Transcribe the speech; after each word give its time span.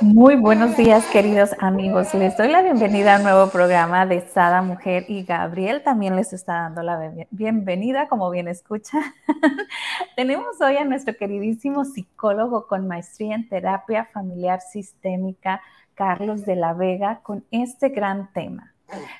Muy 0.00 0.36
buenos 0.36 0.78
días, 0.78 1.04
queridos 1.12 1.50
amigos. 1.58 2.14
Les 2.14 2.34
doy 2.34 2.48
la 2.48 2.62
bienvenida 2.62 3.14
a 3.14 3.18
un 3.18 3.24
nuevo 3.24 3.50
programa 3.50 4.06
de 4.06 4.22
Sada 4.22 4.62
Mujer 4.62 5.04
y 5.08 5.24
Gabriel 5.24 5.82
también 5.82 6.16
les 6.16 6.32
está 6.32 6.54
dando 6.54 6.82
la 6.82 7.12
bienvenida, 7.30 8.08
como 8.08 8.30
bien 8.30 8.48
escucha. 8.48 8.98
Tenemos 10.16 10.58
hoy 10.62 10.78
a 10.78 10.86
nuestro 10.86 11.14
queridísimo 11.18 11.84
psicólogo 11.84 12.66
con 12.66 12.88
maestría 12.88 13.34
en 13.34 13.46
terapia 13.46 14.06
familiar 14.06 14.62
sistémica, 14.62 15.60
Carlos 15.94 16.46
de 16.46 16.56
la 16.56 16.72
Vega, 16.72 17.20
con 17.22 17.44
este 17.50 17.90
gran 17.90 18.32
tema 18.32 18.69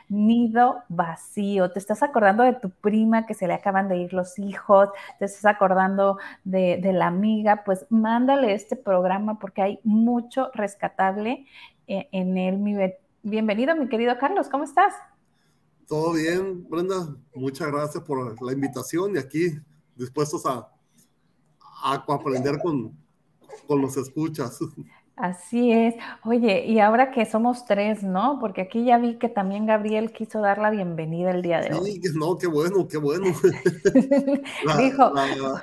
nido 0.09 0.83
vacío. 0.88 1.70
Te 1.73 1.78
estás 1.78 2.02
acordando 2.02 2.42
de 2.42 2.55
tu 2.55 2.70
prima 2.70 3.27
que 3.27 3.34
se 3.34 3.47
le 3.47 3.55
acaban 3.55 3.88
de 3.88 3.98
ir 3.98 4.12
los 4.12 4.38
hijos, 4.38 4.88
te 5.19 5.24
estás 5.24 5.47
acordando 5.47 6.19
de, 6.45 6.80
la 6.92 7.06
amiga, 7.06 7.62
pues 7.65 7.87
mándale 7.88 8.55
este 8.55 8.77
programa 8.77 9.38
porque 9.38 9.62
hay 9.62 9.80
mucho 9.84 10.51
rescatable 10.55 11.47
eh, 11.87 12.09
en 12.12 12.37
él. 12.37 12.95
bienvenido, 13.23 13.77
mi 13.77 13.88
querido 13.88 14.19
Carlos, 14.19 14.48
¿cómo 14.48 14.64
estás? 14.64 14.95
Todo 15.87 16.12
bien, 16.12 16.69
Brenda. 16.69 17.16
Muchas 17.34 17.69
gracias 17.69 18.02
por 18.05 18.41
la 18.42 18.53
invitación 18.53 19.16
y 19.16 19.19
aquí 19.19 19.59
dispuestos 19.97 20.47
a, 20.47 20.69
a 21.83 21.94
aprender 21.94 22.59
con, 22.61 22.97
con 23.66 23.81
los 23.81 23.97
escuchas. 23.97 24.59
Así 25.20 25.70
es. 25.70 25.94
Oye, 26.24 26.64
y 26.66 26.80
ahora 26.80 27.10
que 27.10 27.26
somos 27.26 27.66
tres, 27.66 28.02
¿no? 28.02 28.38
Porque 28.40 28.62
aquí 28.62 28.86
ya 28.86 28.96
vi 28.96 29.18
que 29.18 29.28
también 29.28 29.66
Gabriel 29.66 30.12
quiso 30.12 30.40
dar 30.40 30.56
la 30.56 30.70
bienvenida 30.70 31.30
el 31.30 31.42
día 31.42 31.60
de 31.60 31.74
hoy. 31.74 32.00
Sí, 32.02 32.10
no, 32.14 32.38
qué 32.38 32.46
bueno, 32.46 32.88
qué 32.88 32.96
bueno. 32.96 33.26
dijo, 34.78 35.12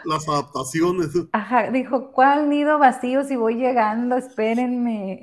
las 0.05 0.30
adaptaciones. 0.30 1.09
Ajá, 1.31 1.72
dijo, 1.72 2.11
¿cuál 2.11 2.50
nido 2.50 2.78
vacío 2.78 3.23
si 3.23 3.35
voy 3.35 3.55
llegando? 3.55 4.16
Espérenme. 4.17 5.19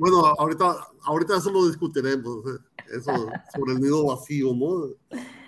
bueno, 0.00 0.34
ahorita, 0.36 0.76
ahorita 1.04 1.36
eso 1.36 1.52
lo 1.52 1.68
discutiremos, 1.68 2.38
eh, 2.46 2.96
eso 2.96 3.12
sobre 3.54 3.74
el 3.74 3.80
nido 3.80 4.06
vacío, 4.06 4.52
¿no? 4.54 4.86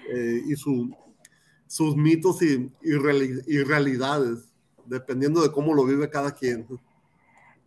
Eh, 0.09 0.43
y 0.47 0.55
su, 0.55 0.89
sus 1.67 1.97
mitos 1.97 2.43
y, 2.43 2.71
y 2.81 3.63
realidades, 3.65 4.53
dependiendo 4.87 5.43
de 5.43 5.51
cómo 5.51 5.75
lo 5.75 5.85
vive 5.85 6.09
cada 6.09 6.33
quien. 6.33 6.65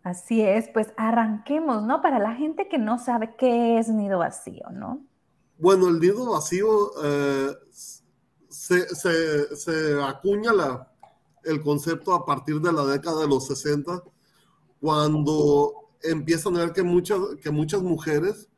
Así 0.04 0.42
es, 0.42 0.68
pues 0.68 0.92
arranquemos, 0.98 1.82
¿no? 1.82 2.02
Para 2.02 2.18
la 2.18 2.34
gente 2.34 2.68
que 2.68 2.76
no 2.76 2.98
sabe 2.98 3.34
qué 3.38 3.78
es 3.78 3.88
nido 3.88 4.18
vacío, 4.18 4.68
¿no? 4.70 5.02
Bueno, 5.58 5.88
el 5.88 5.98
nido 5.98 6.30
vacío 6.30 6.90
eh, 7.02 7.52
se, 8.50 10.02
acuña 10.02 10.52
la, 10.52 10.92
el 11.42 11.62
concepto 11.62 12.12
a 12.12 12.26
partir 12.26 12.60
de 12.60 12.70
la 12.70 12.84
década 12.84 13.22
de 13.22 13.28
los 13.28 13.46
60, 13.46 14.02
cuando 14.78 15.72
empiezan 16.02 16.56
a 16.56 16.60
ver 16.60 16.72
que 16.72 16.82
muchas, 16.82 17.18
que 17.42 17.50
muchas 17.50 17.80
mujeres 17.80 18.50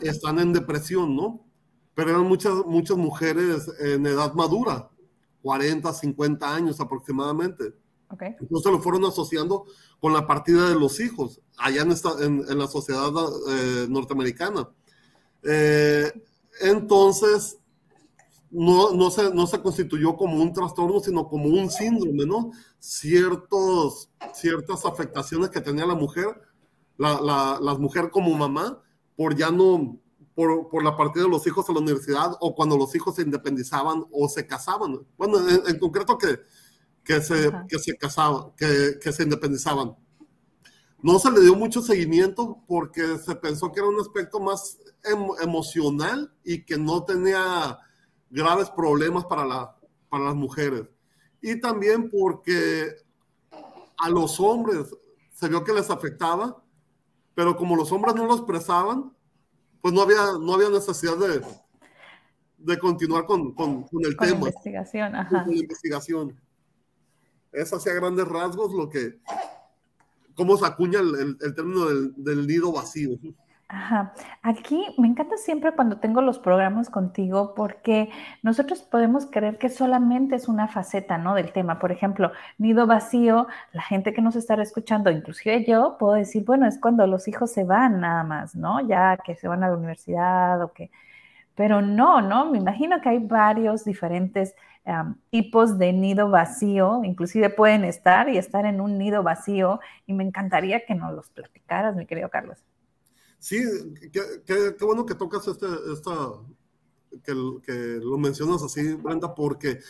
están 0.00 0.40
en 0.40 0.52
depresión, 0.52 1.14
¿no? 1.14 1.46
Pero 1.94 2.10
eran 2.10 2.26
muchas, 2.26 2.54
muchas 2.66 2.96
mujeres 2.96 3.70
en 3.78 4.04
edad 4.04 4.34
madura, 4.34 4.90
40, 5.42 5.92
50 5.92 6.52
años 6.52 6.80
aproximadamente. 6.80 7.72
Entonces 8.20 8.72
lo 8.72 8.80
fueron 8.80 9.04
asociando 9.04 9.64
con 10.00 10.12
la 10.12 10.26
partida 10.26 10.68
de 10.68 10.74
los 10.74 11.00
hijos 11.00 11.40
allá 11.56 11.82
en, 11.82 11.92
esta, 11.92 12.10
en, 12.20 12.58
la 12.58 12.66
sociedad 12.66 13.10
eh, 13.48 13.86
norteamericana. 13.88 14.68
Eh, 15.42 16.12
entonces, 16.60 17.58
no, 18.50 18.92
no, 18.92 19.10
se, 19.10 19.32
no 19.34 19.46
se 19.46 19.60
constituyó 19.60 20.16
como 20.16 20.42
un 20.42 20.52
trastorno, 20.52 21.00
sino 21.00 21.26
como 21.26 21.46
un 21.46 21.70
síndrome, 21.70 22.26
¿no? 22.26 22.52
Ciertos, 22.78 24.10
ciertas 24.34 24.84
afectaciones 24.84 25.50
que 25.50 25.60
tenía 25.60 25.86
la 25.86 25.94
mujer, 25.94 26.40
la, 26.98 27.20
la, 27.20 27.58
la 27.60 27.74
mujer 27.74 28.10
como 28.10 28.36
mamá, 28.36 28.82
por 29.16 29.34
ya 29.34 29.50
no, 29.50 29.98
por, 30.34 30.68
por, 30.68 30.84
la 30.84 30.96
partida 30.96 31.24
de 31.24 31.30
los 31.30 31.46
hijos 31.46 31.68
a 31.68 31.72
la 31.72 31.80
universidad 31.80 32.36
o 32.40 32.54
cuando 32.54 32.76
los 32.76 32.94
hijos 32.94 33.16
se 33.16 33.22
independizaban 33.22 34.04
o 34.10 34.28
se 34.28 34.46
casaban. 34.46 35.06
Bueno, 35.16 35.38
en 35.48 35.78
concreto 35.78 36.18
que 36.18 36.40
que 37.04 37.20
se, 37.20 37.50
que 37.68 37.78
se 37.78 37.96
casaban, 37.96 38.52
que, 38.56 38.98
que, 39.00 39.12
se 39.12 39.24
independizaban. 39.24 39.96
No 41.02 41.18
se 41.18 41.30
le 41.30 41.40
dio 41.40 41.54
mucho 41.54 41.82
seguimiento 41.82 42.62
porque 42.66 43.18
se 43.18 43.34
pensó 43.34 43.72
que 43.72 43.80
era 43.80 43.88
un 43.88 44.00
aspecto 44.00 44.38
más 44.38 44.78
emocional 45.42 46.32
y 46.44 46.64
que 46.64 46.78
no 46.78 47.02
tenía 47.04 47.78
graves 48.30 48.70
problemas 48.70 49.24
para, 49.24 49.44
la, 49.44 49.76
para 50.08 50.24
las 50.24 50.34
mujeres. 50.36 50.88
Y 51.40 51.60
también 51.60 52.08
porque 52.08 52.94
a 53.98 54.08
los 54.08 54.38
hombres 54.38 54.94
se 55.32 55.48
vio 55.48 55.64
que 55.64 55.72
les 55.72 55.90
afectaba, 55.90 56.62
pero 57.34 57.56
como 57.56 57.74
los 57.74 57.90
hombres 57.90 58.14
no 58.14 58.26
lo 58.26 58.34
expresaban, 58.34 59.12
pues 59.80 59.92
no 59.92 60.02
había, 60.02 60.38
no 60.40 60.54
había 60.54 60.70
necesidad 60.70 61.16
de, 61.16 61.42
de 62.58 62.78
continuar 62.78 63.24
con, 63.24 63.52
con, 63.54 63.82
con 63.82 64.04
el 64.04 64.16
tema. 64.16 64.46
Investigación, 64.46 65.16
ajá. 65.16 65.44
Con 65.44 65.54
la 65.54 65.60
investigación 65.60 66.41
es 67.52 67.72
hacia 67.72 67.94
grandes 67.94 68.26
rasgos 68.26 68.72
lo 68.72 68.88
que, 68.88 69.18
cómo 70.34 70.56
se 70.56 70.66
acuña 70.66 71.00
el, 71.00 71.36
término 71.54 71.86
del, 72.16 72.46
nido 72.46 72.72
vacío. 72.72 73.18
Ajá. 73.68 74.12
Aquí 74.42 74.84
me 74.98 75.08
encanta 75.08 75.38
siempre 75.38 75.72
cuando 75.72 75.96
tengo 75.96 76.20
los 76.20 76.38
programas 76.38 76.90
contigo 76.90 77.54
porque 77.54 78.10
nosotros 78.42 78.82
podemos 78.82 79.24
creer 79.24 79.56
que 79.56 79.70
solamente 79.70 80.34
es 80.36 80.46
una 80.46 80.68
faceta, 80.68 81.16
¿no? 81.16 81.34
Del 81.34 81.52
tema. 81.52 81.78
Por 81.78 81.90
ejemplo, 81.90 82.32
nido 82.58 82.86
vacío, 82.86 83.46
la 83.72 83.80
gente 83.80 84.12
que 84.12 84.20
nos 84.20 84.36
estará 84.36 84.62
escuchando, 84.62 85.10
inclusive 85.10 85.64
yo, 85.64 85.96
puedo 85.98 86.14
decir, 86.14 86.44
bueno, 86.44 86.66
es 86.66 86.78
cuando 86.78 87.06
los 87.06 87.28
hijos 87.28 87.50
se 87.50 87.64
van 87.64 88.00
nada 88.00 88.24
más, 88.24 88.54
¿no? 88.54 88.86
Ya 88.86 89.16
que 89.16 89.36
se 89.36 89.48
van 89.48 89.64
a 89.64 89.68
la 89.68 89.76
universidad 89.76 90.62
o 90.62 90.72
que... 90.72 90.90
Pero 91.54 91.80
no, 91.82 92.20
¿no? 92.22 92.50
Me 92.50 92.58
imagino 92.58 93.00
que 93.00 93.10
hay 93.10 93.18
varios 93.18 93.84
diferentes 93.84 94.54
tipos 95.30 95.78
de 95.78 95.92
nido 95.92 96.28
vacío, 96.28 97.02
inclusive 97.04 97.50
pueden 97.50 97.84
estar 97.84 98.28
y 98.28 98.36
estar 98.36 98.66
en 98.66 98.80
un 98.80 98.98
nido 98.98 99.22
vacío, 99.22 99.80
y 100.06 100.12
me 100.12 100.24
encantaría 100.24 100.84
que 100.84 100.94
nos 100.94 101.14
los 101.14 101.30
platicaras, 101.30 101.94
mi 101.94 102.06
querido 102.06 102.28
Carlos. 102.28 102.58
Sí, 103.38 103.62
qué, 104.12 104.76
bueno 104.80 105.04
que 105.04 105.14
tocas 105.14 105.46
este, 105.48 105.66
esta, 105.92 106.12
que, 107.24 107.34
que, 107.64 107.72
lo 108.02 108.18
mencionas 108.18 108.62
así, 108.62 108.94
Brenda, 108.94 109.34
porque 109.34 109.80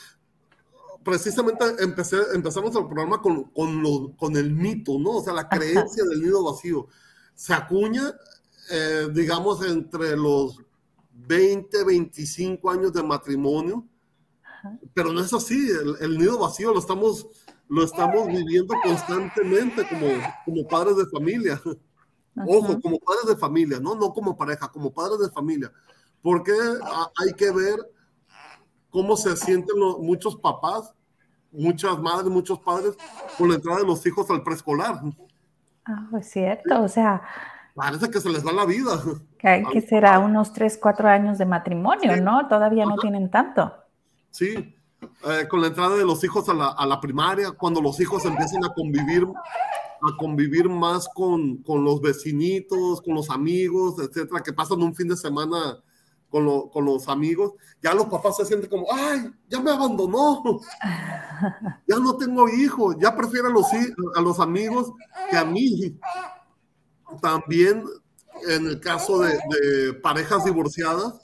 precisamente 1.03 1.65
empecé, 1.81 2.17
empezamos 2.35 2.75
el 2.77 2.87
programa 2.87 3.21
con, 3.21 3.45
con, 3.45 3.83
lo, 3.83 4.17
con 4.17 4.37
el 4.37 4.53
mito, 4.53 4.99
¿no? 4.99 5.19
O 5.19 5.23
sea, 5.23 5.33
la 5.33 5.49
creencia 5.49 6.05
del 6.05 6.23
nido 6.23 6.45
vacío. 6.45 6.87
Se 7.35 7.53
acuña, 7.55 8.15
eh, 8.71 9.09
digamos, 9.13 9.65
entre 9.67 10.17
los 10.17 10.59
20, 11.13 11.85
25 11.85 12.71
años 12.71 12.93
de 12.93 13.03
matrimonio, 13.03 13.87
pero 14.95 15.13
no 15.13 15.21
es 15.21 15.33
así, 15.33 15.69
el, 16.01 16.19
nido 16.19 16.39
vacío 16.39 16.73
lo 16.73 16.79
estamos, 16.79 17.27
lo 17.69 17.85
estamos 17.85 18.27
viviendo 18.29 18.75
constantemente 18.83 19.87
como, 19.89 20.07
como 20.45 20.67
padres 20.69 20.97
de 20.97 21.07
familia. 21.07 21.61
Ojo, 22.35 22.81
como 22.81 22.99
padres 22.99 23.27
de 23.29 23.37
familia, 23.37 23.79
¿no? 23.81 23.95
No 23.95 24.13
como 24.13 24.37
pareja, 24.37 24.69
como 24.69 24.93
padres 24.93 25.19
de 25.21 25.31
familia. 25.31 25.71
Porque 26.23 26.53
hay 26.53 27.33
que 27.35 27.51
ver 27.51 27.79
cómo 28.91 29.17
se 29.17 29.37
sienten 29.37 29.77
muchos 30.01 30.37
papás, 30.37 30.95
muchas 31.51 31.99
madres, 31.99 32.31
muchos 32.31 32.59
padres 32.61 32.97
con 33.37 33.49
la 33.49 33.57
entrada 33.57 33.81
de 33.81 33.87
los 33.87 34.05
hijos 34.07 34.31
al 34.31 34.43
preescolar. 34.43 35.01
Ah, 35.85 36.09
es 36.19 36.31
cierto, 36.31 36.83
o 36.83 36.89
sea... 36.89 37.23
Parece 37.75 38.11
que 38.11 38.21
se 38.21 38.29
les 38.29 38.45
da 38.45 38.53
la 38.53 38.67
vida. 38.67 39.03
Que, 39.39 39.81
será 39.81 40.19
unos 40.19 40.53
3, 40.53 40.79
4 40.81 41.09
años 41.09 41.39
de 41.39 41.47
matrimonio, 41.47 42.21
¿no? 42.21 42.47
Todavía 42.47 42.85
no 42.85 42.97
tienen 42.97 43.31
tanto. 43.31 43.82
Sí, 44.33 44.55
eh, 44.57 45.47
con 45.49 45.61
la 45.61 45.69
entrada 45.69 45.97
de 45.97 46.05
los 46.05 46.25
hijos 46.25 46.49
a 46.49 46.55
la, 46.55 46.69
a 46.69 46.87
la, 46.87 47.01
primaria, 47.01 47.53
cuando 47.53 47.81
los 47.81 48.01
hijos 48.01 48.25
empiezan 48.25 48.65
a 48.65 48.73
convivir, 48.73 49.25
a 49.25 50.17
convivir 50.17 50.69
más 50.69 51.09
con, 51.15 51.59
con 51.59 51.85
los 51.85 52.01
vecinitos, 52.01 53.03
con 53.03 53.15
los 53.15 53.31
amigos, 53.31 53.97
etcétera, 54.01 54.43
que 54.43 54.53
pasan 54.53 54.83
un 54.83 54.95
fin 54.95 55.09
de 55.09 55.17
semana 55.17 55.79
con, 56.31 56.47
lo, 56.47 56.71
con, 56.71 56.87
los 56.87 57.09
amigos, 57.09 57.53
ya 57.83 57.95
los 57.95 58.07
papás 58.07 58.39
se 58.39 58.47
sienten 58.47 58.71
como, 58.71 58.87
ay, 58.91 59.31
ya 59.49 59.61
me 59.61 59.71
abandonó, 59.71 60.43
ya 61.87 61.99
no 61.99 62.17
tengo 62.17 62.49
hijos, 62.49 62.97
ya 62.99 63.15
prefiero 63.15 63.49
a 63.49 63.53
los, 63.53 63.67
a 64.17 64.21
los 64.21 64.41
amigos 64.41 64.93
que 65.31 65.37
a 65.37 65.45
mí. 65.45 65.95
También 67.21 67.85
en 68.49 68.67
el 68.67 68.81
caso 68.81 69.21
de, 69.21 69.93
parejas 70.03 70.45
divorciadas, 70.45 71.15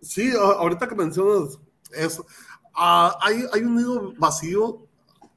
Sí, 0.00 0.30
ahorita 0.36 0.86
que 0.86 0.94
mencionas 0.94 1.58
eso, 1.90 2.24
ah, 2.76 3.18
hay, 3.22 3.42
hay 3.52 3.62
un 3.62 3.74
nido 3.74 4.12
vacío. 4.18 4.86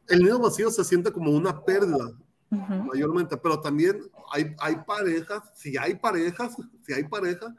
El 0.07 0.19
nido 0.19 0.37
vacío 0.37 0.69
se 0.69 0.83
siente 0.83 1.11
como 1.11 1.31
una 1.31 1.65
pérdida 1.65 2.13
mayormente, 2.49 3.37
pero 3.37 3.59
también 3.61 4.01
hay, 4.31 4.55
hay 4.59 4.77
parejas, 4.77 5.43
si 5.55 5.77
hay 5.77 5.95
parejas, 5.95 6.55
si 6.85 6.93
hay 6.93 7.03
parejas, 7.03 7.53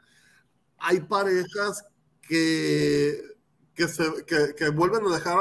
hay 0.77 0.99
parejas 1.01 1.85
que, 2.21 3.21
que, 3.73 3.87
se, 3.87 4.25
que, 4.25 4.53
que 4.55 4.69
vuelven 4.69 5.05
a 5.07 5.13
dejar, 5.13 5.37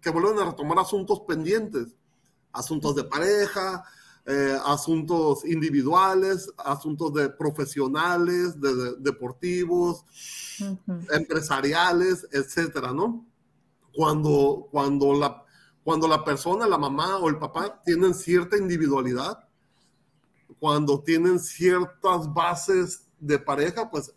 que 0.00 0.10
vuelven 0.10 0.38
a 0.38 0.50
retomar 0.50 0.78
asuntos 0.78 1.20
pendientes, 1.26 1.94
asuntos 2.52 2.94
de 2.94 3.04
pareja, 3.04 3.84
eh, 4.26 4.56
asuntos 4.64 5.44
individuales, 5.44 6.50
asuntos 6.56 7.12
de 7.12 7.28
profesionales, 7.28 8.58
de, 8.58 8.94
deportivos, 8.98 10.02
empresariales, 11.12 12.26
etcétera, 12.32 12.94
¿no? 12.94 13.26
Cuando, 13.94 14.66
cuando 14.70 15.12
la, 15.12 15.43
cuando 15.84 16.08
la 16.08 16.24
persona, 16.24 16.66
la 16.66 16.78
mamá 16.78 17.18
o 17.18 17.28
el 17.28 17.38
papá 17.38 17.80
tienen 17.84 18.14
cierta 18.14 18.56
individualidad, 18.56 19.46
cuando 20.58 21.02
tienen 21.02 21.38
ciertas 21.38 22.32
bases 22.32 23.06
de 23.20 23.38
pareja, 23.38 23.90
pues 23.90 24.12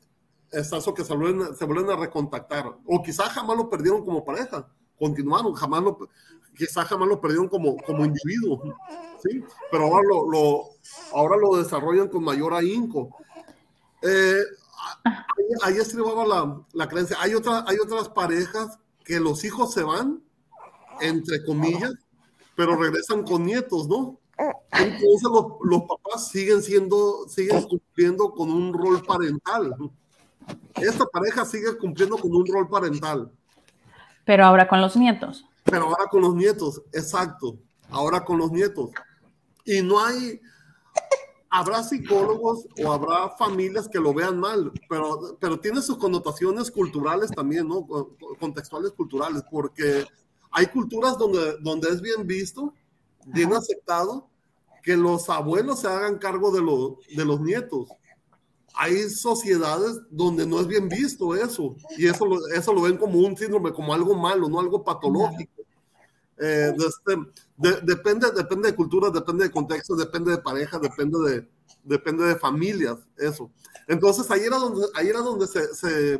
es 0.50 0.72
eso 0.72 0.94
que 0.94 1.04
se 1.04 1.14
vuelven, 1.14 1.54
se 1.56 1.66
vuelven 1.66 1.92
a 1.92 1.98
recontactar. 1.98 2.78
O 2.86 3.04
quizás 3.04 3.30
jamás 3.30 3.58
lo 3.58 3.69
perdieron 3.69 4.06
como 4.06 4.24
pareja, 4.24 4.66
continuaron, 4.98 5.54
jamás 5.54 5.84
lo, 5.84 5.98
quizás 6.56 6.88
jamás 6.88 7.10
lo 7.10 7.19
perdieron 7.19 7.50
como, 7.50 7.75
como 7.78 8.06
individuo, 8.06 8.62
¿sí? 9.22 9.44
Pero 9.70 9.86
ahora 9.86 10.08
lo, 10.08 10.70
ahora 11.13 11.36
lo 11.36 11.58
desarrollan 11.58 12.08
con 12.08 12.24
mayor 12.24 12.54
ahínco. 12.54 13.10
Eh, 14.02 14.42
ahí, 15.04 15.46
ahí 15.63 15.78
estribaba 15.80 16.25
la, 16.25 16.62
la 16.72 16.88
creencia. 16.88 17.18
Hay, 17.20 17.34
otra, 17.34 17.66
hay 17.68 17.78
otras 17.78 18.08
parejas 18.08 18.80
que 19.04 19.20
los 19.20 19.44
hijos 19.44 19.74
se 19.74 19.84
van 19.84 20.22
entre 21.02 21.44
comillas, 21.44 21.94
pero 22.56 22.76
regresan 22.76 23.24
con 23.24 23.46
nietos, 23.46 23.88
¿no? 23.88 24.20
Entonces 24.72 25.24
los, 25.24 25.46
los, 25.64 25.82
papás 25.84 26.30
siguen 26.30 26.62
siendo, 26.62 27.28
siguen 27.28 27.64
cumpliendo 27.64 28.32
con 28.32 28.52
un 28.52 28.74
rol 28.74 29.02
parental. 29.04 29.76
Esta 30.76 31.06
pareja 31.06 31.44
sigue 31.46 31.76
cumpliendo 31.78 32.18
con 32.18 32.36
un 32.36 32.46
rol 32.46 32.70
parental. 32.70 33.32
Pero 34.26 34.46
ahora 34.46 34.68
con 34.68 34.82
los 34.82 34.96
nietos. 34.96 35.46
Pero 35.64 35.86
ahora 35.86 36.06
con 36.10 36.22
los 36.22 36.36
nietos, 36.36 36.82
exacto. 36.94 37.58
Ahora 37.90 38.24
con 38.24 38.38
los 38.38 38.52
nietos. 38.52 38.92
Y 39.66 39.82
no 39.82 40.04
hay, 40.04 40.40
habrá 41.50 41.84
psicólogos 41.84 42.68
o 42.84 42.92
habrá 42.92 43.30
familias 43.38 43.88
que 43.88 44.00
lo 44.00 44.14
vean 44.14 44.40
mal, 44.40 44.72
pero, 44.88 45.38
pero 45.40 45.60
tiene 45.60 45.82
sus 45.82 45.98
connotaciones 45.98 46.70
culturales 46.72 47.32
también, 47.32 47.68
¿no? 47.68 47.88
Contextuales 48.40 48.92
culturales, 48.92 49.44
porque 49.50 50.06
hay 50.57 50.65
culturas 50.65 51.19
donde, 51.19 51.57
donde 51.59 51.88
es 51.89 52.01
bien 52.01 52.25
visto, 52.25 52.74
bien 53.27 53.54
aceptado, 53.54 54.27
que 54.81 54.98
los 54.98 55.30
abuelos 55.30 55.81
se 55.81 55.88
hagan 55.88 56.18
cargo 56.18 56.50
de, 56.50 57.15
de 57.15 57.25
los 57.25 57.39
nietos. 57.42 57.89
Hay 58.74 59.07
sociedades 59.12 60.00
donde 60.09 60.48
no 60.48 60.59
es 60.59 60.65
bien 60.65 60.89
visto 60.89 61.36
eso, 61.36 61.75
y 61.95 62.07
eso 62.07 62.25
lo, 62.25 62.48
eso 62.48 62.74
lo 62.74 62.81
ven 62.81 62.98
como 62.98 63.19
un 63.19 63.38
síndrome, 63.38 63.71
como 63.71 63.94
algo 63.94 64.15
malo, 64.15 64.50
no 64.50 64.59
algo 64.59 64.83
patológico. 64.83 65.62
Eh, 66.39 66.74
este, 66.75 67.83
depende, 67.83 68.31
depende 68.31 68.71
de 68.71 68.75
culturas, 68.75 69.13
depende 69.13 69.44
de 69.44 69.51
contexto, 69.51 69.95
depende 69.95 70.31
de 70.31 70.39
pareja, 70.39 70.80
depende 70.80 71.19
de, 71.19 71.48
depende 71.83 72.25
de 72.25 72.36
familias, 72.36 72.98
eso. 73.15 73.51
Entonces 73.88 74.31
ahí 74.31 74.42
era 74.42 74.57
donde, 74.57 74.88
ahí 74.95 75.07
era 75.07 75.19
donde 75.19 75.45
se, 75.45 75.75
se 75.75 76.19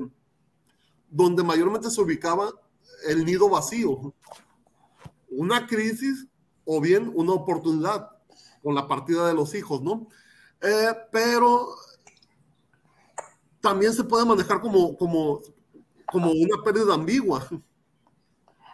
donde 1.10 1.42
mayormente 1.42 1.90
se 1.90 2.00
ubicaba 2.00 2.54
el 3.08 3.26
nido 3.26 3.50
vacío, 3.50 4.14
una 5.30 5.68
crisis 5.68 6.28
o 6.66 6.82
bien 6.82 7.12
una 7.16 7.34
oportunidad 7.34 8.12
con 8.62 8.76
la 8.76 8.88
partida 8.88 9.28
de 9.28 9.34
los 9.34 9.56
hijos, 9.56 9.82
¿no? 9.82 10.08
Eh, 10.62 10.94
pero 11.12 11.76
también 13.62 13.94
se 13.94 14.04
puede 14.04 14.26
manejar 14.26 14.60
como, 14.62 14.98
como, 14.98 15.42
como 16.06 16.32
una 16.32 16.64
pérdida 16.64 16.94
ambigua. 16.94 17.48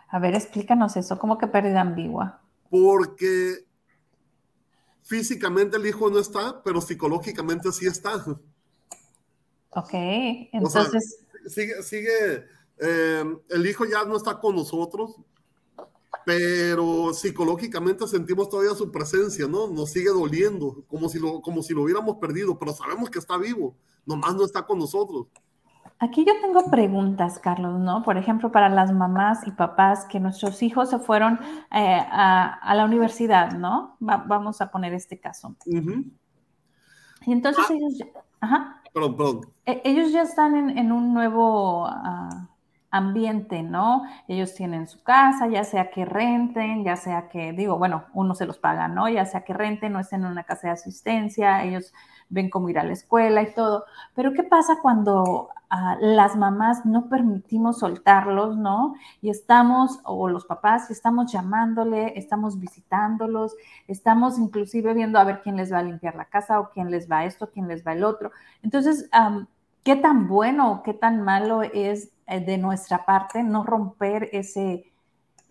A 0.07 0.19
ver, 0.19 0.35
explícanos 0.35 0.95
eso, 0.95 1.17
¿cómo 1.17 1.37
que 1.37 1.47
pérdida 1.47 1.81
ambigua? 1.81 2.41
Porque 2.69 3.65
físicamente 5.01 5.77
el 5.77 5.85
hijo 5.85 6.09
no 6.09 6.19
está, 6.19 6.61
pero 6.63 6.81
psicológicamente 6.81 7.71
sí 7.71 7.87
está. 7.87 8.23
Ok, 9.69 9.89
entonces... 9.93 11.19
sigue, 11.47 11.83
sigue 11.83 12.47
eh, 12.79 13.23
el 13.49 13.67
hijo 13.67 13.85
ya 13.85 14.03
no 14.05 14.17
está 14.17 14.39
con 14.39 14.55
nosotros, 14.55 15.15
pero 16.25 17.13
psicológicamente 17.13 18.07
sentimos 18.07 18.49
todavía 18.49 18.73
su 18.73 18.91
presencia, 18.91 19.47
¿no? 19.47 19.67
Nos 19.67 19.91
sigue 19.91 20.09
doliendo, 20.09 20.83
como 20.87 21.09
si 21.09 21.19
lo, 21.19 21.41
como 21.41 21.61
si 21.61 21.73
lo 21.73 21.83
hubiéramos 21.83 22.17
perdido, 22.17 22.57
pero 22.57 22.73
sabemos 22.73 23.09
que 23.09 23.19
está 23.19 23.37
vivo, 23.37 23.75
nomás 24.05 24.35
no 24.35 24.45
está 24.45 24.65
con 24.65 24.79
nosotros. 24.79 25.27
Aquí 25.99 26.25
yo 26.25 26.33
tengo 26.41 26.69
preguntas, 26.69 27.39
Carlos, 27.39 27.79
¿no? 27.79 28.03
Por 28.03 28.17
ejemplo, 28.17 28.51
para 28.51 28.67
las 28.67 28.91
mamás 28.91 29.47
y 29.47 29.51
papás 29.51 30.05
que 30.05 30.19
nuestros 30.19 30.61
hijos 30.61 30.89
se 30.89 30.99
fueron 30.99 31.39
eh, 31.71 31.99
a, 32.11 32.73
la 32.75 32.85
universidad, 32.85 33.53
¿no? 33.53 33.95
vamos 33.99 34.59
a 34.59 34.69
poner 34.69 34.93
este 34.93 35.19
caso. 35.19 35.55
Y 37.25 37.31
entonces 37.31 37.65
ah. 37.69 37.73
ellos, 37.73 37.99
ajá. 38.41 38.81
Perdón, 38.93 39.15
perdón. 39.15 39.41
E, 39.65 39.81
ellos 39.85 40.11
ya 40.11 40.23
están 40.23 40.77
en, 40.77 40.91
un 40.91 41.13
nuevo... 41.13 41.85
Ah, 41.87 42.49
ambiente, 42.93 43.63
¿no? 43.63 44.03
Ellos 44.27 44.53
tienen 44.53 44.87
su 44.87 45.01
casa, 45.01 45.47
ya 45.47 45.63
sea 45.63 45.89
que 45.89 46.05
renten, 46.05 46.83
ya 46.83 46.95
sea 46.95 47.27
que, 47.27 47.51
digo, 47.51 47.79
bueno, 47.79 48.05
uno 48.13 48.35
se 48.35 48.45
los 48.45 48.59
paga, 48.59 48.87
¿no? 48.87 49.09
Ya 49.09 49.25
sea 49.25 49.43
que 49.43 49.51
renten, 49.51 49.93
no 49.93 49.99
estén 49.99 50.21
en 50.21 50.27
una 50.27 50.43
casa 50.43 50.67
de 50.67 50.73
asistencia, 50.73 51.63
ellos 51.63 51.91
ven 52.29 52.51
cómo 52.51 52.69
ir 52.69 52.77
a 52.77 52.83
la 52.83 52.93
escuela 52.93 53.41
y 53.41 53.51
todo. 53.55 53.85
Pero 54.13 54.33
¿qué 54.33 54.43
pasa 54.43 54.77
cuando 54.79 55.49
ah, 55.71 55.97
las 56.01 56.35
mamás 56.35 56.85
no 56.85 57.09
permitimos 57.09 57.79
soltarlos, 57.79 58.57
¿no? 58.57 58.93
Y 59.21 59.31
estamos, 59.31 59.99
o 60.03 60.29
los 60.29 60.45
papás, 60.45 60.91
estamos 60.91 61.31
llamándole, 61.31 62.13
estamos 62.15 62.59
visitándolos, 62.59 63.55
estamos 63.87 64.37
inclusive 64.37 64.93
viendo 64.93 65.17
a 65.17 65.23
ver 65.23 65.41
quién 65.41 65.57
les 65.57 65.73
va 65.73 65.79
a 65.79 65.83
limpiar 65.83 66.13
la 66.13 66.25
casa 66.25 66.59
o 66.59 66.69
quién 66.69 66.91
les 66.91 67.09
va 67.09 67.25
esto, 67.25 67.49
quién 67.49 67.67
les 67.67 67.83
va 67.85 67.93
el 67.93 68.03
otro. 68.03 68.31
Entonces, 68.61 69.09
¿qué 69.83 69.95
tan 69.95 70.27
bueno 70.27 70.71
o 70.71 70.83
qué 70.83 70.93
tan 70.93 71.23
malo 71.23 71.63
es 71.63 72.12
de 72.27 72.57
nuestra 72.57 73.05
parte, 73.05 73.43
no 73.43 73.63
romper 73.63 74.29
ese... 74.31 74.91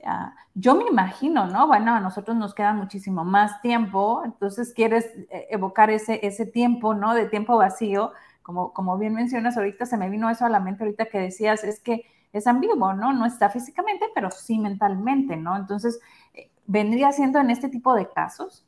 Ah, 0.05 0.35
yo 0.55 0.75
me 0.75 0.85
imagino, 0.87 1.47
¿no? 1.47 1.67
Bueno, 1.69 1.95
a 1.95 2.01
nosotros 2.01 2.37
nos 2.37 2.55
queda 2.55 2.73
muchísimo 2.73 3.25
más 3.25 3.61
tiempo, 3.63 4.23
entonces 4.25 4.73
quieres 4.75 5.07
eh, 5.31 5.47
evocar 5.51 5.91
ese, 5.91 6.27
ese 6.27 6.45
tiempo, 6.45 6.95
¿no? 6.95 7.15
De 7.15 7.27
tiempo 7.27 7.57
vacío, 7.57 8.13
como, 8.43 8.73
como 8.73 8.99
bien 8.99 9.15
mencionas 9.15 9.57
ahorita, 9.57 9.87
se 9.87 9.97
me 9.97 10.11
vino 10.11 10.29
eso 10.29 10.45
a 10.45 10.49
la 10.49 10.61
mente 10.61 10.83
ahorita 10.83 11.07
que 11.07 11.19
decías, 11.19 11.63
es 11.63 11.81
que 11.81 12.05
es 12.33 12.47
ambiguo, 12.47 12.95
¿no? 12.95 13.13
No 13.13 13.27
está 13.27 13.51
físicamente, 13.51 14.07
pero 14.15 14.31
sí 14.31 14.59
mentalmente, 14.59 15.37
¿no? 15.37 15.57
Entonces, 15.57 16.01
eh, 16.35 16.51
¿vendría 16.67 17.13
siendo 17.13 17.39
en 17.39 17.51
este 17.51 17.69
tipo 17.69 17.95
de 17.95 18.09
casos? 18.09 18.65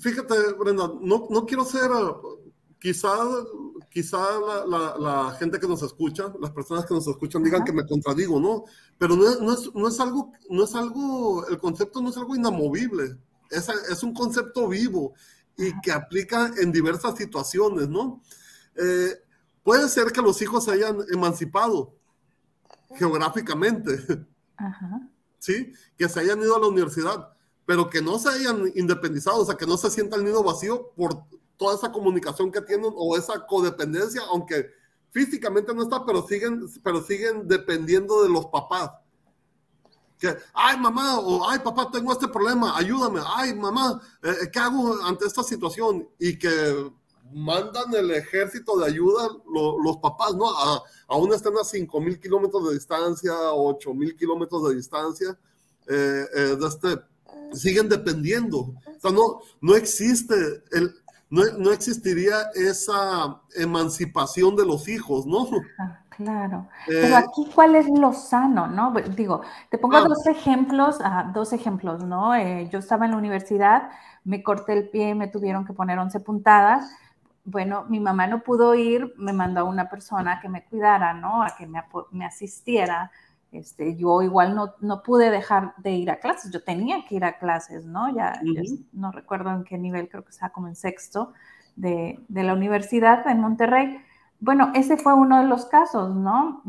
Fíjate, 0.00 0.34
Brenda, 0.58 0.90
no, 1.00 1.26
no 1.30 1.46
quiero 1.46 1.64
ser, 1.64 1.90
quizá, 2.78 3.14
quizá 3.90 4.18
la, 4.66 4.96
la, 4.98 5.36
gente 5.38 5.58
que 5.58 5.66
nos 5.66 5.82
escucha, 5.82 6.32
las 6.40 6.50
personas 6.50 6.84
que 6.84 6.94
nos 6.94 7.06
escuchan 7.06 7.42
digan 7.42 7.64
que 7.64 7.72
me 7.72 7.86
contradigo, 7.86 8.38
¿no? 8.40 8.64
Pero 8.98 9.16
no 9.16 9.28
es, 9.28 9.40
no 9.40 9.52
es, 9.52 9.74
no 9.74 9.88
es, 9.88 10.00
algo, 10.00 10.32
no 10.50 10.64
es 10.64 10.74
algo, 10.74 11.46
el 11.48 11.58
concepto 11.58 12.00
no 12.00 12.10
es 12.10 12.16
algo 12.16 12.36
inamovible, 12.36 13.16
es, 13.50 13.68
es 13.68 14.02
un 14.02 14.14
concepto 14.14 14.68
vivo 14.68 15.14
y 15.56 15.78
que 15.80 15.92
aplica 15.92 16.52
en 16.58 16.70
diversas 16.70 17.16
situaciones, 17.16 17.88
¿no? 17.88 18.22
Eh, 18.76 19.14
puede 19.62 19.88
ser 19.88 20.12
que 20.12 20.22
los 20.22 20.40
hijos 20.42 20.64
se 20.64 20.72
hayan 20.72 20.98
emancipado 21.10 21.94
geográficamente, 22.94 23.98
¿sí? 25.38 25.72
Que 25.96 26.08
se 26.08 26.20
hayan 26.20 26.40
ido 26.40 26.56
a 26.56 26.60
la 26.60 26.68
universidad, 26.68 27.32
pero 27.64 27.88
que 27.88 28.02
no 28.02 28.18
se 28.18 28.28
hayan 28.28 28.70
independizado, 28.74 29.40
o 29.40 29.46
sea, 29.46 29.56
que 29.56 29.66
no 29.66 29.76
se 29.76 29.90
sienta 29.90 30.16
el 30.16 30.24
nido 30.24 30.42
vacío 30.42 30.92
por 30.94 31.24
toda 31.56 31.74
esa 31.74 31.90
comunicación 31.92 32.50
que 32.50 32.60
tienen 32.60 32.92
o 32.94 33.16
esa 33.16 33.46
codependencia, 33.46 34.22
aunque 34.30 34.70
físicamente 35.10 35.72
no 35.74 35.82
está, 35.82 36.04
pero 36.04 36.26
siguen, 36.26 36.66
pero 36.82 37.02
siguen 37.02 37.48
dependiendo 37.48 38.22
de 38.22 38.28
los 38.28 38.46
papás. 38.46 38.90
Que, 40.18 40.34
ay 40.54 40.78
mamá, 40.78 41.18
o 41.20 41.48
ay 41.48 41.58
papá, 41.58 41.90
tengo 41.90 42.12
este 42.12 42.28
problema, 42.28 42.76
ayúdame, 42.76 43.20
ay 43.24 43.54
mamá, 43.54 44.00
eh, 44.22 44.50
¿qué 44.50 44.58
hago 44.58 45.02
ante 45.02 45.26
esta 45.26 45.42
situación? 45.42 46.08
Y 46.18 46.38
que 46.38 46.90
mandan 47.32 47.94
el 47.94 48.10
ejército 48.12 48.78
de 48.78 48.86
ayuda 48.86 49.28
los 49.46 49.96
papás, 49.98 50.34
¿no? 50.34 50.48
A, 50.50 50.82
aún 51.08 51.32
están 51.32 51.56
a 51.58 51.64
5 51.64 52.00
mil 52.00 52.20
kilómetros 52.20 52.68
de 52.68 52.74
distancia, 52.74 53.32
8 53.52 53.94
mil 53.94 54.16
kilómetros 54.16 54.68
de 54.68 54.74
distancia, 54.76 55.38
eh, 55.88 56.24
eh, 56.34 56.58
este, 56.66 57.00
siguen 57.52 57.88
dependiendo. 57.88 58.58
O 58.58 59.00
sea, 59.00 59.10
no, 59.10 59.40
no 59.60 59.74
existe, 59.74 60.34
el, 60.72 60.94
no, 61.30 61.42
no 61.58 61.72
existiría 61.72 62.34
esa 62.54 63.40
emancipación 63.56 64.56
de 64.56 64.64
los 64.64 64.88
hijos, 64.88 65.26
¿no? 65.26 65.48
claro. 66.10 66.68
Eh, 66.86 67.00
Pero 67.02 67.16
aquí, 67.16 67.50
¿cuál 67.54 67.74
es 67.74 67.88
lo 67.88 68.12
sano, 68.12 68.66
no? 68.66 68.94
Digo, 69.14 69.42
te 69.70 69.78
pongo 69.78 70.00
dos 70.00 70.26
ejemplos, 70.26 70.98
ah, 71.02 71.30
dos 71.34 71.52
ejemplos, 71.52 72.04
¿no? 72.04 72.36
yo 72.70 72.78
estaba 72.78 73.06
en 73.06 73.12
la 73.12 73.18
universidad, 73.18 73.90
me 74.24 74.42
corté 74.42 74.72
el 74.72 74.88
pie, 74.88 75.14
me 75.14 75.28
tuvieron 75.28 75.64
que 75.64 75.72
poner 75.72 75.98
11 75.98 76.20
puntadas 76.20 76.90
bueno, 77.46 77.86
mi 77.88 78.00
mamá 78.00 78.26
no 78.26 78.42
pudo 78.42 78.74
ir, 78.74 79.14
me 79.16 79.32
mandó 79.32 79.60
a 79.60 79.64
una 79.64 79.88
persona 79.88 80.40
que 80.40 80.48
me 80.48 80.64
cuidara, 80.64 81.14
¿no? 81.14 81.44
A 81.44 81.54
que 81.56 81.64
me, 81.66 81.80
me 82.10 82.26
asistiera. 82.26 83.12
Este, 83.52 83.96
yo 83.96 84.22
igual 84.22 84.54
no, 84.54 84.74
no, 84.80 85.02
pude 85.02 85.30
dejar 85.30 85.74
de 85.78 85.92
ir 85.92 86.10
a 86.10 86.18
clases, 86.18 86.52
yo 86.52 86.62
tenía 86.62 87.04
que 87.08 87.14
ir 87.14 87.24
a 87.24 87.38
clases, 87.38 87.86
¿no? 87.86 88.14
Ya, 88.14 88.40
no 88.92 89.12
recuerdo 89.12 89.50
en 89.50 89.64
qué 89.64 89.78
nivel, 89.78 90.08
creo 90.08 90.24
que 90.24 90.30
estaba 90.30 90.52
como 90.52 90.68
en 90.68 90.76
sexto 90.76 91.32
de, 91.76 92.20
de, 92.28 92.42
la 92.42 92.52
universidad 92.52 93.26
en 93.28 93.40
Monterrey. 93.40 93.98
Bueno, 94.40 94.72
ese 94.74 94.96
fue 94.96 95.14
uno 95.14 95.40
de 95.40 95.46
los 95.46 95.66
casos, 95.66 96.14
¿no? 96.14 96.62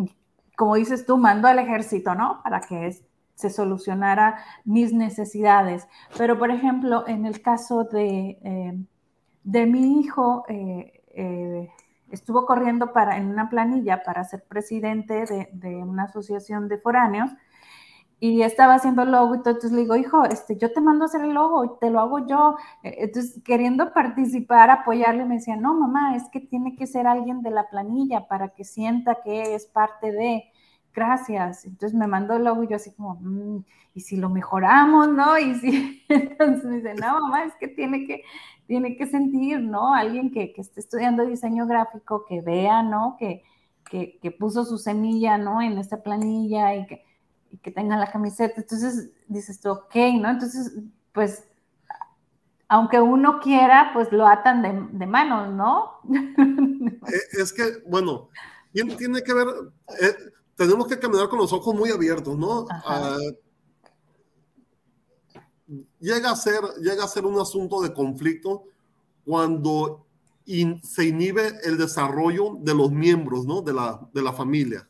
Como 0.55 0.75
dices 0.75 1.05
tú, 1.05 1.17
mando 1.17 1.47
al 1.47 1.59
ejército, 1.59 2.15
¿no? 2.15 2.41
Para 2.43 2.61
que 2.61 2.97
se 3.35 3.49
solucionara 3.49 4.37
mis 4.63 4.93
necesidades. 4.93 5.87
Pero, 6.17 6.39
por 6.39 6.51
ejemplo, 6.51 7.07
en 7.07 7.25
el 7.25 7.41
caso 7.41 7.83
de... 7.83 8.39
Eh, 8.43 8.85
de 9.47 9.65
mi 9.65 10.01
hijo 10.01 10.43
eh, 10.49 11.01
eh, 11.15 11.69
estuvo 12.11 12.45
corriendo 12.45 12.93
para, 12.93 13.17
en 13.17 13.27
una 13.27 13.49
planilla 13.49 14.03
para 14.03 14.23
ser 14.23 14.43
presidente 14.43 15.25
de, 15.51 15.75
una 15.83 16.03
asociación 16.03 16.67
de 16.67 16.77
foráneos 16.77 17.31
y 18.19 18.41
estaba 18.41 18.75
haciendo 18.75 19.05
logo 19.05 19.35
y 19.35 19.37
entonces 19.37 19.71
le 19.71 19.81
digo, 19.81 19.95
hijo, 19.95 20.25
este, 20.25 20.57
yo 20.57 20.71
te 20.73 20.81
mando 20.81 21.05
a 21.05 21.07
hacer 21.07 21.21
el 21.21 21.33
logo 21.33 21.77
te 21.79 21.91
lo 21.91 21.99
hago 21.99 22.25
yo. 22.25 22.57
Eh, 22.83 22.95
entonces, 22.99 23.41
queriendo 23.43 23.93
participar, 23.93 24.71
apoyarle, 24.71 25.25
me 25.25 25.35
decía, 25.35 25.55
no, 25.55 25.75
mamá, 25.75 26.15
es 26.15 26.23
que 26.31 26.39
tiene 26.39 26.75
que 26.75 26.87
ser 26.87 27.05
alguien 27.05 27.41
de 27.43 27.51
la 27.51 27.69
planilla 27.69 28.27
para 28.27 28.49
que 28.49 28.63
sienta 28.63 29.21
que 29.23 29.53
es 29.53 29.67
parte 29.67 30.11
de, 30.11 30.51
gracias. 30.97 31.63
Entonces 31.65 31.95
me 31.95 32.07
mandó 32.07 32.35
el 32.35 32.45
logo 32.45 32.63
y 32.63 32.67
yo 32.69 32.75
así 32.75 32.91
como, 32.91 33.19
mm, 33.21 33.63
y 33.93 34.01
si 34.01 34.17
lo 34.17 34.29
mejoramos, 34.29 35.09
¿no? 35.09 35.37
Y 35.37 35.53
si, 35.55 36.03
entonces 36.09 36.65
me 36.65 36.77
dice, 36.77 36.95
no, 36.95 37.21
mamá, 37.21 37.43
es 37.45 37.53
que 37.59 37.67
tiene 37.67 38.07
que, 38.07 38.23
tiene 38.65 38.97
que 38.97 39.05
sentir, 39.05 39.59
¿no? 39.61 39.93
Alguien 39.93 40.31
que, 40.31 40.53
que 40.53 40.61
esté 40.61 40.79
estudiando 40.79 41.23
diseño 41.23 41.67
gráfico, 41.67 42.25
que 42.25 42.41
vea, 42.41 42.81
¿no? 42.81 43.15
Que, 43.19 43.43
que, 43.87 44.17
que, 44.19 44.31
puso 44.31 44.65
su 44.65 44.79
semilla, 44.79 45.37
¿no? 45.37 45.61
En 45.61 45.77
esta 45.77 46.01
planilla 46.01 46.75
y 46.75 46.87
que, 46.87 47.05
y 47.51 47.57
que 47.57 47.71
tenga 47.71 47.95
la 47.97 48.11
camiseta. 48.11 48.55
Entonces 48.57 49.11
dices 49.27 49.61
tú, 49.61 49.69
ok, 49.69 49.95
¿no? 50.19 50.31
Entonces, 50.31 50.79
pues, 51.13 51.47
aunque 52.69 52.99
uno 52.99 53.39
quiera, 53.39 53.91
pues 53.93 54.11
lo 54.11 54.25
atan 54.25 54.63
de, 54.63 54.97
de 54.97 55.05
manos, 55.05 55.53
¿no? 55.53 55.91
Eh, 57.07 57.41
es 57.41 57.53
que, 57.53 57.63
bueno, 57.87 58.27
tiene 58.73 59.23
que 59.23 59.33
ver, 59.33 59.47
eh, 60.01 60.15
tenemos 60.57 60.87
que 60.87 60.99
caminar 60.99 61.29
con 61.29 61.39
los 61.39 61.53
ojos 61.53 61.73
muy 61.73 61.91
abiertos, 61.91 62.37
¿no? 62.37 62.67
llega 65.99 66.31
a 66.31 66.35
ser, 66.35 66.61
llega 66.81 67.03
a 67.03 67.07
ser 67.07 67.25
un 67.25 67.39
asunto 67.39 67.81
de 67.81 67.93
conflicto 67.93 68.63
cuando 69.25 70.05
se 70.83 71.05
inhibe 71.05 71.59
el 71.63 71.77
desarrollo 71.77 72.57
de 72.59 72.73
los 72.73 72.91
miembros 72.91 73.45
¿no? 73.45 73.61
de, 73.61 73.73
la, 73.73 74.09
de 74.13 74.21
la 74.21 74.33
familia. 74.33 74.87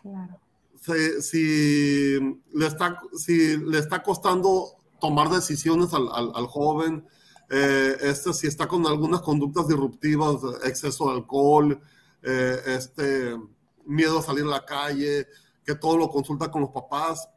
Claro. 0.00 0.38
Si, 0.80 2.18
le 2.52 2.66
está, 2.66 3.00
si 3.14 3.56
le 3.56 3.78
está 3.78 4.02
costando 4.02 4.76
tomar 5.00 5.28
decisiones 5.28 5.92
al, 5.92 6.08
al, 6.10 6.46
joven, 6.46 7.06
eh, 7.50 7.96
este, 8.00 8.32
si 8.32 8.46
está 8.46 8.66
con 8.66 8.86
algunas 8.86 9.20
conductas 9.22 9.68
disruptivas, 9.68 10.36
exceso 10.64 11.06
de 11.06 11.12
alcohol, 11.12 11.80
eh, 12.22 12.60
este, 12.66 13.36
miedo 13.84 14.18
a 14.18 14.22
salir 14.22 14.44
a 14.44 14.48
la 14.48 14.64
calle, 14.64 15.26
que 15.64 15.74
todo 15.74 15.96
lo 15.96 16.08
consulta 16.08 16.50
con 16.50 16.62
los 16.62 16.70
papás, 16.70 17.28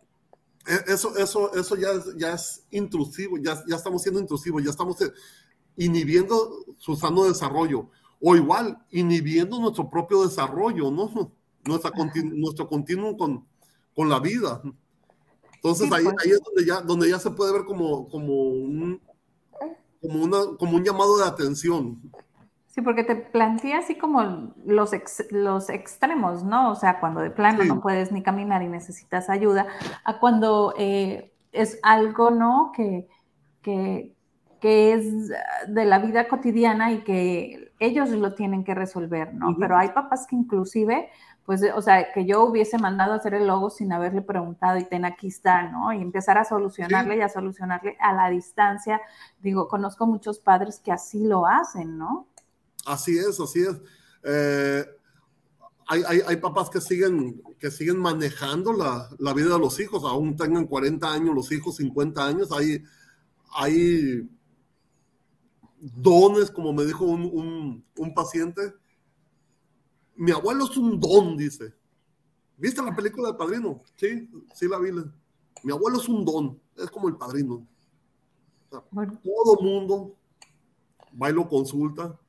e, 0.66 0.94
eso, 0.94 1.16
eso, 1.18 1.54
eso 1.54 1.76
ya, 1.76 1.90
ya 2.16 2.34
es 2.34 2.64
intrusivo, 2.72 3.38
ya, 3.38 3.62
ya 3.68 3.76
estamos 3.76 4.02
siendo 4.02 4.20
intrusivos, 4.20 4.64
ya 4.64 4.70
estamos 4.70 5.00
eh, 5.02 5.12
inhibiendo 5.78 6.66
su 6.78 6.96
sano 6.96 7.26
desarrollo, 7.26 7.90
o 8.22 8.36
igual, 8.36 8.78
inhibiendo 8.92 9.60
nuestro 9.60 9.90
propio 9.90 10.24
desarrollo, 10.24 10.90
¿no? 10.92 11.12
Nuestra 11.66 11.92
nuestro 12.26 12.68
continuo 12.68 13.16
con, 13.16 13.46
con 13.96 14.10
la 14.10 14.20
vida. 14.20 14.62
Entonces 15.56 15.90
ahí, 15.94 16.04
pues. 16.04 16.16
ahí, 16.22 16.32
es 16.32 16.42
donde 16.44 16.66
ya, 16.66 16.82
donde 16.82 17.10
ya 17.10 17.20
se 17.20 17.32
puede 17.32 17.54
ver 17.54 17.64
como, 17.64 18.10
como, 18.10 18.34
un, 18.50 19.02
como, 20.02 20.24
una, 20.24 20.58
como 20.58 20.76
un 20.76 20.84
llamado 20.84 21.18
de 21.20 21.24
atención. 21.24 22.02
Sí, 22.74 22.82
porque 22.82 23.04
te 23.04 23.16
plantea 23.16 23.80
así 23.80 23.94
como 23.94 24.52
los, 24.66 24.92
los 25.30 25.70
extremos, 25.70 26.44
¿no? 26.44 26.72
O 26.72 26.76
sea, 26.76 27.00
cuando 27.00 27.22
de 27.22 27.30
plano 27.30 27.64
no 27.66 27.80
puedes 27.82 28.12
ni 28.12 28.24
caminar 28.24 28.64
y 28.64 28.68
necesitas 28.68 29.30
ayuda, 29.30 29.68
a 30.04 30.18
cuando 30.18 30.74
eh, 30.76 31.32
es 31.52 31.78
algo, 31.84 32.32
¿no? 32.32 32.72
Que, 32.76 33.08
que, 33.62 34.16
que, 34.60 34.94
es 34.94 35.30
de 35.68 35.86
la 35.86 36.00
vida 36.00 36.28
cotidiana 36.28 36.92
y 36.92 37.04
que 37.04 37.72
ellos 37.78 38.10
lo 38.10 38.34
tienen 38.34 38.64
que 38.64 38.74
resolver, 38.74 39.36
¿no? 39.36 39.56
Pero 39.60 39.78
hay 39.78 39.90
papás 39.90 40.26
que 40.26 40.36
inclusive, 40.36 41.12
pues, 41.46 41.62
o 41.76 41.82
sea, 41.84 42.12
que 42.12 42.26
yo 42.26 42.44
hubiese 42.44 42.80
mandado 42.80 43.14
a 43.14 43.18
hacer 43.18 43.36
el 43.36 43.46
logo 43.46 43.70
sin 43.70 43.94
haberle 43.94 44.24
preguntado 44.24 44.80
y 44.80 44.86
ten 44.86 45.06
aquí 45.06 45.28
está, 45.28 45.70
¿no? 45.70 45.94
Y 45.94 46.02
empezar 46.02 46.40
a 46.40 46.44
solucionarle 46.44 47.18
y 47.18 47.22
a 47.22 47.30
solucionarle 47.30 47.98
a 48.00 48.14
la 48.14 48.32
distancia. 48.32 49.00
Digo, 49.44 49.68
conozco 49.68 50.08
muchos 50.08 50.40
padres 50.40 50.80
que 50.80 50.92
así 50.92 51.24
lo 51.24 51.46
hacen, 51.46 52.00
¿no? 52.00 52.33
Así 52.86 53.18
es, 53.18 53.40
así 53.40 53.62
es. 53.62 53.82
Eh, 54.24 54.86
hay, 55.88 56.38
papás 56.38 56.70
que 56.70 56.82
siguen, 56.82 57.42
que 57.60 57.70
siguen 57.70 58.00
manejando 58.00 58.74
la, 58.74 59.34
vida 59.34 59.54
de 59.54 59.60
los 59.60 59.80
hijos, 59.80 60.04
aún 60.04 60.36
tengan 60.36 60.66
40 60.66 61.12
años, 61.12 61.36
los 61.36 61.52
hijos 61.52 61.76
50 61.78 62.26
años. 62.26 62.52
Hay, 62.52 62.84
hay 63.54 64.30
dones, 65.80 66.50
como 66.52 66.74
me 66.74 66.86
dijo 66.86 67.06
un, 67.06 67.84
paciente. 68.16 68.74
Mi 70.16 70.32
abuelo 70.32 70.66
es 70.66 70.78
un 70.78 71.00
don, 71.00 71.38
dice. 71.38 71.74
¿Viste 72.58 72.82
la 72.82 72.96
película 72.96 73.30
del 73.30 73.38
padrino? 73.38 73.82
Sí, 73.96 74.30
sí 74.54 74.68
la 74.68 74.80
vi. 74.80 74.92
Mi 75.64 75.72
abuelo 75.72 76.00
es 76.00 76.08
un 76.08 76.24
don, 76.24 76.60
es 76.78 76.90
como 76.90 77.08
el 77.10 77.18
padrino. 77.18 77.68
Todo 78.70 79.62
mundo 79.62 80.16
va 81.22 81.30
y 81.30 81.34
lo 81.34 81.48
consulta, 81.48 82.20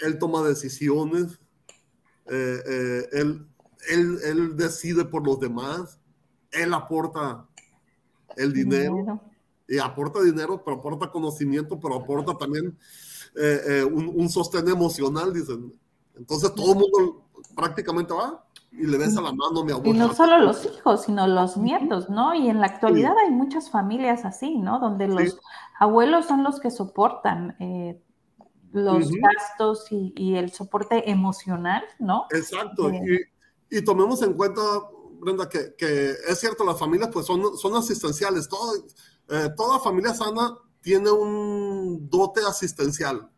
él 0.00 0.18
toma 0.18 0.42
decisiones, 0.42 1.38
eh, 2.26 2.58
eh, 2.66 3.08
él, 3.12 3.46
él, 4.24 4.56
decide 4.56 5.04
por 5.04 5.26
los 5.26 5.40
demás, 5.40 5.98
él 6.50 6.72
aporta 6.72 7.46
el 8.36 8.52
dinero, 8.52 9.20
y 9.68 9.78
aporta 9.78 10.20
dinero, 10.22 10.62
pero 10.64 10.78
aporta 10.78 11.10
conocimiento, 11.10 11.78
pero 11.80 11.96
aporta 11.96 12.36
también 12.36 12.76
eh, 13.36 13.84
un, 13.84 14.28
sostén 14.28 14.68
emocional, 14.68 15.32
dicen. 15.32 15.72
Entonces 16.16 16.54
todo 16.54 16.72
el 16.72 16.78
mundo 16.78 17.24
prácticamente 17.54 18.12
va 18.12 18.44
y 18.70 18.86
le 18.86 18.98
besa 18.98 19.20
la 19.20 19.32
mano 19.32 19.60
a 19.60 19.64
mi 19.64 19.72
abuelo. 19.72 19.94
Y 19.94 19.98
no 19.98 20.14
solo 20.14 20.38
los 20.38 20.64
hijos, 20.66 21.04
sino 21.04 21.26
los 21.26 21.56
nietos, 21.56 22.08
¿no? 22.08 22.34
Y 22.34 22.48
en 22.48 22.60
la 22.60 22.66
actualidad 22.66 23.12
hay 23.24 23.30
muchas 23.30 23.70
familias 23.70 24.24
así, 24.24 24.58
¿no? 24.58 24.78
Donde 24.78 25.08
los 25.08 25.38
abuelos 25.78 26.26
son 26.26 26.42
los 26.42 26.60
que 26.60 26.70
soportan 26.70 27.56
eh, 27.60 28.00
los 28.72 29.10
gastos 29.10 29.86
y, 29.90 30.34
el 30.36 30.52
soporte 30.52 31.10
emocional, 31.10 31.82
¿no? 31.98 32.26
Exacto. 32.30 32.90
Eh, 32.90 33.30
y, 33.70 33.82
tomemos 33.82 34.22
en 34.22 34.34
cuenta, 34.34 34.60
Brenda, 35.20 35.48
que, 35.48 36.14
es 36.28 36.38
cierto, 36.38 36.64
las 36.64 36.78
familias 36.78 37.10
pues 37.12 37.26
son, 37.26 37.56
son 37.56 37.76
asistenciales. 37.76 38.48
Todo, 38.48 38.74
eh, 39.28 39.48
toda 39.56 39.78
familia 39.78 40.14
sana 40.14 40.56
tiene 40.80 41.10
un 41.10 42.08
dote 42.08 42.40
asistencial. 42.46 43.28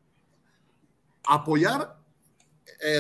Apoyar, 1.27 1.99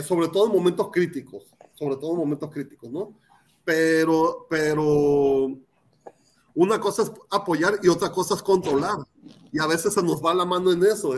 sobre 0.07 0.29
todo 0.29 0.47
en 0.47 0.53
momentos 0.53 0.89
críticos 0.91 1.55
sobre 1.75 1.97
todo 1.97 2.13
en 2.13 2.19
momentos 2.19 2.51
críticos, 2.51 2.91
¿no? 2.91 3.15
Pero, 3.65 4.47
pero 4.49 5.51
una 6.55 6.81
cosa 6.81 7.03
es 7.03 7.13
apoyar 7.31 7.79
y 7.83 7.89
otra 7.89 8.13
cosa 8.13 8.35
es 8.35 8.43
controlar. 8.43 8.97
Y 9.55 9.61
a 9.61 9.69
veces 9.69 9.95
se 9.95 10.03
nos 10.03 10.21
va 10.21 10.35
la 10.35 10.45
mano 10.45 10.73
en 10.73 10.83
eso, 10.83 11.15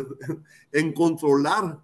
en, 0.70 0.92
controlar 0.92 1.80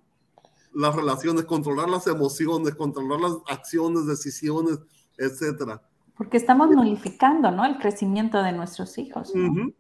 las 0.75 0.95
relaciones, 0.95 1.47
controlar 1.47 1.89
las 1.89 2.07
emociones, 2.07 2.75
controlar 2.75 3.21
las 3.21 3.33
acciones, 3.49 4.07
decisiones, 4.07 4.79
etcétera. 5.17 5.81
Porque 6.15 6.37
estamos 6.37 6.69
nulificando, 6.71 7.51
¿no? 7.51 7.65
El 7.65 7.79
crecimiento 7.79 8.43
de 8.43 8.53
nuestros 8.53 8.99
hijos. 8.99 9.33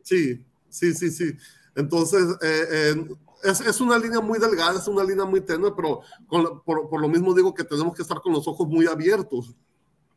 Sí, 0.02 0.42
sí, 0.70 0.94
sí, 0.94 1.10
sí. 1.10 1.36
Entonces, 1.76 2.38
eh, 2.40 2.64
eh, 2.70 3.06
es, 3.42 3.60
es, 3.60 3.78
una 3.82 3.98
línea 3.98 4.20
muy 4.20 4.38
delgada, 4.38 4.78
es 4.78 4.88
una 4.88 5.04
línea 5.04 5.26
muy 5.26 5.42
tenue, 5.42 5.76
pero 5.76 6.00
por, 6.26 6.62
por, 6.64 7.00
lo 7.02 7.08
mismo 7.10 7.34
digo 7.34 7.52
que 7.52 7.64
tenemos 7.64 7.94
que 7.94 8.00
estar 8.00 8.22
con 8.22 8.32
los 8.32 8.48
ojos 8.48 8.66
muy 8.66 8.86
abiertos. 8.86 9.54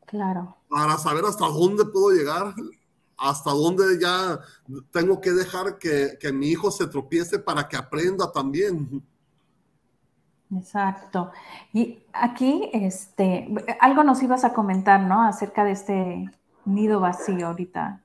Claro. 0.06 0.56
Para 0.70 0.98
saber 0.98 1.26
hasta 1.26 1.50
dónde 1.50 1.84
puedo 1.84 2.12
llegar, 2.12 2.56
hasta 3.18 3.52
dónde 3.52 4.00
ya 4.00 4.40
tengo 4.92 5.22
que 5.22 5.32
dejar 5.32 5.78
que, 5.78 6.18
que 6.20 6.32
mi 6.32 6.50
hijo 6.50 6.72
se 6.72 6.88
tropiece 6.88 7.40
para 7.40 7.68
que 7.68 7.78
aprenda 7.78 8.32
también. 8.32 9.04
Exacto. 10.56 11.32
Y 11.74 12.04
aquí, 12.14 12.70
este, 12.74 13.48
algo 13.80 14.04
nos 14.04 14.22
ibas 14.22 14.44
a 14.44 14.54
comentar, 14.54 15.02
¿no? 15.02 15.24
Acerca 15.24 15.64
de 15.64 15.72
este 15.72 16.30
nido 16.66 17.00
vacío 17.00 17.48
ahorita. 17.48 18.04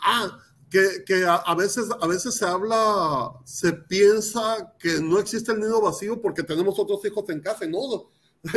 Ah, 0.00 0.28
que, 0.70 1.26
a, 1.26 1.54
veces, 1.54 1.88
a 2.00 2.06
veces 2.06 2.34
se 2.36 2.44
habla, 2.46 3.32
se 3.44 3.72
piensa 3.72 4.74
que 4.78 5.00
no 5.00 5.18
existe 5.18 5.52
el 5.52 5.60
nido 5.60 5.80
vacío 5.80 6.20
porque 6.20 6.42
tenemos 6.42 6.78
otros 6.78 7.04
hijos 7.04 7.28
en 7.30 7.40
casa, 7.40 7.66
no. 7.66 8.10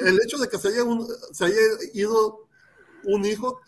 El 0.00 0.18
hecho 0.24 0.38
de 0.38 0.48
que 0.48 0.58
se 0.58 0.68
haya, 0.68 0.82
se 1.32 1.44
haya 1.44 1.56
ido 1.92 2.48
un 3.04 3.24
hijo 3.26 3.60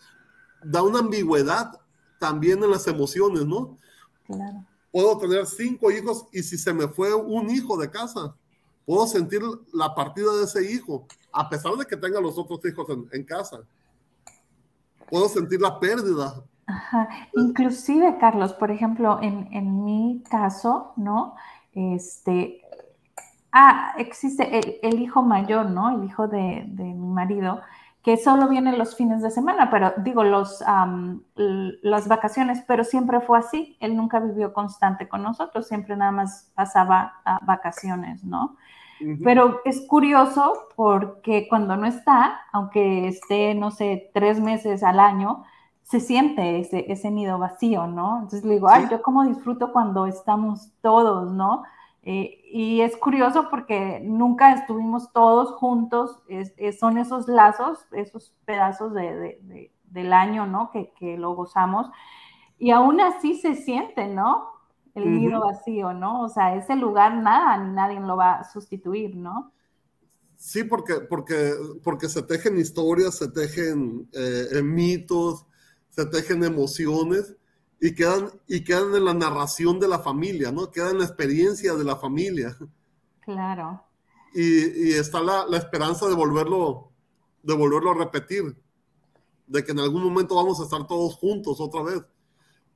da 0.65 0.83
una 0.83 0.99
ambigüedad 0.99 1.79
también 2.19 2.63
en 2.63 2.71
las 2.71 2.87
emociones, 2.87 3.45
¿no? 3.45 3.77
Claro. 4.25 4.65
Puedo 4.91 5.17
tener 5.17 5.45
cinco 5.45 5.91
hijos 5.91 6.25
y 6.31 6.41
si 6.41 6.57
se 6.57 6.73
me 6.73 6.87
fue 6.87 7.13
un 7.13 7.49
hijo 7.49 7.77
de 7.77 7.89
casa, 7.89 8.35
puedo 8.85 9.05
sentir 9.07 9.41
la 9.73 9.93
partida 9.93 10.33
de 10.37 10.43
ese 10.43 10.71
hijo, 10.71 11.05
a 11.31 11.49
pesar 11.49 11.73
de 11.75 11.85
que 11.85 11.97
tenga 11.97 12.21
los 12.21 12.37
otros 12.37 12.59
hijos 12.65 12.89
en, 12.89 13.07
en 13.11 13.23
casa. 13.23 13.59
Puedo 15.09 15.27
sentir 15.29 15.61
la 15.61 15.79
pérdida, 15.79 16.43
Ajá. 16.67 17.09
Inclusive, 17.33 18.17
Carlos, 18.19 18.53
por 18.53 18.71
ejemplo, 18.71 19.19
en, 19.21 19.47
en 19.51 19.83
mi 19.83 20.23
caso, 20.29 20.93
¿no? 20.95 21.35
Este, 21.73 22.61
ah, 23.51 23.93
existe 23.97 24.57
el, 24.57 24.79
el, 24.81 25.01
hijo 25.01 25.21
mayor, 25.21 25.69
¿no? 25.69 25.95
El 25.95 26.05
hijo 26.05 26.27
de, 26.27 26.65
de, 26.67 26.83
mi 26.83 27.07
marido, 27.07 27.61
que 28.05 28.17
solo 28.17 28.47
viene 28.47 28.77
los 28.77 28.95
fines 28.95 29.23
de 29.23 29.31
semana, 29.31 29.71
pero 29.71 29.91
digo, 29.97 30.23
los, 30.23 30.63
las 31.35 32.07
vacaciones, 32.07 32.63
pero 32.67 32.83
siempre 32.83 33.19
fue 33.19 33.39
así. 33.39 33.77
Él 33.79 33.97
nunca 33.97 34.19
vivió 34.19 34.53
constante 34.53 35.09
con 35.09 35.23
nosotros, 35.23 35.67
siempre 35.67 35.97
nada 35.97 36.11
más 36.11 36.51
pasaba 36.53 37.15
vacaciones, 37.41 38.23
¿no? 38.23 38.57
Pero 39.23 39.61
es 39.65 39.81
curioso 39.87 40.53
porque 40.75 41.47
cuando 41.49 41.77
no 41.77 41.87
está, 41.87 42.41
aunque 42.51 43.07
esté, 43.07 43.55
no 43.55 43.71
sé, 43.71 44.11
tres 44.13 44.39
meses 44.39 44.83
al 44.83 44.99
año, 44.99 45.43
se 45.81 45.99
siente 45.99 46.59
ese, 46.59 46.85
ese 46.91 47.09
nido 47.09 47.39
vacío, 47.39 47.87
¿no? 47.87 48.17
Entonces 48.17 48.45
le 48.45 48.53
digo, 48.53 48.69
ay, 48.69 48.85
yo 48.91 49.01
como 49.01 49.25
disfruto 49.25 49.73
cuando 49.73 50.05
estamos 50.05 50.69
todos, 50.81 51.31
¿no? 51.31 51.63
Eh, 52.03 52.39
y 52.57 52.79
es 52.79 52.95
curioso 52.95 53.49
porque 53.49 53.99
nunca 54.01 54.53
estuvimos 54.53 55.11
todos 55.11 55.51
juntos, 55.55 56.23
son 56.79 56.97
esos 56.97 57.27
lazos, 57.27 57.79
esos 57.91 58.33
pedazos 58.45 58.93
de, 58.93 59.73
del 59.83 60.13
año, 60.13 60.45
¿no? 60.47 60.71
Que, 60.71 60.93
que, 60.97 61.17
lo 61.17 61.35
gozamos. 61.35 61.87
Y 62.57 62.71
aún 62.71 63.01
así 63.01 63.33
se 63.33 63.55
siente, 63.55 64.07
¿no? 64.07 64.45
El 64.93 65.19
nido 65.19 65.41
vacío, 65.41 65.91
¿no? 65.91 66.21
O 66.21 66.29
sea, 66.29 66.55
ese 66.55 66.77
lugar 66.77 67.15
nada 67.17 67.57
ni 67.57 67.75
nadie 67.75 67.99
lo 67.99 68.15
va 68.15 68.35
a 68.35 68.43
sustituir, 68.45 69.17
¿no? 69.17 69.51
Sí, 70.37 70.63
porque, 70.63 71.01
porque, 71.09 71.51
porque 71.83 72.07
se 72.07 72.23
tejen 72.23 72.57
historias, 72.57 73.17
se 73.17 73.27
tejen 73.27 74.07
eh, 74.13 74.61
mitos, 74.63 75.45
se 75.89 76.05
tejen 76.05 76.41
emociones 76.41 77.35
y 77.79 77.93
quedan, 77.93 78.29
y 78.47 78.63
quedan 78.63 78.95
en 78.95 79.05
la 79.05 79.13
narración 79.13 79.79
de 79.79 79.87
la 79.87 79.99
familia, 79.99 80.51
¿no? 80.51 80.71
Quedan 80.71 80.91
en 80.91 80.99
la 80.99 81.05
experiencia 81.05 81.75
de 81.75 81.83
la 81.83 81.95
familia. 81.95 82.57
Claro. 83.21 83.83
Y, 84.33 84.89
y 84.89 84.93
está 84.93 85.21
la, 85.21 85.45
la, 85.45 85.57
esperanza 85.57 86.07
de 86.07 86.13
volverlo, 86.13 86.91
de 87.43 87.53
volverlo 87.53 87.91
a 87.91 87.95
repetir, 87.95 88.55
de 89.47 89.63
que 89.63 89.71
en 89.71 89.79
algún 89.79 90.03
momento 90.03 90.35
vamos 90.35 90.59
a 90.59 90.63
estar 90.63 90.85
todos 90.87 91.15
juntos 91.15 91.59
otra 91.59 91.83
vez. 91.83 92.01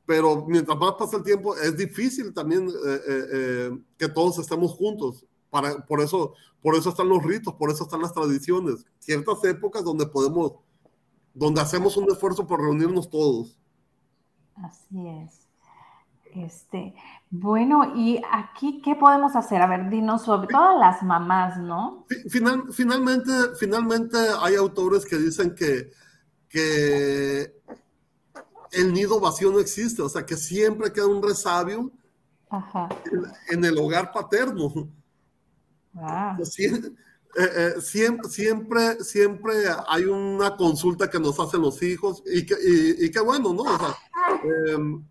Pero 0.05 0.45
mientras 0.47 0.77
más 0.77 0.93
pasa 0.93 1.17
el 1.17 1.23
tiempo, 1.23 1.55
es 1.55 1.77
difícil 1.77 2.33
también 2.33 2.67
eh, 2.67 3.01
eh, 3.07 3.25
eh, 3.33 3.79
que 3.97 4.09
todos 4.09 4.39
estemos 4.39 4.71
juntos. 4.71 5.25
Para, 5.49 5.85
por, 5.85 6.01
eso, 6.01 6.33
por 6.61 6.75
eso 6.75 6.89
están 6.89 7.09
los 7.09 7.23
ritos, 7.23 7.53
por 7.55 7.69
eso 7.69 7.83
están 7.83 8.01
las 8.01 8.13
tradiciones. 8.13 8.85
Ciertas 8.99 9.43
épocas 9.43 9.83
donde 9.83 10.05
podemos 10.07 10.53
donde 11.33 11.61
hacemos 11.61 11.95
un 11.95 12.11
esfuerzo 12.11 12.47
por 12.47 12.59
reunirnos 12.59 13.09
todos. 13.09 13.57
Así 14.63 15.07
es. 15.07 15.47
Este, 16.35 16.93
bueno, 17.31 17.93
y 17.95 18.21
aquí, 18.31 18.81
¿qué 18.83 18.95
podemos 18.95 19.35
hacer? 19.35 19.61
A 19.61 19.67
ver, 19.67 19.89
dinos 19.89 20.23
sobre 20.23 20.47
todas 20.47 20.77
las 20.79 21.01
mamás, 21.01 21.57
¿no? 21.57 22.05
Final, 22.29 22.65
finalmente, 22.71 23.31
finalmente 23.59 24.17
hay 24.39 24.55
autores 24.55 25.05
que 25.05 25.17
dicen 25.17 25.55
que, 25.55 25.91
que 26.47 27.55
el 28.71 28.93
nido 28.93 29.19
vacío 29.19 29.51
no 29.51 29.59
existe, 29.59 30.01
o 30.03 30.09
sea, 30.09 30.25
que 30.25 30.35
siempre 30.35 30.93
queda 30.93 31.07
un 31.07 31.23
resabio 31.23 31.91
En, 33.49 33.65
el 33.65 33.77
hogar 33.77 34.11
paterno. 34.11 34.71
Ah. 35.95 36.37
Eh, 37.37 37.43
eh, 37.77 37.81
siempre, 37.81 38.27
siempre, 38.29 39.03
siempre 39.03 39.53
hay 39.87 40.05
una 40.05 40.55
consulta 40.55 41.09
que 41.09 41.19
nos 41.19 41.39
hacen 41.39 41.61
los 41.61 41.81
hijos 41.83 42.23
y 42.25 42.43
que, 42.45 42.55
y, 42.59 43.19
bueno, 43.19 43.53
¿no? 43.53 43.65
Em, 44.67 45.05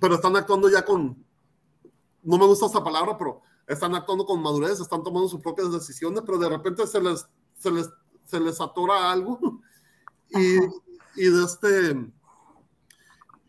pero 0.00 0.16
están 0.16 0.34
actuando 0.36 0.68
ya 0.68 0.84
con, 0.84 1.24
no 2.24 2.38
me 2.38 2.46
gusta 2.46 2.66
esa 2.66 2.82
palabra, 2.82 3.16
pero 3.16 3.42
están 3.66 3.94
actuando 3.94 4.26
con 4.26 4.42
madurez, 4.42 4.80
están 4.80 5.04
tomando 5.04 5.28
sus 5.28 5.40
propias 5.40 5.70
decisiones, 5.70 6.22
pero 6.26 6.38
de 6.38 6.48
repente 6.48 6.84
se 6.86 7.00
les, 7.00 7.24
se 7.54 7.70
les, 7.70 7.88
se 8.24 8.40
les 8.40 8.60
atora 8.60 9.12
algo 9.12 9.38
y, 10.30 10.56
y 11.14 11.30
de 11.30 11.44
este 11.44 12.12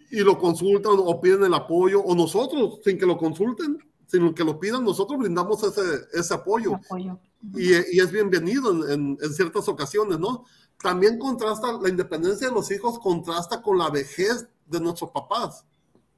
y 0.09 0.19
lo 0.21 0.37
consultan 0.37 0.93
o 0.97 1.19
piden 1.19 1.43
el 1.45 1.53
apoyo, 1.53 2.01
o 2.01 2.15
nosotros, 2.15 2.79
sin 2.83 2.97
que 2.97 3.05
lo 3.05 3.17
consulten, 3.17 3.77
sin 4.05 4.33
que 4.33 4.43
lo 4.43 4.57
pidan, 4.57 4.85
nosotros 4.85 5.19
brindamos 5.19 5.61
ese, 5.63 5.81
ese 6.13 6.33
apoyo. 6.33 6.75
apoyo 6.75 7.19
y, 7.55 7.73
es 7.73 8.11
bienvenido 8.11 8.89
en, 8.91 9.17
ciertas 9.33 9.67
ocasiones, 9.67 10.19
¿no? 10.19 10.45
También 10.81 11.17
contrasta, 11.17 11.73
la 11.73 11.89
independencia 11.89 12.47
de 12.47 12.53
los 12.53 12.69
hijos 12.71 12.99
contrasta 12.99 13.61
con 13.61 13.77
la 13.77 13.89
vejez 13.89 14.47
de 14.65 14.79
nuestros 14.79 15.11
papás. 15.11 15.65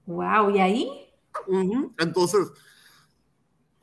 Wow, 0.06 0.50
¿y 0.52 0.60
ahí? 0.60 1.14
Entonces, 1.98 2.48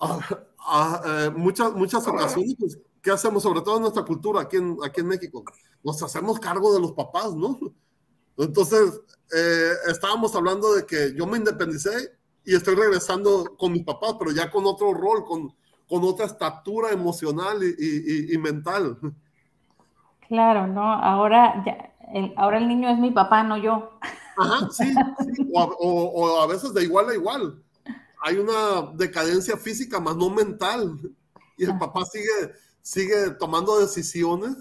ah, 0.01 0.18
ah, 0.59 1.03
eh, 1.05 1.31
muchas, 1.35 1.72
muchas 1.72 2.07
ocasiones, 2.07 2.57
pues, 2.59 2.79
¿qué 3.01 3.11
hacemos? 3.11 3.42
Sobre 3.42 3.61
todo 3.61 3.77
en 3.77 3.83
nuestra 3.83 4.05
cultura 4.05 4.42
aquí 4.42 4.57
en, 4.57 4.77
aquí 4.85 5.01
en 5.01 5.09
México, 5.09 5.44
nos 5.83 6.03
hacemos 6.03 6.40
cargo 6.40 6.75
de 6.75 6.81
los 6.81 6.92
papás, 6.92 7.35
¿no? 7.35 7.59
Entonces, 8.37 9.01
eh, 9.35 9.72
estábamos 9.88 10.35
hablando 10.35 10.75
de 10.75 10.85
que 10.85 11.14
yo 11.14 11.27
me 11.27 11.38
independicé 11.38 12.18
y 12.44 12.55
estoy 12.55 12.75
regresando 12.75 13.57
con 13.57 13.72
mis 13.72 13.85
papás, 13.85 14.16
pero 14.18 14.31
ya 14.31 14.51
con 14.51 14.66
otro 14.66 14.92
rol, 14.92 15.25
con, 15.25 15.55
con 15.88 16.03
otra 16.05 16.27
estatura 16.27 16.90
emocional 16.90 17.61
y, 17.62 18.37
mental. 18.38 18.99
Claro, 20.29 20.66
¿no? 20.66 20.92
Ahora, 20.92 21.62
ya, 21.64 21.94
el, 22.12 22.35
ahora 22.37 22.59
el 22.59 22.68
niño 22.68 22.88
es 22.90 22.99
mi 22.99 23.11
papá, 23.11 23.42
no 23.42 23.57
yo. 23.57 23.99
Ajá, 24.37 24.68
sí, 24.70 24.92
O, 25.55 26.40
a 26.40 26.46
veces 26.46 26.75
de 26.75 26.83
igual 26.83 27.09
a 27.09 27.14
igual. 27.14 27.62
Hay 28.22 28.37
una 28.37 28.92
decadencia 28.94 29.57
física, 29.57 30.01
más 30.01 30.16
no 30.16 30.31
mental. 30.31 30.99
Y 31.57 31.64
el 31.64 31.79
papá 31.79 32.05
sigue, 32.05 32.53
sigue 32.83 33.31
tomando 33.38 33.79
decisiones, 33.79 34.57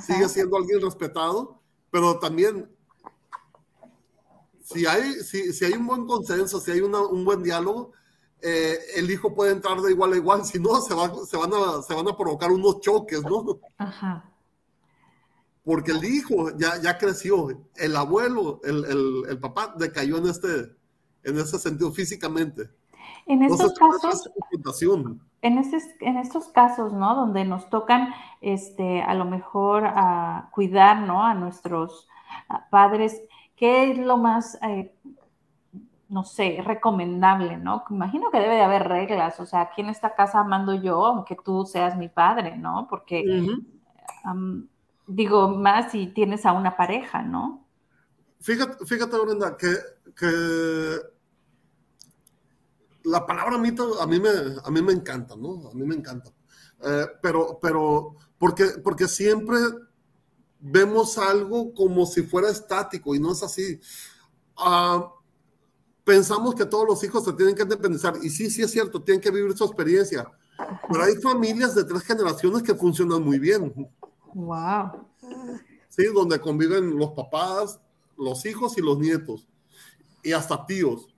sigue 0.00 0.28
siendo 0.28 0.56
alguien 0.56 0.82
respetado, 0.82 1.60
pero 1.90 2.18
también 2.18 2.68
si 4.62 4.84
hay, 4.84 5.14
si, 5.22 5.52
si 5.52 5.64
hay 5.64 5.74
un 5.74 5.86
buen 5.86 6.06
consenso, 6.06 6.60
si 6.60 6.72
hay 6.72 6.80
un 6.80 7.24
buen 7.24 7.42
diálogo, 7.42 7.92
eh, 8.42 8.78
el 8.96 9.10
hijo 9.10 9.34
puede 9.34 9.52
entrar 9.52 9.80
de 9.80 9.90
igual 9.90 10.12
a 10.12 10.16
igual, 10.16 10.44
si 10.44 10.58
no, 10.58 10.80
se, 10.80 10.94
se, 11.26 11.36
van 11.36 11.52
a, 11.52 11.82
se 11.82 11.94
van 11.94 12.08
a 12.08 12.16
provocar 12.16 12.50
unos 12.50 12.80
choques, 12.80 13.22
¿no? 13.22 13.58
Ajá. 13.78 14.30
Porque 15.64 15.92
el 15.92 16.04
hijo 16.04 16.56
ya, 16.56 16.80
ya 16.80 16.96
creció, 16.96 17.48
el 17.74 17.96
abuelo, 17.96 18.60
el, 18.62 18.84
el, 18.84 19.22
el 19.28 19.38
papá 19.40 19.74
decayó 19.76 20.18
en 20.18 20.28
este, 20.28 20.76
en 21.24 21.38
ese 21.38 21.58
sentido 21.58 21.90
físicamente. 21.92 22.70
En 23.26 23.42
estos 23.42 23.74
casos, 23.74 24.30
en, 25.42 25.58
en 26.00 26.16
estos 26.18 26.48
casos, 26.48 26.92
¿no? 26.92 27.16
Donde 27.16 27.44
nos 27.44 27.68
tocan, 27.68 28.14
este, 28.40 29.02
a 29.02 29.14
lo 29.14 29.24
mejor 29.24 29.84
a 29.84 30.50
cuidar, 30.52 31.00
¿no? 31.00 31.24
A 31.24 31.34
nuestros 31.34 32.08
padres, 32.70 33.20
¿qué 33.56 33.90
es 33.90 33.98
lo 33.98 34.16
más, 34.16 34.56
eh, 34.62 34.94
no 36.08 36.24
sé, 36.24 36.62
recomendable, 36.64 37.56
¿no? 37.56 37.84
Imagino 37.90 38.30
que 38.30 38.38
debe 38.38 38.54
de 38.54 38.62
haber 38.62 38.88
reglas, 38.88 39.40
o 39.40 39.46
sea, 39.46 39.62
aquí 39.62 39.80
en 39.80 39.88
esta 39.88 40.14
casa 40.14 40.44
mando 40.44 40.74
yo, 40.74 41.04
aunque 41.04 41.36
tú 41.44 41.66
seas 41.66 41.96
mi 41.96 42.08
padre, 42.08 42.56
¿no? 42.56 42.86
Porque, 42.88 43.24
digo, 45.06 45.48
más 45.48 45.92
si 45.92 46.06
tienes 46.08 46.46
a 46.46 46.52
una 46.52 46.76
pareja, 46.76 47.22
¿no? 47.22 47.66
Fíjate, 48.40 48.84
fíjate 48.84 49.18
Brenda, 49.18 49.56
que, 49.56 49.74
que 50.14 50.96
la 53.04 53.26
palabra 53.26 53.58
mito 53.58 54.00
a 54.00 54.06
mí 54.06 54.20
me, 54.20 54.30
a 54.62 54.70
mí 54.70 54.82
me 54.82 54.92
encanta, 54.92 55.34
¿no? 55.36 55.68
A 55.70 55.74
mí 55.74 55.84
me 55.84 55.94
encanta. 55.94 56.30
Eh, 56.84 57.06
pero, 57.22 57.58
pero, 57.60 58.14
porque, 58.38 58.66
porque 58.84 59.08
siempre 59.08 59.58
vemos 60.60 61.18
algo 61.18 61.72
como 61.74 62.06
si 62.06 62.22
fuera 62.22 62.50
estático 62.50 63.14
y 63.14 63.20
no 63.20 63.32
es 63.32 63.42
así. 63.42 63.80
Ah, 64.56 65.12
pensamos 66.06 66.54
que 66.54 66.64
todos 66.64 66.86
los 66.86 67.02
hijos 67.02 67.24
se 67.24 67.32
tienen 67.32 67.56
que 67.56 67.64
independizar 67.64 68.14
y 68.22 68.30
sí, 68.30 68.48
sí 68.48 68.62
es 68.62 68.70
cierto, 68.70 69.02
tienen 69.02 69.20
que 69.20 69.32
vivir 69.32 69.56
su 69.56 69.64
experiencia. 69.64 70.24
Pero 70.88 71.02
hay 71.02 71.16
familias 71.16 71.74
de 71.74 71.82
tres 71.82 72.02
generaciones 72.04 72.62
que 72.62 72.76
funcionan 72.76 73.22
muy 73.22 73.40
bien. 73.40 73.74
Wow. 74.32 75.04
Sí, 75.88 76.04
donde 76.14 76.40
conviven 76.40 76.96
los 76.96 77.10
papás, 77.10 77.80
los 78.16 78.46
hijos 78.46 78.78
y 78.78 78.82
los 78.82 78.98
nietos 78.98 79.48
y 80.22 80.32
hasta 80.32 80.64
tíos 80.64 81.08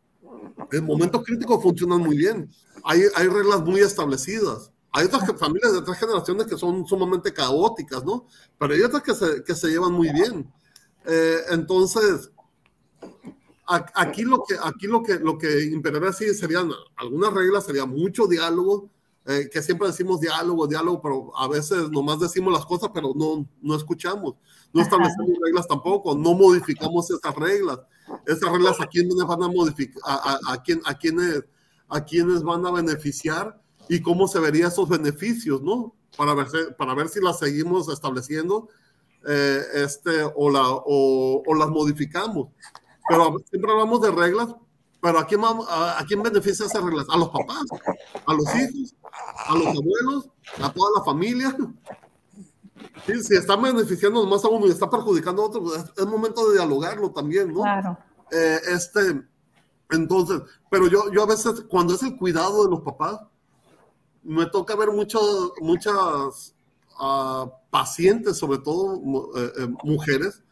en 0.72 0.84
momentos 0.84 1.22
críticos 1.22 1.62
funcionan 1.62 2.00
muy 2.00 2.16
bien. 2.16 2.50
Hay, 2.82 3.02
hay 3.14 3.28
reglas 3.28 3.60
muy 3.62 3.80
establecidas. 3.80 4.72
Hay 4.92 5.04
otras 5.04 5.24
familias 5.38 5.74
de 5.74 5.82
tres 5.82 5.98
generaciones 5.98 6.46
que 6.46 6.56
son 6.56 6.86
sumamente 6.86 7.32
caóticas, 7.32 8.04
¿no? 8.04 8.26
Pero 8.58 8.72
hay 8.72 8.80
otras 8.80 9.02
que 9.02 9.14
se, 9.14 9.44
que 9.44 9.54
se 9.54 9.68
llevan 9.68 9.92
muy 9.92 10.10
bien. 10.12 10.50
Eh, 11.04 11.40
entonces, 11.50 12.30
aquí 13.68 14.22
lo 14.22 14.42
que, 14.44 14.56
aquí 14.62 14.86
lo 14.86 15.02
que, 15.02 15.18
lo 15.18 15.36
que 15.36 15.64
imperaría 15.64 16.12
sí 16.12 16.32
serían 16.34 16.70
algunas 16.96 17.32
reglas, 17.32 17.66
sería 17.66 17.84
mucho 17.84 18.26
diálogo, 18.26 18.88
eh, 19.26 19.50
que 19.52 19.60
siempre 19.62 19.88
decimos 19.88 20.20
diálogo, 20.20 20.66
diálogo, 20.66 21.02
pero 21.02 21.36
a 21.36 21.48
veces 21.48 21.90
nomás 21.90 22.18
decimos 22.18 22.52
las 22.52 22.64
cosas, 22.64 22.90
pero 22.94 23.12
no, 23.14 23.46
no 23.60 23.74
escuchamos. 23.76 24.36
No 24.72 24.80
establecemos 24.80 25.38
reglas 25.44 25.68
tampoco, 25.68 26.14
no 26.14 26.32
modificamos 26.34 27.10
esas 27.10 27.34
reglas. 27.34 27.78
Esas 28.26 28.50
reglas 28.50 28.80
a 28.80 28.86
quiénes 28.86 29.16
van 29.16 29.42
a 29.42 29.48
modificar, 29.48 30.02
a, 30.04 30.38
a, 30.48 30.62
quién, 30.62 30.80
a, 30.86 30.96
quiénes, 30.96 31.44
a 31.88 32.04
quiénes 32.04 32.42
van 32.42 32.64
a 32.64 32.70
beneficiar 32.70 33.60
y 33.88 34.00
cómo 34.00 34.28
se 34.28 34.40
verían 34.40 34.68
esos 34.68 34.88
beneficios, 34.88 35.60
¿no? 35.60 35.94
Para 36.16 36.32
ver, 36.32 36.74
para 36.78 36.94
ver 36.94 37.08
si 37.08 37.20
las 37.20 37.38
seguimos 37.38 37.90
estableciendo 37.90 38.68
eh, 39.26 39.60
este, 39.74 40.22
o, 40.22 40.48
la, 40.50 40.62
o, 40.70 41.42
o, 41.46 41.54
las 41.54 41.68
modificamos. 41.68 42.48
Pero 43.08 43.36
siempre 43.48 43.72
hablamos 43.72 44.00
de 44.00 44.10
reglas, 44.10 44.54
pero 45.00 45.18
¿a 45.18 45.26
quién, 45.26 45.40
a, 45.44 45.98
¿a 45.98 46.04
quién 46.06 46.22
beneficia 46.22 46.66
esas 46.66 46.82
reglas? 46.82 47.06
A 47.10 47.16
los 47.16 47.28
papás, 47.28 47.64
a 48.26 48.34
los 48.34 48.44
hijos, 48.56 48.94
a 49.46 49.54
los 49.54 49.66
abuelos, 49.66 50.28
a 50.60 50.72
toda 50.72 50.90
la 50.96 51.04
familia. 51.04 51.56
Sí, 53.06 53.22
si 53.22 53.34
está 53.36 53.56
beneficiando 53.56 54.24
más 54.26 54.44
a 54.44 54.48
uno 54.48 54.66
y 54.66 54.70
está 54.70 54.90
perjudicando 54.90 55.42
a 55.42 55.46
otro, 55.46 55.62
pues, 55.62 55.84
es, 55.96 56.06
momento 56.06 56.48
de 56.48 56.56
dialogarlo 56.56 57.10
también, 57.10 57.52
¿no? 57.52 57.62
Claro. 57.62 57.98
Eh, 58.30 58.58
este, 58.70 59.22
entonces, 59.90 60.42
pero 60.70 60.86
yo, 60.86 61.10
yo 61.12 61.22
a 61.22 61.26
veces, 61.26 61.64
cuando 61.68 61.94
es 61.94 62.02
el 62.02 62.16
cuidado 62.16 62.64
de 62.64 62.70
los 62.70 62.82
papás, 62.82 63.20
me 64.22 64.46
toca 64.46 64.76
ver 64.76 64.90
muchos, 64.90 65.52
muchas 65.60 66.54
uh, 67.00 67.48
pacientes, 67.70 68.36
sobre 68.36 68.58
todo 68.58 68.96
eh, 69.36 69.52
eh, 69.58 69.68
mujeres, 69.84 70.42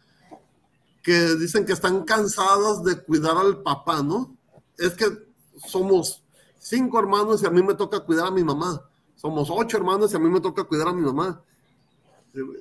que 1.07 1.37
dicen 1.37 1.65
que 1.65 1.73
están 1.73 2.03
cansadas 2.03 2.83
de 2.83 3.01
cuidar 3.01 3.37
al 3.37 3.63
papá, 3.63 4.03
¿no? 4.03 4.37
Es 4.77 4.95
que 4.95 5.07
somos 5.55 6.25
cinco 6.59 6.99
hermanos 6.99 7.41
y 7.45 7.47
a 7.47 7.51
mí 7.51 7.63
me 7.63 7.75
toca 7.75 8.01
cuidar 8.01 8.27
a 8.27 8.31
mi 8.33 8.43
mamá. 8.43 8.83
Somos 9.15 9.49
ocho 9.49 9.77
hermanos 9.77 10.13
y 10.13 10.17
a 10.17 10.19
mí 10.19 10.29
me 10.29 10.41
toca 10.41 10.65
cuidar 10.65 10.89
a 10.89 10.93
mi 10.93 11.03
mamá. 11.03 11.41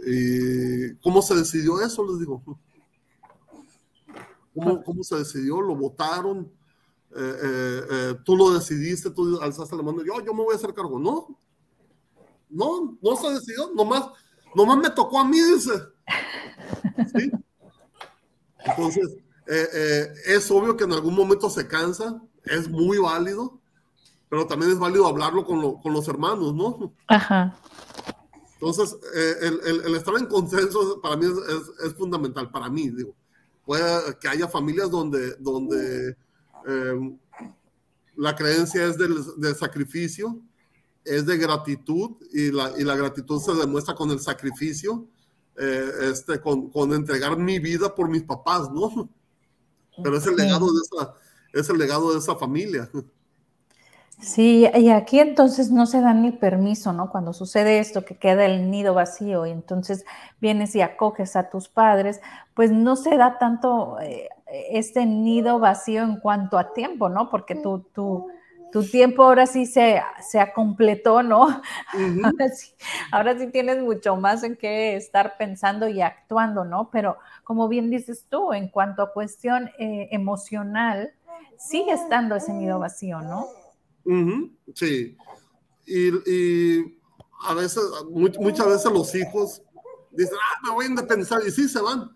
¿Y 0.05 0.93
¿Cómo 0.97 1.23
se 1.23 1.33
decidió 1.33 1.81
eso? 1.81 2.05
Les 2.05 2.19
digo. 2.19 2.43
¿Cómo, 4.53 4.83
cómo 4.83 5.03
se 5.03 5.15
decidió? 5.15 5.59
¿Lo 5.59 5.75
votaron? 5.75 6.41
Eh, 7.15 7.35
eh, 7.43 7.81
eh, 7.89 8.15
tú 8.23 8.37
lo 8.37 8.51
decidiste, 8.51 9.09
tú 9.09 9.41
alzaste 9.41 9.75
la 9.75 9.81
mano, 9.81 10.03
yo, 10.03 10.23
yo 10.23 10.35
me 10.35 10.43
voy 10.43 10.53
a 10.53 10.57
hacer 10.57 10.71
cargo. 10.71 10.99
No, 10.99 11.35
no, 12.51 12.95
no 13.01 13.15
se 13.15 13.31
decidió, 13.31 13.71
nomás, 13.73 14.07
nomás 14.53 14.77
me 14.77 14.91
tocó 14.91 15.19
a 15.19 15.25
mí, 15.25 15.39
dice. 15.41 15.71
¿Sí? 17.17 17.31
Entonces, 18.65 19.17
es 20.25 20.49
obvio 20.51 20.75
que 20.75 20.83
en 20.83 20.93
algún 20.93 21.15
momento 21.15 21.49
se 21.49 21.67
cansa, 21.67 22.21
es 22.43 22.69
muy 22.69 22.97
válido, 22.97 23.59
pero 24.29 24.47
también 24.47 24.71
es 24.71 24.79
válido 24.79 25.07
hablarlo 25.07 25.45
con, 25.45 25.81
con 25.81 25.93
los 25.93 26.07
hermanos, 26.07 26.53
¿no? 26.53 26.93
Ajá. 27.07 27.55
Entonces, 28.55 28.97
eh, 29.13 29.35
el, 29.41 29.81
el, 29.85 29.95
estar 29.95 30.15
en 30.15 30.25
consenso 30.25 30.99
para 31.01 31.15
mí 31.17 31.25
es, 31.25 31.85
es, 31.85 31.93
fundamental, 31.93 32.49
para 32.49 32.69
mí, 32.69 32.89
digo. 32.89 33.13
Puede 33.65 34.17
que 34.19 34.27
haya 34.27 34.47
familias 34.47 34.89
donde, 34.89 35.35
donde 35.35 36.15
eh, 36.67 37.17
la 38.15 38.35
creencia 38.35 38.85
es 38.85 38.97
del, 38.97 39.15
del, 39.37 39.55
sacrificio, 39.55 40.39
es 41.03 41.25
de 41.25 41.37
gratitud 41.37 42.11
y 42.31 42.51
la, 42.51 42.73
y 42.77 42.83
la, 42.83 42.95
gratitud 42.95 43.41
se 43.41 43.53
demuestra 43.53 43.93
con 43.93 44.09
el 44.11 44.19
sacrificio, 44.19 45.05
eh, 45.57 45.89
este, 46.11 46.39
con, 46.39 46.69
con, 46.69 46.93
entregar 46.93 47.37
mi 47.37 47.59
vida 47.59 47.93
por 47.93 48.09
mis 48.09 48.23
papás, 48.23 48.69
¿no? 48.71 49.09
Pero 50.03 50.17
es 50.17 50.27
el 50.27 50.35
legado 50.35 50.67
de 50.73 50.81
esa, 50.81 51.13
es 51.53 51.69
el 51.69 51.77
legado 51.77 52.11
de 52.11 52.19
esa 52.19 52.35
familia. 52.35 52.89
Sí, 54.19 54.65
y 54.73 54.89
aquí 54.89 55.19
entonces 55.19 55.71
no 55.71 55.85
se 55.85 55.99
da 55.99 56.13
ni 56.13 56.31
permiso, 56.31 56.93
¿no? 56.93 57.09
Cuando 57.09 57.33
sucede 57.33 57.79
esto, 57.79 58.05
que 58.05 58.17
queda 58.17 58.45
el 58.45 58.71
nido 58.71 58.93
vacío 58.93 59.45
y 59.45 59.51
entonces 59.51 60.05
vienes 60.39 60.75
y 60.75 60.81
acoges 60.81 61.35
a 61.35 61.49
tus 61.49 61.67
padres, 61.67 62.21
pues 62.53 62.71
no 62.71 62.95
se 62.95 63.17
da 63.17 63.37
tanto 63.37 63.99
eh, 64.01 64.29
este 64.71 65.05
nido 65.05 65.59
vacío 65.59 66.03
en 66.03 66.19
cuanto 66.19 66.57
a 66.57 66.73
tiempo, 66.73 67.09
¿no? 67.09 67.29
Porque 67.29 67.55
tu, 67.55 67.79
tu, 67.93 68.27
tu 68.75 68.83
tiempo 68.83 69.23
ahora 69.23 69.47
sí 69.47 69.65
se, 69.65 70.01
se 70.29 70.51
completó, 70.53 71.23
¿no? 71.23 71.43
ahora, 72.25 72.49
sí, 72.49 72.73
ahora, 73.09 73.39
sí, 73.39 73.47
tienes 73.47 73.81
mucho 73.81 74.17
más 74.17 74.43
en 74.43 74.57
qué 74.57 74.97
estar 74.97 75.37
pensando 75.37 75.87
y 75.87 76.01
actuando, 76.01 76.65
¿no? 76.65 76.89
Pero 76.91 77.17
como 77.45 77.69
bien 77.69 77.89
dices 77.89 78.25
tú, 78.29 78.51
en 78.51 78.67
cuanto 78.67 79.01
a 79.01 79.13
cuestión 79.13 79.69
eh, 79.79 80.09
emocional, 80.11 81.13
sigue 81.57 81.93
estando 81.93 82.35
ese 82.35 82.51
nido 82.51 82.77
vacío, 82.77 83.21
¿no? 83.21 83.47
sí. 84.73 85.15
Y, 85.85 86.81
a 87.47 87.53
veces, 87.53 87.81
muchas 88.11 88.67
veces 88.67 88.91
los 88.91 89.15
hijos 89.15 89.63
dicen, 90.11 90.35
ah, 90.35 90.59
me 90.65 90.71
voy 90.71 90.83
a 90.83 90.89
independizar. 90.89 91.39
Y 91.47 91.51
sí, 91.51 91.69
se 91.69 91.79
van. 91.79 92.11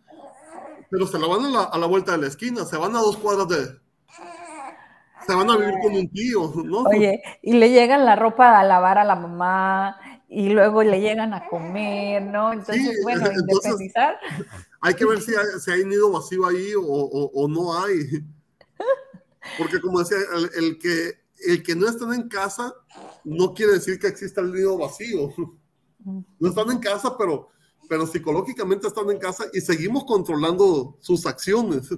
Pero 0.90 1.08
se 1.08 1.20
la 1.20 1.28
van 1.28 1.46
a 1.46 1.50
la, 1.50 1.64
a 1.64 1.78
la 1.78 1.88
vuelta 1.88 2.12
de 2.12 2.18
la 2.18 2.28
esquina, 2.28 2.66
se 2.66 2.76
van 2.76 2.98
a 2.98 3.00
dos 3.00 3.16
cuadras 3.16 3.48
de, 3.48 3.80
se 5.30 5.36
van 5.36 5.50
a 5.52 5.58
vivir 5.58 5.76
con 5.84 5.94
un 5.94 6.10
tío, 6.10 6.52
¿no? 6.66 6.80
Oye, 6.82 7.22
y 7.44 7.54
le 7.54 7.70
llegan 7.70 8.04
la 8.04 8.16
ropa 8.16 8.60
a 8.60 8.64
lavar 8.64 8.98
a 8.98 9.04
la 9.04 9.16
mamá 9.16 9.96
y 10.28 10.50
luego 10.50 10.82
le 10.82 11.00
llegan 11.02 11.36
a 11.36 11.48
comer, 11.48 12.24
¿no? 12.24 12.52
Entonces, 12.52 12.98
bueno, 13.04 13.28
independizar. 13.32 14.18
Hay 14.82 14.96
que 14.96 15.06
ver 15.06 15.22
si 15.22 15.36
hay, 15.36 15.60
si 15.64 15.72
hay 15.72 15.86
nido 15.86 16.12
vacío 16.12 16.48
ahí 16.48 16.74
o, 16.76 16.84
o, 16.84 17.48
no 17.48 17.78
hay. 17.78 18.26
Porque 19.60 19.80
como 19.80 20.00
decía, 20.00 20.18
el, 20.56 20.80
que 20.80 21.14
el 21.48 21.62
que 21.62 21.76
no 21.76 21.88
están 21.88 22.14
en 22.14 22.28
casa 22.28 22.74
no 23.24 23.54
quiere 23.54 23.74
decir 23.74 24.00
que 24.00 24.08
exista 24.08 24.42
el 24.42 24.52
nido 24.52 24.78
vacío. 24.78 25.32
No 26.40 26.50
están 26.50 26.72
en 26.72 26.80
casa, 26.80 27.16
pero, 27.18 27.50
pero 27.88 28.08
psicológicamente 28.08 28.88
están 28.88 29.10
en 29.12 29.20
casa 29.20 29.46
y 29.54 29.62
seguimos 29.62 30.06
controlando 30.06 30.98
sus 31.02 31.26
acciones. 31.28 31.90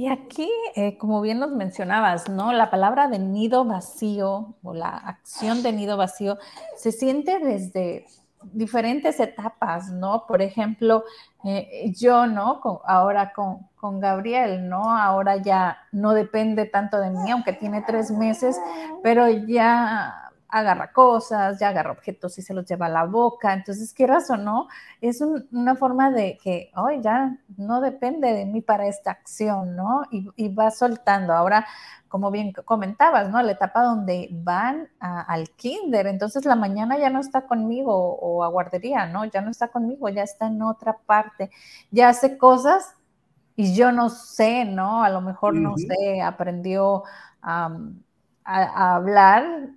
Y 0.00 0.08
aquí, 0.08 0.50
eh, 0.76 0.96
como 0.96 1.20
bien 1.20 1.40
nos 1.40 1.50
mencionabas, 1.50 2.30
¿no? 2.30 2.54
La 2.54 2.70
palabra 2.70 3.06
de 3.08 3.18
nido 3.18 3.66
vacío 3.66 4.54
o 4.62 4.72
la 4.72 4.88
acción 4.88 5.62
de 5.62 5.72
nido 5.72 5.98
vacío 5.98 6.38
se 6.74 6.90
siente 6.90 7.38
desde 7.38 8.06
diferentes 8.44 9.20
etapas, 9.20 9.90
¿no? 9.90 10.24
Por 10.26 10.40
ejemplo, 10.40 11.04
eh, 11.44 11.92
yo, 11.94 12.26
¿no? 12.26 12.62
ahora 12.86 13.34
con, 13.34 13.68
con, 13.76 14.00
Gabriel, 14.00 14.66
¿no? 14.70 14.96
Ahora 14.96 15.36
ya 15.36 15.76
no 15.92 16.14
depende 16.14 16.64
tanto 16.64 16.98
de 16.98 17.10
mí, 17.10 17.30
aunque 17.30 17.52
tiene 17.52 17.82
tres 17.82 18.10
meses, 18.10 18.58
pero 19.02 19.28
ya 19.28 20.29
agarra 20.50 20.92
cosas, 20.92 21.58
ya 21.58 21.68
agarra 21.68 21.92
objetos 21.92 22.38
y 22.38 22.42
se 22.42 22.54
los 22.54 22.66
lleva 22.66 22.86
a 22.86 22.88
la 22.90 23.04
boca. 23.04 23.52
Entonces, 23.52 23.94
quieras 23.94 24.30
o 24.30 24.36
no, 24.36 24.68
es 25.00 25.20
una 25.20 25.76
forma 25.76 26.10
de 26.10 26.38
que, 26.42 26.70
hoy 26.76 27.00
ya 27.00 27.38
no 27.56 27.80
depende 27.80 28.32
de 28.32 28.46
mí 28.46 28.60
para 28.60 28.86
esta 28.86 29.12
acción, 29.12 29.76
¿no? 29.76 30.02
Y, 30.10 30.48
va 30.54 30.70
soltando. 30.70 31.32
Ahora, 31.32 31.66
como 32.08 32.30
bien 32.30 32.52
comentabas, 32.64 33.30
¿no? 33.30 33.40
La 33.42 33.52
etapa 33.52 33.82
donde 33.82 34.28
van 34.32 34.88
al 34.98 35.50
kinder, 35.50 36.06
entonces 36.08 36.44
la 36.44 36.56
mañana 36.56 36.98
ya 36.98 37.10
no 37.10 37.20
está 37.20 37.46
conmigo 37.46 37.94
o 37.94 38.42
a 38.42 38.48
guardería, 38.48 39.06
¿no? 39.06 39.24
Ya 39.26 39.40
no 39.40 39.50
está 39.50 39.68
conmigo, 39.68 40.08
ya 40.08 40.24
está 40.24 40.48
en 40.48 40.62
otra 40.62 40.98
parte, 41.06 41.50
ya 41.90 42.08
hace 42.08 42.36
cosas 42.36 42.96
y 43.54 43.74
yo 43.74 43.92
no 43.92 44.10
sé, 44.10 44.64
¿no? 44.64 45.04
A 45.04 45.10
lo 45.10 45.20
mejor 45.20 45.54
no 45.54 45.76
sé, 45.76 46.20
aprendió 46.20 47.04
a, 47.42 47.70
a 48.44 48.94
hablar 48.96 49.70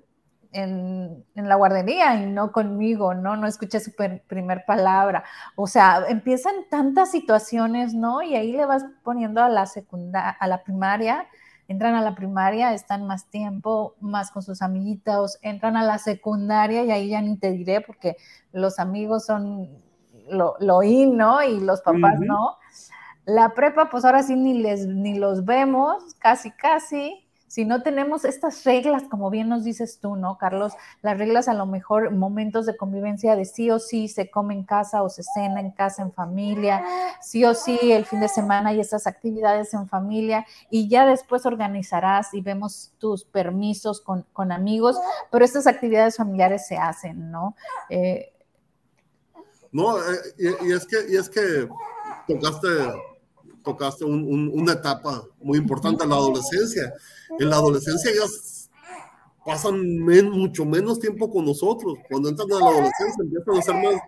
en, 0.53 1.25
la 1.35 1.55
guardería 1.55 2.15
y 2.15 2.25
no 2.27 2.51
conmigo, 2.51 3.13
¿no? 3.13 3.35
No 3.35 3.47
escuché 3.47 3.79
su 3.79 3.91
primer 4.27 4.63
palabra. 4.65 5.23
O 5.55 5.67
sea, 5.67 6.05
empiezan 6.07 6.53
tantas 6.69 7.11
situaciones, 7.11 7.93
¿no? 7.93 8.21
Y 8.21 8.35
ahí 8.35 8.51
le 8.53 8.65
vas 8.65 8.85
poniendo 9.03 9.43
a 9.43 9.49
la 9.49 9.65
secundaria, 9.65 10.31
a 10.31 10.47
la 10.47 10.63
primaria, 10.63 11.27
entran 11.67 11.95
a 11.95 12.01
la 12.01 12.15
primaria, 12.15 12.73
están 12.73 13.07
más 13.07 13.29
tiempo, 13.29 13.95
más 13.99 14.31
con 14.31 14.43
sus 14.43 14.61
amiguitos, 14.61 15.39
entran 15.41 15.75
a 15.75 15.83
la 15.83 15.97
secundaria 15.97 16.83
y 16.83 16.91
ahí 16.91 17.09
ya 17.09 17.21
ni 17.21 17.37
te 17.37 17.51
diré 17.51 17.81
porque 17.81 18.15
los 18.51 18.79
amigos 18.79 19.25
son 19.25 19.69
lo, 20.29 20.55
lo 20.59 20.83
in, 20.83 21.17
¿no? 21.17 21.43
Y 21.43 21.59
los 21.59 21.81
papás 21.81 22.19
no. 22.19 22.57
La 23.25 23.53
prepa, 23.53 23.89
pues 23.89 24.05
ahora 24.05 24.21
sí 24.21 24.35
ni 24.35 24.61
les 24.61 24.85
ni 24.85 25.17
los 25.17 25.45
vemos, 25.45 26.13
casi 26.19 26.51
casi 26.51 27.22
si 27.53 27.65
no 27.65 27.83
tenemos 27.83 28.25
estas 28.25 28.63
reglas, 28.63 29.03
como 29.11 29.29
bien 29.29 29.47
nos 29.47 29.63
dices 29.63 29.99
tú, 29.99 30.15
¿no, 30.15 30.39
Carlos? 30.39 30.73
Las 31.03 31.19
reglas 31.19 31.47
a 31.47 31.53
lo 31.53 31.67
mejor 31.67 32.09
momentos 32.09 32.65
de 32.65 32.75
convivencia 32.75 33.35
de 33.35 33.45
sí 33.45 33.69
o 33.69 33.77
sí 33.77 34.07
se 34.07 34.31
come 34.31 34.55
en 34.55 34.63
casa 34.63 35.03
o 35.03 35.09
se 35.09 35.21
cena 35.21 35.59
en 35.59 35.69
casa 35.69 36.01
en 36.01 36.11
familia, 36.11 36.83
sí 37.21 37.45
o 37.45 37.53
sí 37.53 37.77
el 37.91 38.05
fin 38.05 38.21
de 38.21 38.27
semana 38.27 38.73
y 38.73 38.79
esas 38.79 39.05
actividades 39.05 39.71
en 39.75 39.87
familia 39.87 40.47
y 40.71 40.87
ya 40.87 41.05
después 41.05 41.45
organizarás 41.45 42.33
y 42.33 42.41
vemos 42.41 42.91
tus 42.97 43.23
permisos 43.23 44.01
con, 44.01 44.51
amigos, 44.51 44.99
pero 45.31 45.45
estas 45.45 45.67
actividades 45.67 46.17
familiares 46.17 46.65
se 46.65 46.77
hacen, 46.77 47.29
¿no? 47.29 47.55
Eh, 47.87 48.33
no, 49.71 49.99
eh, 49.99 50.01
y, 50.39 50.71
es 50.71 50.87
que, 50.87 51.05
y 51.07 51.17
es 51.17 51.29
que 51.29 51.69
tocaste 52.27 52.67
tocaste 53.63 54.05
una 54.05 54.73
etapa 54.73 55.23
muy 55.41 55.57
importante, 55.57 56.05
la 56.05 56.15
adolescencia. 56.15 56.93
En 57.39 57.49
la 57.49 57.57
adolescencia 57.57 58.11
ya 58.13 58.25
pasan 59.45 59.99
mucho 59.99 60.65
menos 60.65 60.99
tiempo 60.99 61.29
con 61.29 61.45
nosotros. 61.45 61.97
Cuando 62.09 62.29
entran 62.29 62.51
a 62.51 62.59
la 62.59 62.69
adolescencia 62.69 63.23
empiezan 63.23 63.55
a 63.55 63.59
hacer 63.59 63.75
más, 63.75 64.01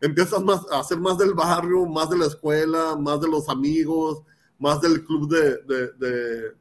empiezas 0.00 0.42
más, 0.42 0.60
a 0.70 0.80
hacer 0.80 0.98
más 0.98 1.18
del 1.18 1.34
barrio, 1.34 1.86
más 1.86 2.10
de 2.10 2.18
la 2.18 2.26
escuela, 2.26 2.96
más 2.96 3.20
de 3.20 3.28
los 3.28 3.48
amigos, 3.48 4.22
más 4.58 4.80
del 4.80 5.04
club 5.04 5.28
de, 5.28 6.54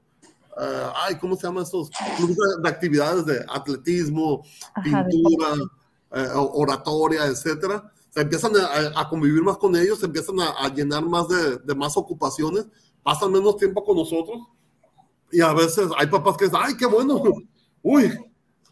eh, 0.59 0.89
ay, 0.95 1.17
¿cómo 1.19 1.35
se 1.35 1.47
llaman 1.47 1.63
esos 1.63 1.89
clubes 2.17 2.37
de, 2.61 2.69
actividades 2.69 3.25
de 3.25 3.45
atletismo, 3.47 4.43
pintura, 4.83 5.55
eh, 6.11 6.27
oratoria, 6.35 7.25
etcétera? 7.25 7.91
Se 8.11 8.21
empiezan 8.21 8.51
a, 8.95 9.07
convivir 9.09 9.41
más 9.41 9.57
con 9.57 9.73
ellos, 9.75 9.99
se 9.99 10.05
empiezan 10.05 10.35
a, 10.41 10.67
llenar 10.73 11.03
más 11.05 11.27
de, 11.29 11.75
más 11.75 11.95
ocupaciones, 11.95 12.67
pasan 13.01 13.31
menos 13.31 13.55
tiempo 13.55 13.83
con 13.83 13.95
nosotros 13.95 14.37
y 15.31 15.39
a 15.39 15.53
veces 15.53 15.87
hay 15.97 16.07
papás 16.07 16.35
que 16.35 16.45
dicen, 16.45 16.59
ay, 16.61 16.75
qué 16.75 16.85
bueno, 16.85 17.23
uy, 17.81 18.11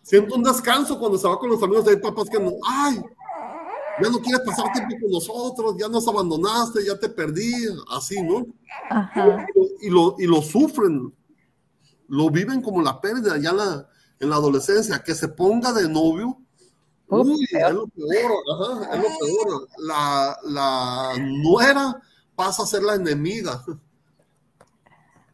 siento 0.02 0.36
un 0.36 0.44
descanso 0.44 1.00
cuando 1.00 1.18
se 1.18 1.28
va 1.28 1.40
con 1.40 1.50
los 1.50 1.64
amigos, 1.64 1.88
hay 1.88 1.96
papás 1.96 2.30
que 2.30 2.38
no, 2.38 2.52
ay, 2.68 3.02
ya 4.04 4.10
no 4.10 4.20
quieres 4.20 4.42
pasar 4.46 4.74
tiempo 4.74 4.98
con 5.02 5.12
nosotros, 5.12 5.76
ya 5.80 5.88
nos 5.88 6.06
abandonaste, 6.06 6.86
ya 6.86 7.00
te 7.00 7.08
perdí, 7.08 7.54
así, 7.92 8.22
¿no? 8.22 8.46
Y, 9.80 9.90
lo, 9.90 10.16
y 10.20 10.28
lo 10.28 10.42
sufren, 10.42 11.14
lo 12.10 12.30
viven 12.30 12.62
como 12.62 12.82
la 12.82 13.00
pérdida 13.00 13.38
ya 13.38 13.54
la, 13.54 13.88
en 14.20 14.30
la 14.30 14.36
adolescencia, 14.36 15.02
que 15.02 15.16
se 15.16 15.30
ponga 15.30 15.72
de 15.72 15.88
novio 15.88 16.38
Uy, 17.10 17.48
es 17.52 17.72
lo 17.72 17.88
peor, 17.88 18.32
es 18.92 18.98
lo 18.98 19.08
peor. 19.20 19.68
La, 19.80 20.38
la 20.44 21.14
nuera 21.20 22.02
pasa 22.36 22.64
a 22.64 22.66
ser 22.66 22.84
la 22.84 22.96
enemiga. 22.96 23.64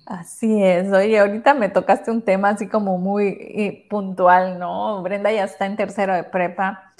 Así 0.05 0.63
es. 0.63 0.91
Oye, 0.93 1.19
ahorita 1.19 1.53
me 1.55 1.69
tocaste 1.69 2.11
un 2.11 2.21
tema 2.21 2.49
así 2.49 2.67
como 2.67 2.97
muy 2.97 3.27
eh, 3.27 3.87
puntual, 3.89 4.59
¿no? 4.59 5.01
Brenda 5.01 5.31
ya 5.31 5.45
está 5.45 5.65
en 5.65 5.75
tercero 5.75 6.13
de 6.13 6.23
prepa 6.23 6.93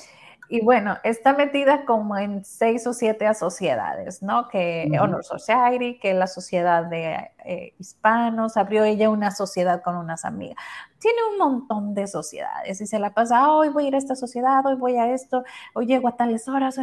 y 0.47 0.61
bueno, 0.61 0.97
está 1.03 1.33
metida 1.33 1.85
como 1.85 2.17
en 2.17 2.45
seis 2.45 2.85
o 2.85 2.93
siete 2.93 3.33
sociedades, 3.33 4.21
¿no? 4.21 4.47
Que 4.47 4.89
Honor 4.99 5.23
Society, 5.23 5.97
que 5.99 6.13
la 6.13 6.27
sociedad 6.27 6.85
de 6.85 7.31
eh, 7.43 7.73
hispanos, 7.79 8.55
abrió 8.55 8.83
ella 8.83 9.09
una 9.09 9.31
sociedad 9.31 9.81
con 9.81 9.95
unas 9.95 10.23
amigas. 10.23 10.57
Tiene 10.99 11.17
un 11.31 11.37
montón 11.37 11.93
de 11.95 12.07
sociedades 12.07 12.79
y 12.79 12.85
se 12.85 12.99
la 12.99 13.13
pasa, 13.13 13.51
hoy 13.51 13.69
voy 13.69 13.85
a 13.85 13.87
ir 13.87 13.95
a 13.95 13.97
esta 13.97 14.15
sociedad, 14.15 14.65
hoy 14.65 14.75
voy 14.75 14.97
a 14.97 15.13
esto, 15.13 15.43
hoy 15.73 15.87
llego 15.87 16.07
a 16.07 16.15
tales 16.15 16.47
horas. 16.47 16.79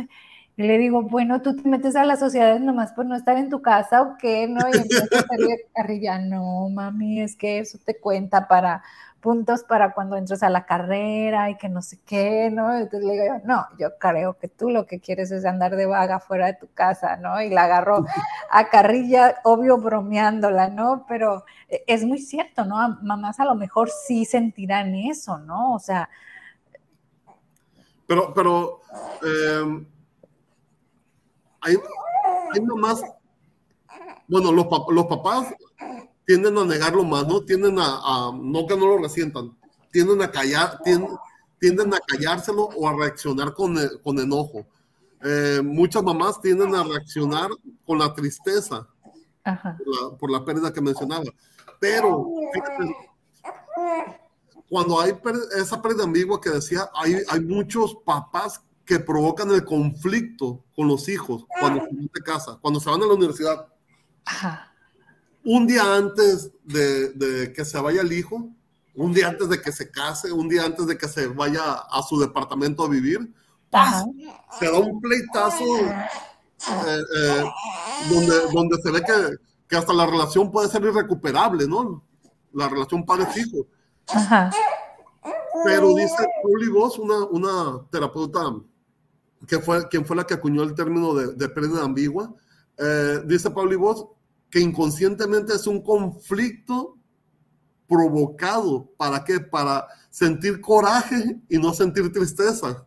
Y 0.54 0.64
le 0.64 0.76
digo, 0.76 1.02
bueno, 1.02 1.40
tú 1.40 1.56
te 1.56 1.66
metes 1.66 1.96
a 1.96 2.04
las 2.04 2.18
sociedades 2.18 2.60
nomás 2.60 2.92
por 2.92 3.06
no 3.06 3.16
estar 3.16 3.38
en 3.38 3.48
tu 3.48 3.62
casa 3.62 4.02
o 4.02 4.16
qué, 4.18 4.46
¿no? 4.48 4.60
Y 4.68 4.76
empieza 4.76 5.18
a 5.18 5.26
salir 5.26 5.56
arriba, 5.74 6.18
no, 6.18 6.68
mami, 6.68 7.22
es 7.22 7.36
que 7.36 7.60
eso 7.60 7.78
te 7.82 7.98
cuenta 7.98 8.48
para 8.48 8.82
puntos 9.22 9.62
para 9.62 9.94
cuando 9.94 10.16
entres 10.16 10.42
a 10.42 10.50
la 10.50 10.66
carrera 10.66 11.48
y 11.48 11.56
que 11.56 11.68
no 11.68 11.80
sé 11.80 12.00
qué, 12.04 12.50
¿no? 12.50 12.74
Entonces 12.74 13.08
le 13.08 13.12
digo, 13.12 13.40
no, 13.44 13.64
yo 13.78 13.96
creo 13.96 14.36
que 14.36 14.48
tú 14.48 14.68
lo 14.68 14.84
que 14.84 14.98
quieres 14.98 15.30
es 15.30 15.44
andar 15.44 15.76
de 15.76 15.86
vaga 15.86 16.18
fuera 16.18 16.46
de 16.46 16.54
tu 16.54 16.66
casa, 16.74 17.16
¿no? 17.16 17.40
Y 17.40 17.48
la 17.48 17.64
agarró 17.64 18.04
a 18.50 18.68
carrilla, 18.68 19.36
obvio 19.44 19.78
bromeándola, 19.78 20.68
¿no? 20.68 21.06
Pero 21.08 21.44
e, 21.68 21.84
es 21.86 22.04
muy 22.04 22.18
cierto, 22.18 22.64
¿no? 22.64 22.98
Mamás 23.02 23.38
a 23.38 23.44
lo 23.44 23.54
mejor 23.54 23.90
sí 23.90 24.24
sentirán 24.24 24.94
eso, 24.96 25.38
¿no? 25.38 25.74
O 25.74 25.78
sea... 25.78 26.10
Pero, 28.08 28.34
pero, 28.34 28.80
em, 29.22 29.86
hay, 31.60 31.76
hay 32.52 32.60
mamás, 32.60 33.02
bueno, 34.26 34.50
los, 34.50 34.66
los 34.90 35.06
papás 35.06 35.54
tienden 36.26 36.56
a 36.58 36.64
negarlo 36.64 37.04
más, 37.04 37.26
¿no? 37.26 37.42
Tienden 37.44 37.78
a, 37.78 38.30
no 38.34 38.66
que 38.66 38.76
no 38.76 38.86
lo 38.86 38.98
resientan, 38.98 39.56
tienden 39.90 40.22
a 40.22 40.30
callar, 40.30 40.80
tienden, 41.58 41.94
a 41.94 41.98
callárselo 41.98 42.64
o 42.64 42.88
a 42.88 42.96
reaccionar 42.96 43.54
con, 43.54 43.76
con 44.02 44.18
enojo. 44.18 44.66
Eh, 45.24 45.60
muchas 45.62 46.02
mamás 46.02 46.40
tienden 46.40 46.74
a 46.74 46.82
reaccionar 46.82 47.48
con 47.86 47.98
la 47.98 48.12
tristeza 48.12 48.88
Por, 50.18 50.30
la, 50.30 50.44
pérdida 50.44 50.72
que 50.72 50.80
mencionaba. 50.80 51.24
Pero 51.78 52.26
cuando 54.68 55.00
hay 55.00 55.16
esa 55.56 55.80
pérdida 55.80 56.04
ambigua 56.04 56.40
que 56.40 56.50
decía, 56.50 56.88
hay, 56.94 57.16
hay 57.28 57.40
muchos 57.40 57.96
papás 58.04 58.60
que 58.84 58.98
provocan 58.98 59.50
el 59.52 59.64
conflicto 59.64 60.64
con 60.74 60.88
los 60.88 61.08
hijos 61.08 61.44
cuando 61.60 61.80
se 61.80 61.94
van 61.94 62.10
de 62.12 62.20
casa, 62.22 62.58
cuando 62.60 62.80
se 62.80 62.90
van 62.90 63.02
a 63.02 63.06
la 63.06 63.14
universidad. 63.14 63.68
Ajá 64.24 64.71
un 65.44 65.66
día 65.66 65.96
antes 65.96 66.50
de, 66.64 67.52
que 67.54 67.64
se 67.64 67.78
vaya 67.78 68.02
el 68.02 68.12
hijo, 68.12 68.48
un 68.94 69.12
día 69.12 69.28
antes 69.28 69.48
de 69.48 69.60
que 69.60 69.72
se 69.72 69.90
case, 69.90 70.32
un 70.32 70.48
día 70.48 70.64
antes 70.64 70.86
de 70.86 70.96
que 70.96 71.08
se 71.08 71.26
vaya 71.26 71.72
a 71.72 72.02
su 72.02 72.18
departamento 72.18 72.84
a 72.84 72.88
vivir, 72.88 73.32
se 74.58 74.70
da 74.70 74.78
un 74.78 75.00
pleitazo 75.00 75.64
eh, 75.78 77.02
eh, 77.16 77.44
donde, 78.52 78.76
se 78.82 78.90
ve 78.90 79.02
que, 79.66 79.76
hasta 79.76 79.92
la 79.92 80.06
relación 80.06 80.50
puede 80.50 80.68
ser 80.68 80.82
irrecuperable, 80.84 81.66
¿no? 81.66 82.04
La 82.52 82.68
relación 82.68 83.04
padre-hijo. 83.04 83.66
Pero 85.64 85.94
dice 85.94 86.26
Pauli 86.42 86.68
Voss, 86.68 86.98
una, 86.98 87.24
una 87.24 87.80
terapeuta 87.90 88.54
que 89.46 89.58
fue, 89.58 89.88
quien 89.88 90.04
fue 90.04 90.16
la 90.16 90.24
que 90.24 90.34
acuñó 90.34 90.62
el 90.62 90.74
término 90.74 91.14
de, 91.14 91.48
pérdida 91.48 91.82
ambigua, 91.82 92.32
eh, 92.76 93.22
dice 93.24 93.50
Pauli 93.50 93.76
Voss 93.76 94.06
que 94.52 94.60
inconscientemente 94.60 95.54
es 95.54 95.66
un 95.66 95.82
conflicto 95.82 96.98
provocado. 97.88 98.86
¿Para 98.98 99.24
qué? 99.24 99.40
Para 99.40 99.88
sentir 100.10 100.60
coraje 100.60 101.40
y 101.48 101.56
no 101.56 101.72
sentir 101.72 102.12
tristeza. 102.12 102.84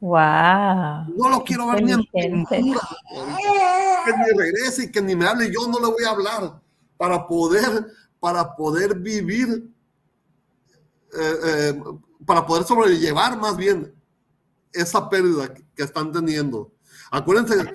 Wow. 0.00 1.14
No 1.14 1.28
lo 1.28 1.44
quiero 1.44 1.68
ver 1.68 1.82
ni 1.82 1.92
en 1.92 2.46
pintura. 2.46 2.80
Que 4.06 4.12
ni 4.12 4.38
regrese 4.38 4.84
y 4.84 4.90
que 4.90 5.02
ni 5.02 5.14
me 5.14 5.26
hable, 5.26 5.52
yo 5.52 5.68
no 5.68 5.78
le 5.78 5.92
voy 5.92 6.04
a 6.04 6.10
hablar. 6.10 6.62
para 6.96 7.26
poder, 7.26 7.88
para 8.18 8.56
poder 8.56 8.98
vivir, 8.98 9.70
eh, 11.12 11.34
eh, 11.44 11.82
para 12.24 12.46
poder 12.46 12.64
sobrellevar 12.64 13.38
más 13.38 13.54
bien 13.58 13.94
esa 14.72 15.10
pérdida 15.10 15.52
que 15.52 15.82
están 15.82 16.10
teniendo. 16.10 16.72
Acuérdense 17.10 17.74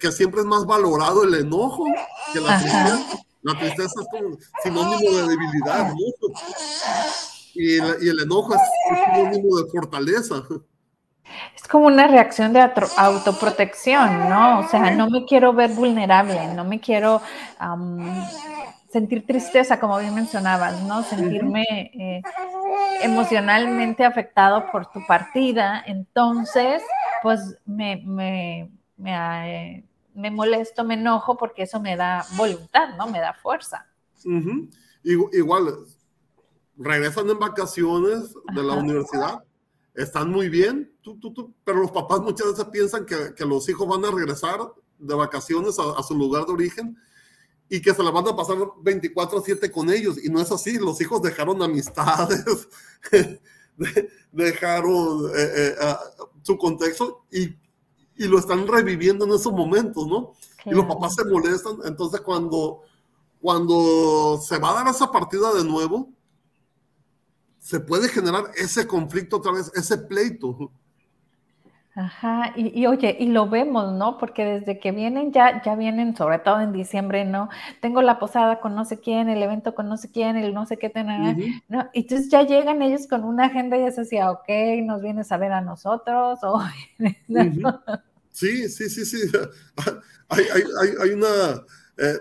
que, 0.00 0.12
siempre 0.12 0.40
es 0.40 0.46
más 0.46 0.64
valorado 0.66 1.24
el 1.24 1.34
enojo 1.34 1.86
que 2.32 2.40
la 2.40 2.58
tristeza. 2.58 2.98
La 3.42 3.56
tristeza 3.56 4.00
es 4.00 4.06
como 4.10 4.36
sinónimo 4.62 5.16
de 5.16 5.28
debilidad, 5.28 5.92
Y, 7.54 7.78
el, 8.08 8.20
enojo 8.20 8.54
es, 8.54 8.60
sinónimo 9.14 9.58
de 9.58 9.70
fortaleza. 9.70 10.42
Es 11.54 11.68
como 11.68 11.86
una 11.86 12.08
reacción 12.08 12.52
de 12.52 12.68
autoprotección, 12.96 14.28
¿no? 14.28 14.60
O 14.60 14.68
sea, 14.68 14.90
no 14.90 15.08
me 15.08 15.24
quiero 15.24 15.52
ver 15.52 15.70
vulnerable, 15.70 16.52
no 16.54 16.64
me 16.64 16.80
quiero 16.80 17.22
sentir 18.90 19.26
tristeza, 19.26 19.78
como 19.78 19.98
bien 19.98 20.14
mencionabas, 20.14 20.82
¿no? 20.82 21.02
Sentirme 21.04 21.64
eh, 21.94 22.22
emocionalmente 23.02 24.04
afectado 24.04 24.70
por 24.72 24.90
tu 24.90 25.06
partida. 25.06 25.84
Entonces, 25.86 26.82
pues 27.22 27.56
me, 27.66 28.02
me, 28.04 28.70
me, 28.98 29.84
me, 30.14 30.30
molesto, 30.30 30.84
me 30.84 30.94
enojo 30.94 31.36
porque 31.36 31.62
eso 31.62 31.80
me 31.80 31.96
da 31.96 32.26
voluntad, 32.36 32.96
¿no? 32.96 33.06
Me 33.06 33.20
da 33.20 33.32
fuerza. 33.34 33.86
Igual, 35.02 35.86
regresan 36.76 37.30
en 37.30 37.38
vacaciones 37.38 38.34
de 38.54 38.62
la 38.62 38.74
universidad, 38.74 39.44
están 39.94 40.30
muy 40.30 40.48
bien, 40.48 40.92
pero 41.64 41.80
los 41.80 41.90
papás 41.90 42.20
muchas 42.20 42.48
veces 42.48 42.64
piensan 42.66 43.06
que, 43.06 43.34
que, 43.34 43.44
los 43.44 43.68
hijos 43.68 43.88
van 43.88 44.04
a 44.04 44.10
regresar 44.10 44.60
de 44.98 45.14
vacaciones 45.14 45.76
a, 45.78 46.02
su 46.02 46.14
lugar 46.14 46.46
de 46.46 46.52
origen 46.52 46.96
y 47.68 47.80
que 47.80 47.94
se 47.94 48.02
la 48.02 48.10
van 48.10 48.26
a 48.28 48.36
pasar 48.36 48.56
24/7 48.56 49.70
con 49.70 49.90
ellos. 49.90 50.22
Y 50.22 50.28
no 50.28 50.40
es 50.40 50.50
así, 50.50 50.78
los 50.78 51.00
hijos 51.00 51.22
dejaron 51.22 51.62
amistades, 51.62 52.68
dejaron 54.32 55.30
eh, 55.36 55.74
eh, 55.80 55.94
su 56.42 56.56
contexto 56.56 57.24
y 57.30 57.54
y 58.18 58.26
lo 58.26 58.38
están 58.38 58.66
reviviendo 58.66 59.24
en 59.24 59.32
esos 59.32 59.52
momentos, 59.52 60.06
¿no? 60.06 60.34
Y 60.66 60.74
los 60.74 60.86
papás 60.86 61.14
se 61.14 61.24
molestan. 61.24 61.78
Entonces, 61.84 62.20
cuando, 62.20 62.82
cuando 63.40 64.40
se 64.42 64.58
va 64.58 64.70
a 64.70 64.84
dar 64.84 64.88
esa 64.88 65.10
partida 65.10 65.54
de 65.54 65.64
nuevo, 65.64 66.10
se 67.58 67.80
puede 67.80 68.08
generar 68.08 68.50
ese 68.56 68.86
conflicto 68.86 69.36
otra 69.36 69.52
vez, 69.52 69.70
ese 69.74 69.98
pleito. 69.98 70.72
Ajá, 71.98 72.52
y, 72.54 72.86
oye, 72.86 73.16
y 73.18 73.26
lo 73.26 73.48
vemos, 73.48 73.92
¿no? 73.92 74.18
Porque 74.18 74.44
desde 74.44 74.78
que 74.78 74.92
vienen, 74.92 75.32
ya, 75.32 75.60
ya 75.64 75.74
vienen, 75.74 76.16
sobre 76.16 76.38
todo 76.38 76.60
en 76.60 76.72
diciembre, 76.72 77.24
¿no? 77.24 77.48
Tengo 77.80 78.02
la 78.02 78.20
posada 78.20 78.60
con 78.60 78.76
no 78.76 78.84
sé 78.84 79.00
quién, 79.00 79.28
el 79.28 79.42
evento 79.42 79.74
con 79.74 79.88
no 79.88 79.96
sé 79.96 80.08
quién, 80.12 80.36
el 80.36 80.54
no 80.54 80.64
sé 80.64 80.76
qué, 80.76 80.90
tener, 80.90 81.36
¿no? 81.66 81.90
Y 81.92 82.02
entonces 82.02 82.28
ya 82.28 82.42
llegan 82.44 82.82
ellos 82.82 83.08
con 83.08 83.24
una 83.24 83.46
agenda 83.46 83.76
y 83.76 83.82
es 83.82 83.98
así, 83.98 84.16
ok, 84.20 84.48
nos 84.84 85.02
vienes 85.02 85.32
a 85.32 85.38
ver 85.38 85.50
a 85.50 85.60
nosotros, 85.60 86.38
o... 86.42 86.62
Sí, 88.30 88.68
sí, 88.68 88.88
sí, 88.88 89.04
sí. 89.04 89.18
hay, 90.28 90.44
hay, 90.54 90.90
hay, 91.02 91.10
una... 91.10 91.26
Eh, 91.96 92.18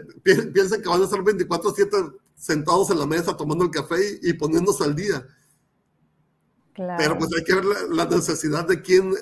piensan 0.53 0.81
que 0.81 0.89
van 0.89 1.01
a 1.01 1.03
estar 1.03 1.19
24/7 1.19 2.15
sentados 2.35 2.89
en 2.89 2.97
la 2.97 3.05
mesa 3.05 3.37
tomando 3.37 3.63
el 3.63 3.69
café 3.69 4.17
y, 4.23 4.33
poniéndose 4.33 4.83
al 4.83 4.95
día. 4.95 5.23
Pero 6.73 7.15
pues 7.19 7.29
hay 7.37 7.43
que 7.43 7.53
ver 7.53 7.65
la, 7.91 8.05
necesidad 8.05 8.67
de 8.67 8.81
quién 8.81 9.13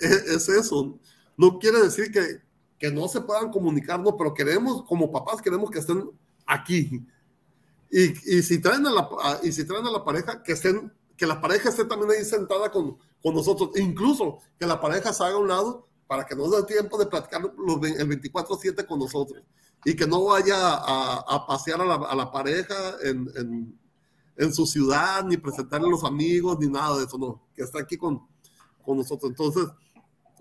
es, 0.00 0.48
eso. 0.48 0.98
No 1.36 1.58
quiere 1.58 1.80
decir 1.82 2.10
que, 2.10 2.40
que 2.78 2.90
no 2.90 3.08
se 3.08 3.20
puedan 3.20 3.50
comunicar, 3.50 4.00
no, 4.00 4.16
pero 4.16 4.34
queremos, 4.34 4.84
como 4.84 5.10
papás, 5.10 5.42
queremos 5.42 5.70
que 5.70 5.78
estén 5.78 6.10
aquí. 6.46 7.06
Y, 7.90 8.36
y, 8.36 8.42
si 8.42 8.60
traen 8.60 8.86
a 8.86 8.92
la, 8.92 9.08
y 9.42 9.52
si 9.52 9.64
traen 9.64 9.86
a 9.86 9.90
la 9.90 10.04
pareja, 10.04 10.42
que 10.42 10.52
estén, 10.52 10.92
que 11.16 11.26
la 11.26 11.40
pareja 11.40 11.70
esté 11.70 11.84
también 11.84 12.10
ahí 12.12 12.24
sentada 12.24 12.70
con, 12.70 12.98
con 13.22 13.34
nosotros. 13.34 13.70
Incluso 13.76 14.38
que 14.58 14.66
la 14.66 14.80
pareja 14.80 15.12
se 15.12 15.24
haga 15.24 15.34
a 15.34 15.38
un 15.38 15.48
lado 15.48 15.88
para 16.06 16.26
que 16.26 16.34
nos 16.34 16.50
dé 16.50 16.62
tiempo 16.64 16.98
de 16.98 17.06
platicar 17.06 17.42
los, 17.42 17.76
el 17.84 18.08
24/7 18.08 18.86
con 18.86 18.98
nosotros 18.98 19.42
y 19.84 19.94
que 19.94 20.06
no 20.06 20.24
vaya 20.24 20.56
a, 20.56 21.44
pasear 21.46 21.80
a 21.80 22.14
la, 22.14 22.32
pareja 22.32 22.96
en, 23.02 23.78
en, 24.36 24.54
su 24.54 24.66
ciudad, 24.66 25.24
ni 25.24 25.36
presentarle 25.36 25.86
a 25.86 25.90
los 25.90 26.04
amigos, 26.04 26.58
ni 26.58 26.66
nada 26.68 26.98
de 26.98 27.04
eso, 27.04 27.16
no, 27.16 27.46
que 27.54 27.62
está 27.62 27.80
aquí 27.80 27.96
con, 27.96 28.26
con 28.84 28.96
nosotros. 28.96 29.30
Entonces, 29.30 29.66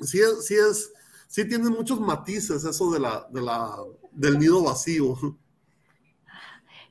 sí 0.02 0.20
es, 0.20 0.46
sí 0.46 0.56
es, 0.56 0.94
sí 1.28 1.48
tiene 1.48 1.70
muchos 1.70 2.00
matices 2.00 2.64
eso 2.64 2.92
de 2.92 3.00
la, 3.00 3.28
de 3.30 3.42
la, 3.42 3.76
del 4.12 4.40
nido 4.40 4.64
vacío. 4.64 5.16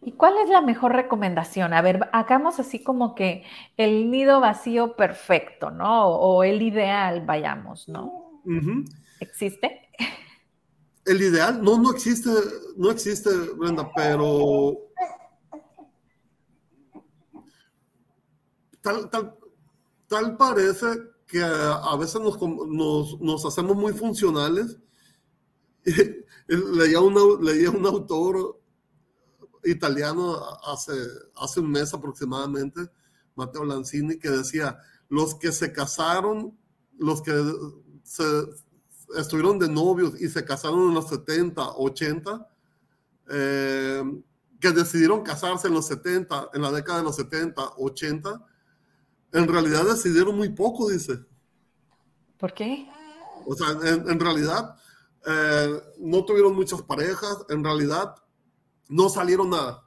¿Y 0.02 0.12
cuál 0.12 0.34
es 0.38 0.48
la 0.48 0.60
mejor 0.60 0.92
recomendación? 0.92 1.72
A 1.72 1.82
ver, 1.82 2.08
hagamos 2.12 2.60
así 2.60 2.82
como 2.82 3.14
que 3.14 3.44
el 3.76 4.10
nido 4.10 4.40
vacío 4.40 4.94
perfecto, 4.94 5.70
¿no? 5.70 6.06
O 6.08 6.44
el 6.44 6.62
ideal, 6.62 7.24
vayamos, 7.26 7.88
¿no? 7.88 8.42
¿Existe? 9.18 9.88
El 11.04 11.22
ideal, 11.22 11.60
no, 11.62 11.78
no 11.78 11.90
existe, 11.90 12.30
no 12.76 12.90
existe, 12.90 13.30
Brenda, 13.56 13.90
pero 13.94 14.76
tal, 18.80 19.10
tal, 19.10 19.34
tal 20.06 20.36
parece 20.36 20.86
que 21.26 21.42
a 21.42 21.96
veces 21.96 22.20
nos, 22.20 22.40
nos, 22.40 23.20
nos 23.20 23.44
hacemos 23.44 23.76
muy 23.76 23.92
funcionales. 23.92 24.78
leía, 26.48 27.00
leía 27.40 27.70
un 27.70 27.86
autor 27.86 28.60
italiano 29.64 30.36
hace, 30.64 30.92
hace 31.36 31.60
un 31.60 31.70
mes 31.70 31.92
aproximadamente, 31.92 32.80
Matteo 33.34 33.64
Lanzini, 33.64 34.18
que 34.18 34.30
decía, 34.30 34.78
los 35.08 35.34
que 35.34 35.52
se 35.52 35.72
casaron, 35.72 36.56
los 36.98 37.22
que 37.22 37.32
se 38.02 38.24
estuvieron 39.16 39.58
de 39.58 39.68
novios 39.68 40.20
y 40.20 40.28
se 40.28 40.44
casaron 40.44 40.88
en 40.88 40.94
los 40.94 41.08
70, 41.08 41.76
80, 41.76 42.48
eh, 43.30 44.02
que 44.60 44.70
decidieron 44.70 45.22
casarse 45.22 45.68
en 45.68 45.74
los 45.74 45.86
70, 45.86 46.50
en 46.54 46.62
la 46.62 46.72
década 46.72 46.98
de 46.98 47.04
los 47.04 47.16
70, 47.16 47.74
80, 47.76 48.46
en 49.32 49.48
realidad 49.48 49.84
decidieron 49.84 50.36
muy 50.36 50.50
poco, 50.50 50.88
dice. 50.88 51.18
¿Por 52.38 52.52
qué? 52.54 52.88
O 53.46 53.54
sea, 53.54 53.68
en, 53.70 54.20
realidad 54.20 54.76
eh, 55.26 55.80
no 55.98 56.24
tuvieron 56.24 56.54
muchas 56.54 56.82
parejas, 56.82 57.38
en 57.48 57.62
realidad 57.62 58.14
no 58.88 59.08
salieron 59.08 59.54
a, 59.54 59.86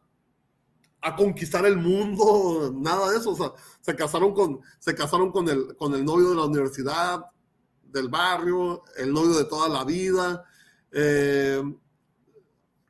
a 1.01 1.15
conquistar 1.15 1.65
el 1.65 1.77
mundo, 1.77 2.73
nada 2.75 3.11
de 3.11 3.17
eso. 3.17 3.31
O 3.31 3.35
sea, 3.35 3.51
se 3.81 3.95
casaron 3.95 4.33
con, 4.33 4.61
se 4.79 4.95
casaron 4.95 5.31
con 5.31 5.47
el, 5.49 5.75
con 5.75 5.93
el 5.93 6.03
novio 6.03 6.29
de 6.29 6.35
la 6.35 6.45
universidad, 6.45 7.25
del 7.83 8.09
barrio, 8.09 8.83
el 8.97 9.11
novio 9.13 9.37
de 9.37 9.45
toda 9.45 9.67
la 9.69 9.83
vida. 9.83 10.45
Eh, 10.91 11.61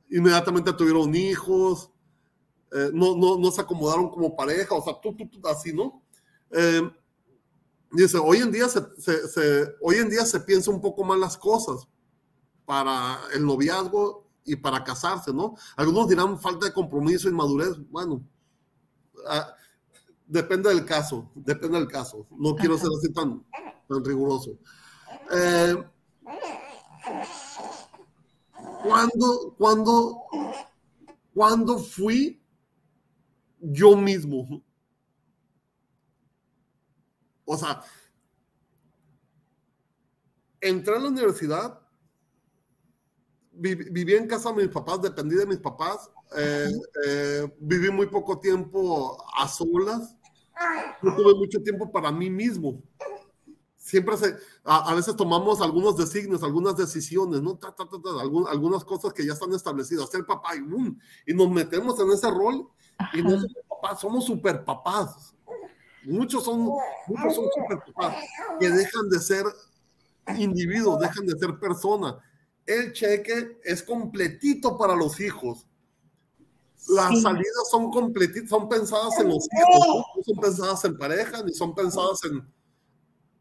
inmediatamente 0.09 0.73
tuvieron 0.73 1.13
hijos, 1.15 1.91
eh, 2.71 2.89
no, 2.93 3.15
no, 3.15 3.37
no, 3.37 3.51
se 3.51 3.61
acomodaron 3.61 4.09
como 4.09 4.35
pareja, 4.35 4.75
o 4.75 4.83
sea, 4.83 4.93
tú, 5.01 5.15
tú, 5.15 5.47
así, 5.47 5.73
¿no? 5.73 6.03
Eh, 6.51 6.91
dice, 7.91 8.17
hoy 8.17 8.37
en, 8.37 8.51
día 8.51 8.67
se, 8.67 8.81
hoy 9.81 9.95
en 9.97 10.09
día 10.09 10.25
se 10.25 10.39
piensa 10.39 10.71
un 10.71 10.81
poco 10.81 11.03
más 11.03 11.17
las 11.17 11.37
cosas 11.37 11.87
para 12.65 13.19
el 13.33 13.45
noviazgo 13.45 14.27
y 14.45 14.55
para 14.55 14.83
casarse, 14.83 15.33
¿no? 15.33 15.55
Algunos 15.75 16.07
dirán 16.09 16.39
falta 16.39 16.67
de 16.67 16.73
compromiso 16.73 17.29
y 17.29 17.33
madurez. 17.33 17.75
Bueno, 17.89 18.23
ah, 19.27 19.53
depende 20.25 20.69
del 20.69 20.85
caso, 20.85 21.29
depende 21.35 21.77
del 21.77 21.87
caso. 21.87 22.27
No 22.31 22.55
quiero 22.55 22.77
ser 22.77 22.89
así 22.97 23.11
tan, 23.13 23.43
tan 23.87 24.05
riguroso. 24.05 24.57
Eh, 25.31 25.83
cuando, 28.83 29.55
cuando, 29.57 30.21
cuando 31.33 31.79
fui 31.79 32.41
yo 33.59 33.95
mismo. 33.95 34.63
O 37.51 37.57
sea, 37.57 37.81
entré 40.61 40.95
a 40.95 40.99
la 40.99 41.07
universidad, 41.07 41.81
viví 43.51 44.13
en 44.13 44.27
casa 44.27 44.51
de 44.51 44.67
mis 44.67 44.71
papás, 44.71 45.01
dependí 45.01 45.35
de 45.35 45.47
mis 45.47 45.57
papás, 45.57 46.11
eh, 46.37 46.69
eh, 47.07 47.55
viví 47.59 47.89
muy 47.89 48.05
poco 48.05 48.39
tiempo 48.39 49.17
a 49.35 49.47
solas, 49.47 50.15
no 51.01 51.15
tuve 51.15 51.33
mucho 51.33 51.59
tiempo 51.63 51.91
para 51.91 52.11
mí 52.11 52.29
mismo. 52.29 52.83
Siempre 53.77 54.15
se, 54.17 54.35
a, 54.63 54.93
veces 54.93 55.15
tomamos 55.15 55.59
algunos 55.59 55.97
designios, 55.97 56.43
algunas 56.43 56.77
decisiones, 56.77 57.41
¿no? 57.41 57.57
algunas 58.47 58.83
cosas 58.85 59.11
que 59.11 59.25
ya 59.25 59.33
están 59.33 59.55
establecidas, 59.55 60.07
ser 60.11 60.23
papá 60.23 60.55
y 60.55 60.61
boom, 60.61 60.99
y 61.25 61.33
nos 61.33 61.49
metemos 61.49 61.99
en 61.99 62.11
ese 62.11 62.29
rol 62.29 62.69
y 63.11 63.23
no 63.23 63.31
somos 63.31 63.65
papás, 63.67 63.99
somos 64.01 64.25
super 64.25 64.63
papás. 64.63 65.33
Muchos 66.03 66.43
son, 66.43 66.69
muchos 67.07 67.35
son 67.35 67.45
que 68.59 68.69
dejan 68.69 69.09
de 69.09 69.19
ser 69.19 69.45
individuos, 70.37 70.99
dejan 70.99 71.25
de 71.25 71.37
ser 71.37 71.59
personas. 71.59 72.15
El 72.65 72.93
cheque 72.93 73.59
es 73.63 73.83
completito 73.83 74.77
para 74.77 74.95
los 74.95 75.19
hijos. 75.19 75.65
Las 76.87 77.21
salidas 77.21 77.69
son 77.69 77.91
completitas, 77.91 78.49
son 78.49 78.69
pensadas 78.69 79.19
en 79.19 79.27
los 79.29 79.45
hijos, 79.45 80.05
no 80.15 80.23
son 80.23 80.37
pensadas 80.37 80.85
en 80.85 80.97
pareja, 80.97 81.43
ni 81.43 81.53
son 81.53 81.75
pensadas 81.75 82.21
en, 82.23 82.47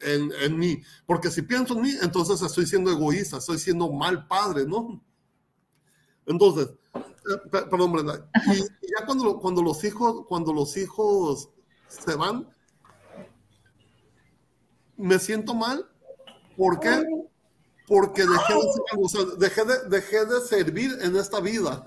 en, 0.01 0.33
en, 0.43 0.59
mí. 0.59 0.83
Porque 1.07 1.31
si 1.31 1.43
pienso 1.43 1.75
en 1.75 1.83
mí, 1.83 1.93
entonces 2.03 2.43
estoy 2.43 2.67
siendo 2.67 2.91
egoísta, 2.91 3.39
estoy 3.39 3.59
siendo 3.59 3.93
mal 3.93 4.27
padre, 4.27 4.67
¿no? 4.67 5.01
Entonces, 6.27 6.69
eh, 6.95 7.49
perdón, 7.51 7.93
Brenda. 7.93 8.29
Y, 8.47 8.59
ya 8.59 9.07
cuando, 9.07 9.39
cuando 9.39 9.63
los 9.63 9.83
hijos, 9.85 10.27
cuando 10.27 10.53
los 10.53 10.77
hijos 10.77 11.51
se 11.89 12.15
van, 12.15 12.47
me 14.97 15.19
siento 15.19 15.55
mal. 15.55 15.85
¿Por 16.57 16.81
qué? 16.81 17.05
Porque 17.87 18.23
dejé 18.23 18.55
de, 18.55 19.03
o 19.03 19.09
sea, 19.09 19.21
dejé 19.39 19.65
de, 19.65 19.89
dejé 19.89 20.25
de 20.27 20.41
servir 20.41 20.91
en 21.03 21.17
esta 21.17 21.41
vida. 21.41 21.83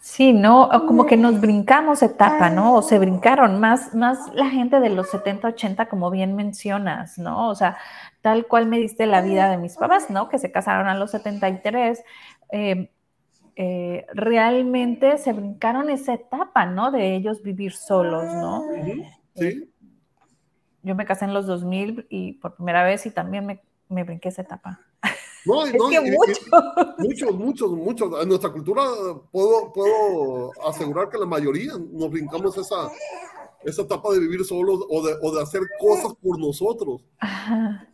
Sí, 0.00 0.32
¿no? 0.32 0.70
Como 0.86 1.04
que 1.04 1.18
nos 1.18 1.38
brincamos 1.38 2.02
etapa, 2.02 2.48
¿no? 2.48 2.76
O 2.76 2.82
se 2.82 2.98
brincaron 2.98 3.60
más, 3.60 3.94
más 3.94 4.18
la 4.32 4.48
gente 4.48 4.80
de 4.80 4.88
los 4.88 5.10
70, 5.10 5.48
80, 5.48 5.88
como 5.88 6.10
bien 6.10 6.34
mencionas, 6.34 7.18
¿no? 7.18 7.50
O 7.50 7.54
sea, 7.54 7.76
tal 8.22 8.46
cual 8.46 8.66
me 8.66 8.78
diste 8.78 9.04
la 9.06 9.20
vida 9.20 9.50
de 9.50 9.58
mis 9.58 9.76
papás, 9.76 10.08
¿no? 10.08 10.30
Que 10.30 10.38
se 10.38 10.50
casaron 10.50 10.88
a 10.88 10.94
los 10.94 11.10
73. 11.10 12.02
Eh, 12.52 12.90
eh, 13.60 14.06
realmente 14.12 15.18
se 15.18 15.32
brincaron 15.32 15.90
esa 15.90 16.14
etapa, 16.14 16.64
¿no? 16.64 16.92
De 16.92 17.16
ellos 17.16 17.42
vivir 17.42 17.72
solos, 17.72 18.24
¿no? 18.32 18.62
Sí. 18.72 19.02
Eh, 19.34 19.68
yo 20.84 20.94
me 20.94 21.04
casé 21.04 21.24
en 21.24 21.34
los 21.34 21.46
2000 21.46 22.06
y 22.08 22.34
por 22.34 22.54
primera 22.54 22.84
vez 22.84 23.04
y 23.06 23.10
también 23.10 23.46
me, 23.46 23.60
me 23.88 24.04
brinqué 24.04 24.28
esa 24.28 24.42
etapa. 24.42 24.78
No, 25.44 25.66
es 25.66 25.72
que 25.72 25.78
muchos, 26.98 27.34
muchos, 27.34 27.72
muchos. 27.72 28.22
En 28.22 28.28
nuestra 28.28 28.52
cultura 28.52 28.84
puedo, 29.32 29.72
puedo 29.72 30.52
asegurar 30.68 31.08
que 31.08 31.18
la 31.18 31.26
mayoría 31.26 31.72
nos 31.72 32.10
brincamos 32.12 32.56
esa, 32.56 32.88
esa 33.64 33.82
etapa 33.82 34.12
de 34.12 34.20
vivir 34.20 34.44
solos 34.44 34.80
o 34.88 35.06
de, 35.06 35.14
o 35.22 35.34
de 35.34 35.42
hacer 35.42 35.62
cosas 35.80 36.14
por 36.22 36.38
nosotros. 36.38 37.02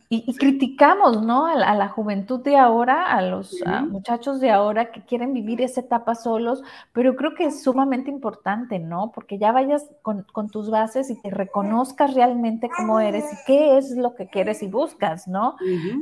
Y, 0.07 0.35
criticamos, 0.37 1.23
¿no? 1.23 1.47
A 1.47 1.55
la, 1.73 1.87
juventud 1.89 2.39
de 2.41 2.57
ahora, 2.57 3.11
a 3.11 3.23
los 3.23 3.59
muchachos 3.89 4.39
de 4.39 4.51
ahora 4.51 4.91
que 4.91 5.03
quieren 5.03 5.33
vivir 5.33 5.61
esa 5.61 5.81
etapa 5.81 6.13
solos, 6.13 6.61
pero 6.93 7.15
creo 7.15 7.33
que 7.33 7.45
es 7.45 7.63
sumamente 7.63 8.11
importante, 8.11 8.77
¿no? 8.77 9.11
Porque 9.11 9.39
ya 9.39 9.51
vayas 9.51 9.89
con, 10.03 10.23
con 10.31 10.49
tus 10.49 10.69
bases 10.69 11.09
y 11.09 11.19
te 11.19 11.31
reconozcas 11.31 12.13
realmente 12.13 12.69
cómo 12.69 12.99
eres 12.99 13.25
y 13.33 13.35
qué 13.47 13.77
es 13.77 13.97
lo 13.97 14.13
que 14.13 14.27
quieres 14.27 14.61
y 14.61 14.67
buscas, 14.67 15.27
¿no? 15.27 15.55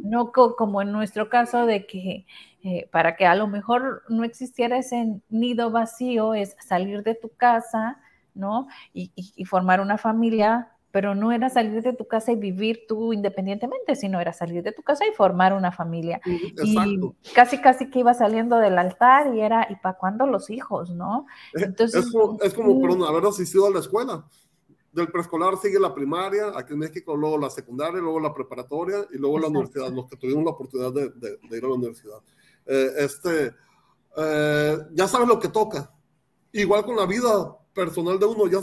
No 0.04 0.34
como 0.34 0.82
en 0.82 0.92
nuestro 0.92 1.30
caso 1.30 1.66
de 1.66 1.86
que 1.86 2.26
eh, 2.66 2.88
para 2.92 3.16
que 3.18 3.26
a 3.26 3.36
lo 3.36 3.48
mejor 3.48 4.04
no 4.08 4.24
existiera 4.24 4.78
ese 4.78 5.22
nido 5.30 5.70
vacío, 5.70 6.34
es 6.34 6.56
salir 6.66 7.04
de 7.04 7.14
tu 7.14 7.30
casa, 7.36 8.00
¿no? 8.36 8.68
Y, 8.94 9.12
formar 9.46 9.82
una 9.82 9.98
familia, 9.98 10.72
pero 10.92 11.16
no 11.16 11.32
era 11.32 11.50
salir 11.50 11.82
de 11.82 11.94
tu 11.94 12.08
casa 12.08 12.32
y 12.32 12.36
vivir 12.36 12.86
tú 12.88 13.14
independientemente, 13.14 13.96
sino 13.96 14.20
era 14.20 14.34
salir 14.34 14.64
de 14.64 14.72
tu 14.72 14.84
casa 14.84 15.06
y 15.06 15.14
formar 15.16 15.54
una 15.54 15.72
familia. 15.72 16.22
Y 16.26 16.84
casi, 17.34 17.60
casi 17.60 17.90
que 17.90 18.00
iba 18.00 18.14
saliendo 18.14 18.58
del 18.58 18.78
altar 18.78 19.36
y 19.36 19.42
era, 19.42 19.68
¿y 19.70 19.76
para 19.78 19.98
cuándo 19.98 20.28
los 20.28 20.50
hijos, 20.50 20.92
no? 20.92 21.26
Entonces, 21.54 22.06
es, 22.42 22.54
como, 22.54 22.82
perdón, 22.82 23.04
haber 23.04 23.26
asistido 23.26 23.68
a 23.68 23.72
la 23.72 23.80
escuela. 23.80 24.26
Del 24.92 25.08
preescolar 25.08 25.58
sigue 25.58 25.80
la 25.80 25.94
primaria, 25.96 26.52
aquí 26.56 26.74
en 26.74 26.80
México, 26.80 27.16
luego 27.16 27.40
la 27.40 27.50
secundaria, 27.50 28.00
luego 28.00 28.20
la 28.20 28.32
preparatoria 28.32 29.08
y 29.12 29.18
luego 29.18 29.40
la 29.40 29.48
universidad, 29.48 29.92
los 29.92 30.08
que 30.08 30.18
tuvimos 30.18 30.44
la 30.44 30.52
oportunidad 30.52 30.94
de, 30.94 31.58
ir 31.58 31.66
a 31.66 31.68
la 31.68 31.74
universidad. 31.74 32.20
Eh, 32.68 32.90
este, 32.98 33.56
eh, 34.16 34.78
ya 34.94 35.08
sabes 35.08 35.28
lo 35.28 35.40
que 35.40 35.50
toca. 35.50 35.92
Igual 36.52 36.86
con 36.86 36.96
la 36.96 37.08
vida, 37.08 37.58
personal 37.74 38.20
de 38.20 38.26
uno 38.26 38.48
ya, 38.48 38.60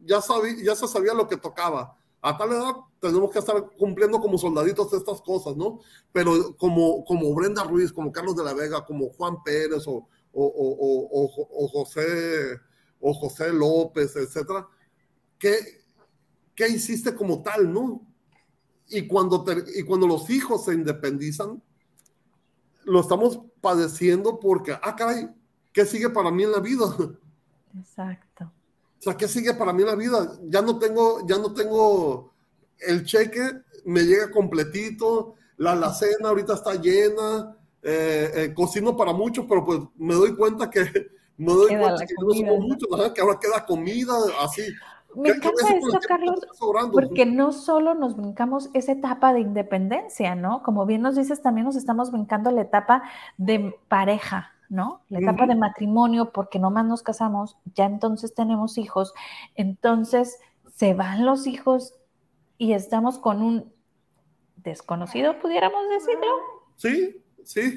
ya, 0.00 0.20
sabía, 0.20 0.54
ya 0.62 0.74
se 0.74 0.88
sabía 0.88 1.14
lo 1.14 1.28
que 1.28 1.36
tocaba. 1.36 1.96
A 2.20 2.36
tal 2.36 2.52
edad 2.52 2.74
tenemos 3.00 3.30
que 3.30 3.38
estar 3.38 3.70
cumpliendo 3.76 4.18
como 4.20 4.38
soldaditos 4.38 4.92
estas 4.92 5.20
cosas, 5.20 5.56
¿no? 5.56 5.80
Pero 6.12 6.56
como, 6.56 7.04
como 7.04 7.34
Brenda 7.34 7.64
Ruiz, 7.64 7.92
como 7.92 8.10
Carlos 8.10 8.34
de 8.36 8.44
la 8.44 8.54
Vega, 8.54 8.84
como 8.84 9.10
Juan 9.10 9.42
Pérez 9.42 9.86
o, 9.86 10.08
o, 10.32 10.44
o, 11.12 11.64
o 11.64 11.68
José, 11.68 12.58
o 13.00 13.12
José 13.12 13.52
López, 13.52 14.16
etcétera, 14.16 14.66
¿qué, 15.38 15.58
¿qué 16.54 16.68
hiciste 16.68 17.14
como 17.14 17.42
tal, 17.42 17.70
no? 17.70 18.00
Y 18.88 19.06
cuando, 19.06 19.44
y 19.74 19.82
cuando 19.82 20.06
los 20.06 20.30
hijos 20.30 20.64
se 20.64 20.72
independizan, 20.72 21.62
lo 22.84 23.00
estamos 23.00 23.40
padeciendo 23.60 24.40
porque, 24.40 24.72
ah, 24.72 24.96
caray, 24.96 25.28
¿qué 25.72 25.84
sigue 25.84 26.10
para 26.10 26.30
mí 26.30 26.44
en 26.44 26.52
la 26.52 26.60
vida? 26.60 26.84
Exacto. 27.78 28.50
O 28.98 29.02
sea, 29.02 29.16
¿qué 29.16 29.28
sigue 29.28 29.54
para 29.54 29.72
mí 29.72 29.84
la 29.84 29.94
vida? 29.94 30.32
Ya 30.44 30.62
no 30.62 30.78
tengo, 30.78 31.26
ya 31.26 31.36
no 31.38 31.52
tengo 31.52 32.32
el 32.78 33.04
cheque, 33.04 33.42
me 33.84 34.02
llega 34.02 34.30
completito, 34.30 35.34
la 35.56 35.72
alacena 35.72 36.28
ahorita 36.28 36.54
está 36.54 36.74
llena, 36.74 37.56
eh, 37.82 38.30
eh, 38.34 38.54
cocino 38.54 38.96
para 38.96 39.12
muchos, 39.12 39.44
pero 39.48 39.64
pues 39.64 39.80
me 39.96 40.14
doy 40.14 40.34
cuenta 40.34 40.70
que 40.70 40.80
me 41.36 41.52
doy 41.52 41.76
cuenta 41.76 42.06
que 42.06 42.14
no 42.18 42.32
somos 42.32 42.60
muchos, 42.60 43.12
que 43.12 43.20
ahora 43.20 43.38
queda 43.38 43.66
comida, 43.66 44.14
así. 44.40 44.62
Me 45.14 45.28
encanta 45.28 45.68
esto, 45.68 46.00
Carlos, 46.08 46.40
porque 46.92 47.24
no 47.24 47.52
solo 47.52 47.94
nos 47.94 48.16
brincamos 48.16 48.70
esa 48.74 48.92
etapa 48.92 49.32
de 49.32 49.40
independencia, 49.40 50.34
¿no? 50.34 50.62
Como 50.62 50.86
bien 50.86 51.02
nos 51.02 51.14
dices, 51.14 51.40
también 51.40 51.66
nos 51.66 51.76
estamos 51.76 52.10
brincando 52.10 52.50
la 52.50 52.62
etapa 52.62 53.04
de 53.36 53.78
pareja, 53.88 54.53
¿no? 54.74 55.02
La 55.08 55.20
etapa 55.20 55.46
de 55.46 55.54
matrimonio, 55.54 56.32
porque 56.32 56.58
nomás 56.58 56.84
nos 56.84 57.02
casamos, 57.02 57.56
ya 57.76 57.86
entonces 57.86 58.34
tenemos 58.34 58.76
hijos, 58.76 59.14
entonces 59.54 60.38
se 60.74 60.94
van 60.94 61.24
los 61.24 61.46
hijos 61.46 61.94
y 62.58 62.72
estamos 62.72 63.18
con 63.18 63.40
un 63.40 63.72
desconocido, 64.56 65.38
pudiéramos 65.38 65.80
decirlo. 65.88 66.26
Sí, 66.76 67.24
sí. 67.44 67.76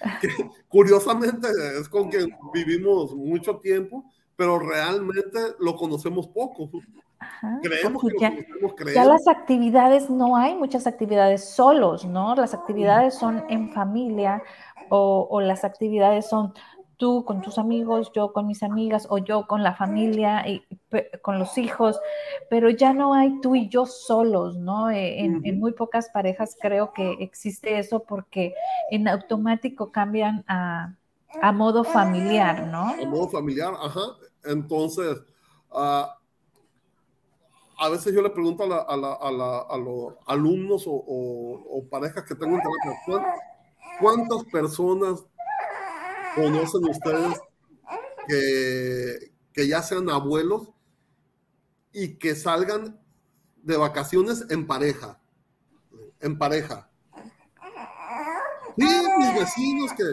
Curiosamente 0.68 1.48
es 1.80 1.88
con 1.88 2.10
quien 2.10 2.36
vivimos 2.52 3.14
mucho 3.14 3.56
tiempo, 3.56 4.04
pero 4.36 4.58
realmente 4.58 5.38
lo 5.58 5.76
conocemos 5.76 6.28
poco. 6.28 6.70
Creemos 7.62 8.02
que 8.04 8.14
ya, 8.20 8.94
ya 8.94 9.04
las 9.04 9.26
actividades, 9.26 10.08
no 10.08 10.36
hay 10.36 10.54
muchas 10.54 10.86
actividades 10.86 11.44
solos, 11.44 12.04
¿no? 12.04 12.34
Las 12.34 12.54
actividades 12.54 13.14
son 13.14 13.44
en 13.48 13.72
familia, 13.72 14.42
o, 14.90 15.40
las 15.40 15.64
actividades 15.64 16.28
son 16.28 16.54
tú 16.96 17.24
con 17.24 17.42
tus 17.42 17.58
amigos, 17.58 18.10
yo 18.14 18.32
con 18.32 18.46
mis 18.46 18.62
amigas 18.62 19.06
o 19.08 19.18
yo 19.18 19.46
con 19.46 19.62
la 19.62 19.74
familia 19.74 20.48
y 20.48 20.64
con 21.22 21.38
los 21.38 21.56
hijos, 21.56 22.00
pero 22.50 22.70
ya 22.70 22.92
no 22.92 23.14
hay 23.14 23.40
tú 23.40 23.54
y 23.54 23.68
yo 23.68 23.86
solos, 23.86 24.56
¿no? 24.56 24.90
Eh, 24.90 25.20
en, 25.20 25.60
muy 25.60 25.72
pocas 25.72 26.08
parejas 26.10 26.56
creo 26.60 26.92
que 26.92 27.12
existe 27.20 27.78
eso 27.78 28.00
porque 28.00 28.52
en 28.90 29.06
automático 29.06 29.92
cambian 29.92 30.44
a, 30.48 30.96
modo 31.52 31.84
familiar, 31.84 32.66
¿no? 32.66 32.88
A 32.88 33.06
modo 33.06 33.28
familiar, 33.28 33.74
ajá. 33.80 34.16
Entonces, 34.44 35.22
ah, 35.70 36.18
a 37.78 37.88
veces 37.88 38.12
yo 38.12 38.22
le 38.22 38.30
pregunto 38.30 38.64
a, 38.64 38.96
los 39.78 40.14
alumnos 40.26 40.84
o, 40.86 41.84
parejas 41.88 42.24
que 42.24 42.34
tengo 42.34 42.56
en 42.56 42.62
terapia, 42.62 43.34
¿Cuántas 44.00 44.44
personas 44.44 45.24
conocen 46.34 46.84
ustedes 46.84 47.40
que, 49.52 49.68
ya 49.68 49.82
sean 49.82 50.08
abuelos 50.08 50.68
y 51.92 52.14
que 52.14 52.36
salgan 52.36 53.00
de 53.56 53.76
vacaciones 53.76 54.44
en 54.50 54.66
pareja? 54.66 55.20
En 56.20 56.38
pareja. 56.38 56.88
Sí, 58.76 58.86
mis 59.18 59.34
vecinos 59.34 59.92
que, 59.94 60.04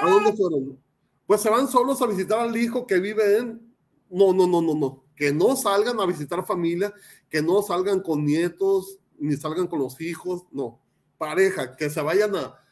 ¿a 0.00 0.08
dónde 0.08 0.32
fueron? 0.34 0.78
Pues 1.26 1.40
se 1.40 1.50
van 1.50 1.66
solos 1.66 2.00
a 2.02 2.06
visitar 2.06 2.38
al 2.38 2.56
hijo 2.56 2.86
que 2.86 3.00
vive 3.00 3.38
en... 3.38 3.74
No, 4.08 4.32
no, 4.32 4.46
no, 4.46 4.62
no, 4.62 4.74
no. 4.74 5.04
Que 5.16 5.32
no 5.32 5.56
salgan 5.56 5.98
a 5.98 6.06
visitar 6.06 6.46
familia, 6.46 6.92
que 7.28 7.42
no 7.42 7.62
salgan 7.62 8.00
con 8.00 8.24
nietos, 8.24 8.98
ni 9.18 9.36
salgan 9.36 9.66
con 9.66 9.80
los 9.80 10.00
hijos, 10.00 10.44
no. 10.52 10.78
Pareja, 11.18 11.76
que 11.76 11.90
se 11.90 12.02
vayan 12.02 12.36
a, 12.36 12.62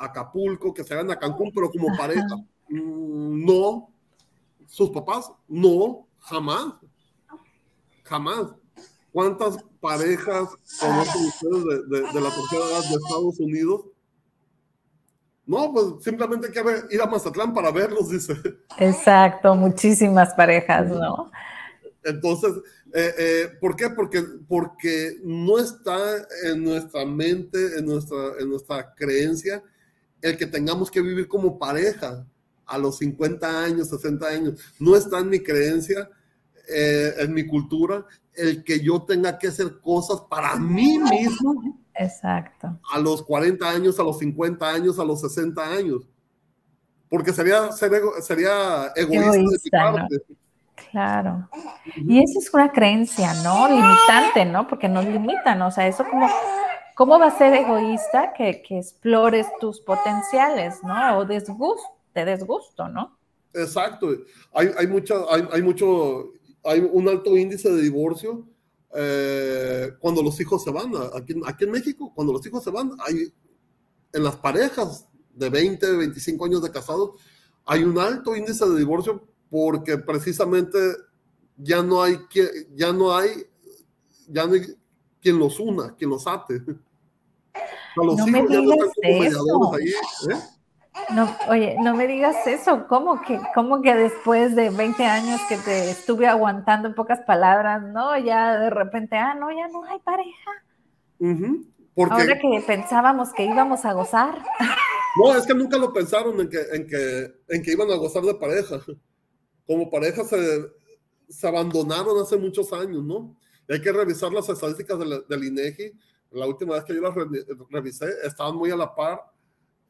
Acapulco, 0.00 0.72
que 0.72 0.82
se 0.82 0.94
vayan 0.94 1.10
a 1.10 1.18
Cancún, 1.18 1.52
pero 1.54 1.70
como 1.70 1.96
pareja. 1.96 2.36
Mm, 2.68 3.44
no. 3.44 3.90
Sus 4.66 4.90
papás, 4.90 5.30
no, 5.46 6.06
jamás. 6.20 6.74
Jamás. 8.04 8.46
¿Cuántas 9.12 9.58
parejas 9.80 10.48
conocen 10.80 11.26
ustedes 11.26 11.88
de, 11.88 12.20
la 12.20 12.30
tercera 12.30 12.64
edad 12.64 12.88
de 12.88 12.94
Estados 12.94 13.40
Unidos? 13.40 13.86
No, 15.44 15.72
pues 15.72 16.04
simplemente 16.04 16.46
hay 16.46 16.52
que 16.52 16.94
ir 16.94 17.02
a 17.02 17.06
Mazatlán 17.06 17.52
para 17.52 17.72
verlos, 17.72 18.08
dice. 18.08 18.34
Exacto, 18.78 19.54
muchísimas 19.56 20.32
parejas, 20.34 20.88
¿no? 20.88 21.30
Entonces, 22.04 22.52
eh, 22.94 23.14
eh, 23.18 23.48
¿por 23.60 23.74
qué? 23.76 23.90
Porque, 23.90 24.22
porque 24.48 25.16
no 25.24 25.58
está 25.58 25.98
en 26.44 26.62
nuestra 26.62 27.04
mente, 27.04 27.78
en 27.78 27.86
nuestra, 27.86 28.16
en 28.38 28.48
nuestra 28.48 28.94
creencia, 28.94 29.62
el 30.22 30.36
que 30.36 30.46
tengamos 30.46 30.90
que 30.90 31.00
vivir 31.00 31.28
como 31.28 31.58
pareja. 31.58 32.26
a 32.66 32.78
los 32.78 32.98
50 32.98 33.64
años, 33.64 33.88
60 33.88 34.28
años. 34.28 34.60
No 34.78 34.94
está 34.94 35.18
en 35.18 35.28
mi 35.28 35.40
creencia, 35.40 36.08
eh, 36.72 37.14
en 37.18 37.34
mi 37.34 37.44
cultura, 37.44 38.06
el 38.32 38.62
que 38.62 38.78
yo 38.78 39.02
tenga 39.02 39.36
que 39.36 39.48
hacer 39.48 39.80
cosas 39.80 40.20
para 40.30 40.54
mí 40.54 40.96
mismo. 40.98 41.80
Exacto. 41.94 42.78
A 42.92 43.00
los 43.00 43.24
40 43.24 43.68
años, 43.68 43.98
a 43.98 44.04
los 44.04 44.20
50 44.20 44.68
años, 44.68 45.00
a 45.00 45.04
los 45.04 45.20
60 45.20 45.62
años. 45.62 46.08
Porque 47.08 47.32
sería, 47.32 47.72
sería 47.72 48.92
egoísta, 48.94 50.06
Claro. 50.90 51.48
Y 51.96 52.22
esa 52.22 52.38
es 52.38 52.54
una 52.54 52.72
creencia, 52.72 53.34
¿no? 53.42 53.68
Limitante, 53.68 54.44
¿no? 54.44 54.66
Porque 54.66 54.88
nos 54.88 55.04
limitan, 55.04 55.60
o 55.62 55.70
sea, 55.70 55.86
eso 55.86 56.04
como, 56.08 56.28
¿cómo 57.00 57.18
va 57.18 57.28
a 57.28 57.38
ser 57.38 57.54
egoísta 57.54 58.34
que, 58.36 58.60
que 58.60 58.76
explores 58.76 59.46
tus 59.58 59.80
potenciales, 59.80 60.82
¿no? 60.82 61.16
O 61.16 61.24
desgusto, 61.24 61.88
de 62.14 62.26
desgusto, 62.26 62.90
¿no? 62.90 63.16
Exacto. 63.54 64.10
Hay, 64.52 64.68
hay, 64.76 64.86
mucho, 64.86 65.32
hay, 65.32 65.48
hay, 65.50 65.62
mucho, 65.62 66.34
hay 66.62 66.80
un 66.80 67.08
alto 67.08 67.38
índice 67.38 67.70
de 67.70 67.80
divorcio 67.80 68.46
eh, 68.94 69.92
cuando 69.98 70.22
los 70.22 70.38
hijos 70.42 70.62
se 70.62 70.70
van. 70.70 70.92
Aquí, 71.14 71.40
aquí 71.46 71.64
en 71.64 71.70
México, 71.70 72.12
cuando 72.14 72.34
los 72.34 72.46
hijos 72.46 72.62
se 72.62 72.70
van, 72.70 72.92
hay 72.98 73.32
en 74.12 74.22
las 74.22 74.36
parejas 74.36 75.08
de 75.34 75.48
20, 75.48 75.96
25 75.96 76.44
años 76.44 76.62
de 76.62 76.70
casados, 76.70 77.12
hay 77.64 77.82
un 77.82 77.98
alto 77.98 78.36
índice 78.36 78.68
de 78.68 78.76
divorcio 78.76 79.26
porque 79.48 79.96
precisamente 79.96 80.78
ya 81.56 81.82
no 81.82 82.02
hay, 82.02 82.18
ya 82.74 82.92
no 82.92 83.16
hay, 83.16 83.46
ya 84.28 84.46
no 84.46 84.52
hay 84.52 84.66
quien 85.22 85.38
los 85.38 85.58
una, 85.58 85.96
quien 85.96 86.10
los 86.10 86.26
ate. 86.26 86.62
Los 87.96 88.16
no 88.16 88.26
hijos 88.26 88.26
como 88.26 88.42
mediadores 88.42 88.90
ahí. 89.02 90.32
¿eh? 90.32 90.40
No, 91.14 91.36
oye, 91.48 91.76
no 91.80 91.94
me 91.94 92.06
digas 92.06 92.46
eso. 92.46 92.86
¿Cómo 92.88 93.22
que, 93.22 93.40
¿Cómo 93.54 93.80
que 93.82 93.94
después 93.94 94.54
de 94.54 94.70
20 94.70 95.04
años 95.04 95.40
que 95.48 95.56
te 95.56 95.90
estuve 95.90 96.26
aguantando 96.26 96.88
en 96.88 96.94
pocas 96.94 97.20
palabras, 97.20 97.82
no? 97.82 98.16
Ya 98.18 98.58
de 98.58 98.70
repente, 98.70 99.16
ah, 99.16 99.34
no, 99.34 99.50
ya 99.50 99.68
no 99.68 99.84
hay 99.84 99.98
pareja. 100.00 100.50
porque, 101.94 102.14
Ahora 102.14 102.38
que 102.38 102.62
pensábamos 102.66 103.32
que 103.32 103.44
íbamos 103.44 103.84
a 103.84 103.92
gozar. 103.92 104.42
No, 105.16 105.34
es 105.34 105.44
que 105.44 105.54
nunca 105.54 105.76
lo 105.76 105.92
pensaron 105.92 106.40
en 106.40 106.48
que, 106.48 106.60
en 106.72 106.86
que, 106.86 107.34
en 107.48 107.62
que 107.62 107.72
iban 107.72 107.90
a 107.90 107.96
gozar 107.96 108.22
de 108.22 108.34
pareja. 108.34 108.80
Como 109.66 109.90
pareja 109.90 110.24
se, 110.24 110.66
se 111.28 111.48
abandonaron 111.48 112.20
hace 112.22 112.36
muchos 112.36 112.72
años, 112.72 113.02
¿no? 113.02 113.36
Y 113.68 113.72
hay 113.72 113.80
que 113.80 113.92
revisar 113.92 114.32
las 114.32 114.48
estadísticas 114.48 114.98
del, 114.98 115.24
del 115.28 115.44
INEGI. 115.44 115.92
La 116.30 116.46
última 116.46 116.74
vez 116.74 116.84
que 116.84 116.94
yo 116.94 117.00
las 117.00 117.14
revisé, 117.70 118.06
estaban 118.24 118.56
muy 118.56 118.70
a 118.70 118.76
la 118.76 118.94
par 118.94 119.20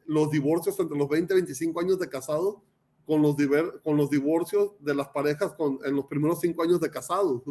los 0.05 0.29
divorcios 0.31 0.79
entre 0.79 0.97
los 0.97 1.07
20 1.07 1.33
y 1.33 1.37
25 1.37 1.79
años 1.79 1.99
de 1.99 2.09
casado 2.09 2.63
con 3.05 3.21
los, 3.21 3.35
con 3.83 3.97
los 3.97 4.09
divorcios 4.09 4.71
de 4.79 4.95
las 4.95 5.09
parejas 5.09 5.53
con, 5.53 5.79
en 5.85 5.95
los 5.95 6.05
primeros 6.05 6.39
cinco 6.39 6.63
años 6.63 6.79
de 6.79 6.89
casado. 6.89 7.43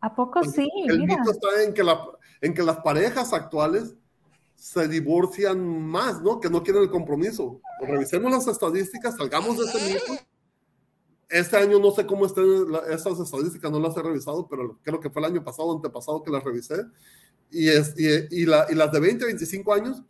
¿A 0.00 0.14
poco 0.14 0.42
sí? 0.44 0.68
El 0.86 1.00
mito 1.00 1.30
está 1.30 1.62
en 1.62 1.74
que, 1.74 1.84
la, 1.84 2.00
en 2.40 2.54
que 2.54 2.62
las 2.62 2.78
parejas 2.78 3.32
actuales 3.32 3.94
se 4.54 4.88
divorcian 4.88 5.58
más, 5.86 6.20
¿no? 6.22 6.40
Que 6.40 6.50
no 6.50 6.62
quieren 6.62 6.82
el 6.82 6.90
compromiso. 6.90 7.60
Revisemos 7.80 8.30
las 8.30 8.46
estadísticas, 8.46 9.16
salgamos 9.16 9.58
de 9.58 9.64
ese 9.64 9.92
mito. 9.92 10.22
Este 11.28 11.56
año 11.56 11.78
no 11.78 11.90
sé 11.92 12.04
cómo 12.06 12.26
están 12.26 12.44
esas 12.90 13.20
estadísticas, 13.20 13.70
no 13.70 13.78
las 13.78 13.96
he 13.96 14.02
revisado, 14.02 14.48
pero 14.48 14.78
creo 14.82 15.00
que 15.00 15.10
fue 15.10 15.22
el 15.22 15.32
año 15.32 15.44
pasado, 15.44 15.72
antepasado 15.72 16.22
que 16.22 16.30
las 16.30 16.42
revisé. 16.42 16.76
Y, 17.50 17.68
es, 17.68 17.94
y, 17.98 18.42
y, 18.42 18.46
la, 18.46 18.66
y 18.70 18.74
las 18.74 18.92
de 18.92 19.00
20 19.00 19.24
a 19.24 19.26
25 19.26 19.74
años 19.74 20.02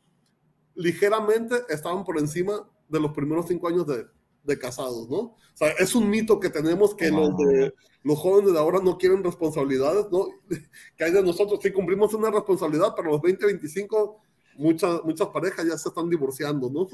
ligeramente 0.74 1.56
estaban 1.68 2.04
por 2.04 2.18
encima 2.18 2.68
de 2.88 3.00
los 3.00 3.12
primeros 3.12 3.46
cinco 3.48 3.68
años 3.68 3.86
de, 3.86 4.06
de 4.44 4.58
casados, 4.58 5.08
¿no? 5.08 5.18
O 5.18 5.36
sea, 5.54 5.68
es 5.78 5.94
un 5.94 6.08
mito 6.08 6.40
que 6.40 6.50
tenemos 6.50 6.94
que 6.94 7.10
los, 7.10 7.36
de, 7.36 7.74
los 8.02 8.18
jóvenes 8.18 8.52
de 8.52 8.58
ahora 8.58 8.80
no 8.82 8.96
quieren 8.96 9.22
responsabilidades, 9.22 10.06
¿no? 10.10 10.28
Que 10.96 11.04
hay 11.04 11.12
de 11.12 11.22
nosotros, 11.22 11.60
sí 11.62 11.70
cumplimos 11.70 12.14
una 12.14 12.30
responsabilidad, 12.30 12.94
pero 12.96 13.10
los 13.10 13.22
20, 13.22 13.46
25, 13.46 14.20
muchas, 14.56 15.04
muchas 15.04 15.28
parejas 15.28 15.66
ya 15.66 15.76
se 15.76 15.88
están 15.88 16.08
divorciando, 16.08 16.70
¿no? 16.70 16.88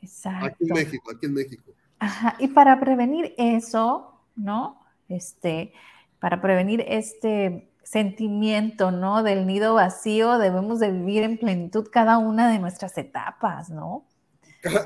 Exacto. 0.00 0.46
Aquí 0.46 0.64
en 0.64 0.74
México, 0.74 1.10
aquí 1.10 1.26
en 1.26 1.34
México. 1.34 1.72
Ajá, 1.98 2.36
y 2.38 2.48
para 2.48 2.80
prevenir 2.80 3.34
eso, 3.38 4.20
¿no? 4.36 4.80
Este, 5.08 5.72
para 6.18 6.40
prevenir 6.40 6.84
este 6.86 7.70
sentimiento, 7.84 8.90
¿no? 8.90 9.22
Del 9.22 9.46
nido 9.46 9.74
vacío, 9.74 10.38
debemos 10.38 10.80
de 10.80 10.90
vivir 10.90 11.22
en 11.22 11.38
plenitud 11.38 11.88
cada 11.90 12.18
una 12.18 12.50
de 12.50 12.58
nuestras 12.58 12.96
etapas, 12.98 13.70
¿no? 13.70 14.06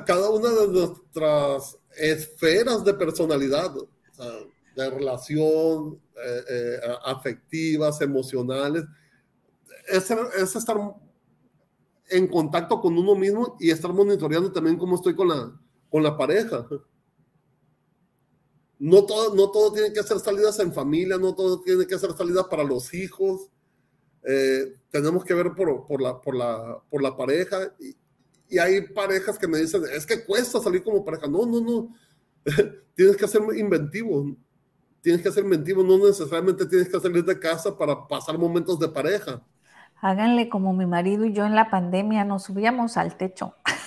Cada 0.06 0.30
una 0.30 0.50
de 0.50 0.68
nuestras 0.68 1.78
esferas 1.96 2.84
de 2.84 2.94
personalidad, 2.94 3.72
de 4.74 4.90
relación, 4.90 6.00
eh, 6.16 6.42
eh, 6.50 6.80
afectivas, 7.04 8.00
emocionales, 8.00 8.84
es, 9.86 10.10
es, 10.10 10.56
estar 10.56 10.76
en 12.08 12.26
contacto 12.26 12.80
con 12.80 12.98
uno 12.98 13.14
mismo 13.14 13.56
y 13.60 13.70
estar 13.70 13.92
monitoreando 13.92 14.50
también 14.50 14.76
cómo 14.76 14.96
estoy 14.96 15.14
con 15.14 15.28
la, 15.28 15.52
con 15.88 16.02
la 16.02 16.16
pareja 16.16 16.66
no 18.78 19.04
todo, 19.04 19.34
no 19.34 19.50
todo 19.50 19.72
tiene 19.72 19.92
que 19.92 20.02
ser 20.02 20.18
salidas 20.20 20.58
en 20.60 20.72
familia, 20.72 21.18
no 21.18 21.34
todo 21.34 21.60
tiene 21.60 21.86
que 21.86 21.98
ser 21.98 22.12
salidas 22.12 22.46
para 22.46 22.62
los 22.62 22.94
hijos. 22.94 23.48
Eh, 24.24 24.74
tenemos 24.90 25.24
que 25.24 25.34
ver 25.34 25.52
por, 25.54 26.00
la 26.02 27.16
pareja. 27.16 27.74
Y, 27.80 27.96
y, 28.48 28.58
hay 28.58 28.82
parejas 28.82 29.38
que 29.38 29.48
me 29.48 29.58
dicen, 29.58 29.82
es 29.92 30.06
que 30.06 30.24
cuesta 30.24 30.60
salir 30.60 30.82
como 30.82 31.04
pareja. 31.04 31.26
No, 31.26 31.44
no, 31.44 31.60
no. 31.60 31.94
tienes 32.94 33.16
que 33.16 33.26
ser 33.26 33.42
inventivo. 33.56 34.36
Tienes 35.00 35.22
que 35.22 35.32
ser 35.32 35.44
inventivo. 35.44 35.82
No 35.82 35.98
necesariamente 35.98 36.66
tienes 36.66 36.88
que 36.88 37.00
salir 37.00 37.24
de 37.24 37.38
casa 37.38 37.76
para 37.76 38.06
pasar 38.06 38.38
momentos 38.38 38.78
de 38.78 38.88
pareja. 38.88 39.42
Háganle 40.00 40.48
como 40.48 40.72
mi 40.72 40.86
marido 40.86 41.24
y 41.24 41.32
yo 41.32 41.44
en 41.44 41.56
la 41.56 41.70
pandemia 41.70 42.24
nos 42.24 42.44
subíamos 42.44 42.96
al 42.96 43.16
techo 43.16 43.54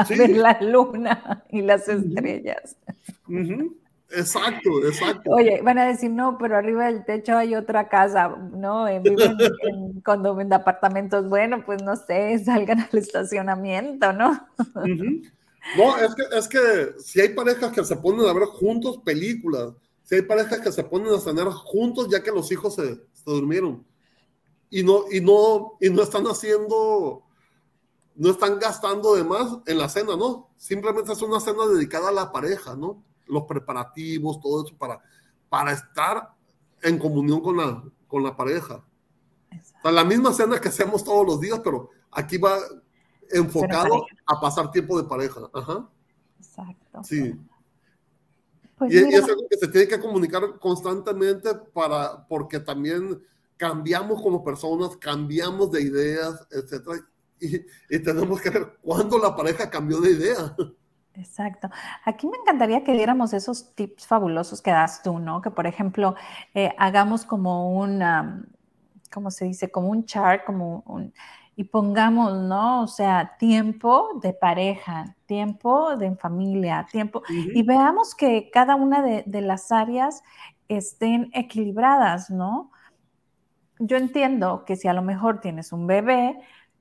a 0.00 0.04
ver 0.04 0.30
la 0.30 0.58
luna 0.60 1.44
y 1.50 1.62
las 1.62 1.88
estrellas. 1.88 2.76
Exacto, 4.10 4.86
exacto. 4.86 5.30
Oye, 5.30 5.60
van 5.62 5.78
a 5.78 5.86
decir, 5.86 6.10
no, 6.10 6.38
pero 6.38 6.56
arriba 6.56 6.86
del 6.86 7.04
techo 7.04 7.36
hay 7.36 7.54
otra 7.54 7.88
casa, 7.88 8.28
¿no? 8.28 8.86
Viven 8.86 9.36
en, 9.62 10.00
condominio 10.02 10.50
de 10.50 10.54
apartamentos. 10.56 11.28
Bueno, 11.28 11.64
pues 11.64 11.82
no 11.82 11.96
sé, 11.96 12.38
salgan 12.44 12.80
al 12.80 12.98
estacionamiento, 12.98 14.12
¿no? 14.12 14.46
No, 15.76 15.96
es 15.96 16.14
que, 16.14 16.22
es 16.36 16.48
que 16.48 17.00
si 17.00 17.20
hay 17.20 17.30
parejas 17.30 17.72
que 17.72 17.84
se 17.84 17.96
ponen 17.96 18.26
a 18.26 18.32
ver 18.32 18.44
juntos 18.44 18.98
películas, 19.04 19.72
si 20.02 20.16
hay 20.16 20.22
parejas 20.22 20.60
que 20.60 20.70
se 20.70 20.84
ponen 20.84 21.14
a 21.14 21.18
cenar 21.18 21.48
juntos 21.48 22.08
ya 22.10 22.22
que 22.22 22.30
los 22.30 22.52
hijos 22.52 22.74
se, 22.74 22.96
se 22.96 23.24
durmieron 23.24 23.84
y 24.74 24.82
no, 24.82 25.04
y, 25.10 25.20
no, 25.20 25.76
y 25.80 25.88
no 25.88 26.02
están 26.02 26.24
haciendo 26.24 27.22
no 28.16 28.30
están 28.30 28.58
gastando 28.58 29.14
de 29.14 29.24
más 29.24 29.58
en 29.66 29.78
la 29.78 29.88
cena, 29.88 30.16
¿no? 30.16 30.50
Simplemente 30.56 31.12
es 31.12 31.22
una 31.22 31.40
cena 31.40 31.66
dedicada 31.66 32.08
a 32.08 32.12
la 32.12 32.30
pareja, 32.30 32.76
¿no? 32.76 33.02
Los 33.26 33.44
preparativos, 33.44 34.40
todo 34.40 34.64
eso 34.64 34.76
para, 34.76 35.00
para 35.48 35.72
estar 35.72 36.34
en 36.82 36.98
comunión 36.98 37.40
con 37.40 37.56
la, 37.56 37.82
con 38.06 38.22
la 38.22 38.36
pareja. 38.36 38.84
la 39.82 40.04
misma 40.04 40.32
cena 40.32 40.60
que 40.60 40.68
hacemos 40.68 41.02
todos 41.02 41.26
los 41.26 41.40
días, 41.40 41.60
pero 41.64 41.90
aquí 42.12 42.38
va 42.38 42.58
enfocado 43.30 44.06
a 44.26 44.40
pasar 44.40 44.70
tiempo 44.70 45.00
de 45.00 45.08
pareja. 45.08 45.40
Ajá. 45.52 45.88
Exacto. 46.38 47.02
Sí. 47.02 47.34
Pues 48.78 48.92
y, 48.92 48.98
es 48.98 49.24
algo 49.24 49.46
que 49.48 49.56
se 49.56 49.68
tiene 49.68 49.88
que 49.88 50.00
comunicar 50.00 50.58
constantemente 50.60 51.54
para, 51.54 52.26
porque 52.28 52.60
también 52.60 53.20
cambiamos 53.56 54.22
como 54.22 54.44
personas, 54.44 54.96
cambiamos 54.96 55.70
de 55.72 55.82
ideas, 55.82 56.46
etcétera 56.50 57.04
y, 57.40 57.98
tenemos 58.00 58.40
que 58.40 58.50
ver 58.50 58.78
cuándo 58.82 59.18
la 59.18 59.34
pareja 59.34 59.70
cambió 59.70 60.00
de 60.00 60.12
idea. 60.12 60.56
Exacto. 61.14 61.70
Aquí 62.04 62.26
me 62.26 62.38
encantaría 62.38 62.82
que 62.82 62.92
diéramos 62.92 63.32
esos 63.32 63.74
tips 63.74 64.06
fabulosos 64.06 64.60
que 64.60 64.70
das 64.70 65.02
tú, 65.02 65.18
¿no? 65.18 65.40
Que 65.40 65.50
por 65.50 65.66
ejemplo, 65.66 66.16
eh, 66.54 66.74
hagamos 66.76 67.24
como 67.24 67.78
un, 67.78 68.02
¿cómo 69.12 69.30
se 69.30 69.44
dice? 69.44 69.70
Como 69.70 69.88
un 69.88 70.04
chart, 70.04 70.44
como 70.44 70.82
un, 70.86 71.12
y 71.56 71.64
pongamos, 71.64 72.34
¿no? 72.42 72.82
O 72.82 72.88
sea, 72.88 73.36
tiempo 73.38 74.18
de 74.20 74.32
pareja, 74.32 75.14
tiempo 75.26 75.96
de 75.96 76.16
familia, 76.16 76.86
tiempo, 76.90 77.22
y 77.28 77.62
veamos 77.62 78.14
que 78.16 78.50
cada 78.52 78.74
una 78.74 79.02
de, 79.02 79.22
de, 79.26 79.40
las 79.40 79.70
áreas 79.70 80.22
estén 80.66 81.30
equilibradas, 81.32 82.30
¿no? 82.30 82.72
Yo 83.78 83.96
entiendo 83.96 84.64
que 84.64 84.74
si 84.76 84.88
a 84.88 84.94
lo 84.94 85.02
mejor 85.02 85.40
tienes 85.40 85.72
un 85.72 85.86
bebé, 85.86 86.36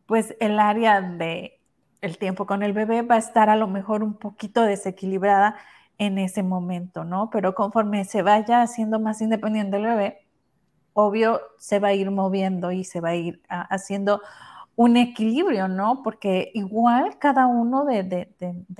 pues 0.05 0.35
el 0.39 0.59
área 0.59 1.01
de 1.01 1.59
el 2.01 2.17
tiempo 2.17 2.45
con 2.45 2.63
el 2.63 2.73
bebé 2.73 3.01
va 3.01 3.15
a 3.15 3.19
estar 3.19 3.49
a 3.49 3.55
lo 3.55 3.67
mejor 3.67 4.03
un 4.03 4.15
poquito 4.15 4.63
desequilibrada 4.63 5.55
en 5.97 6.17
ese 6.17 6.43
momento, 6.43 7.05
¿no? 7.05 7.29
Pero 7.29 7.55
conforme 7.55 8.03
se 8.03 8.21
vaya 8.21 8.61
haciendo 8.61 8.99
más 8.99 9.21
independiente 9.21 9.77
el 9.77 9.83
bebé, 9.83 10.27
obvio 10.93 11.41
se 11.57 11.79
va 11.79 11.89
a 11.89 11.93
ir 11.93 12.11
moviendo 12.11 12.71
y 12.71 12.83
se 12.83 12.99
va 12.99 13.09
a 13.09 13.15
ir 13.15 13.41
haciendo 13.47 14.21
un 14.75 14.97
equilibrio, 14.97 15.67
¿no? 15.67 16.01
Porque 16.03 16.51
igual 16.53 17.17
cada 17.19 17.45
uno 17.45 17.85
de, 17.85 18.27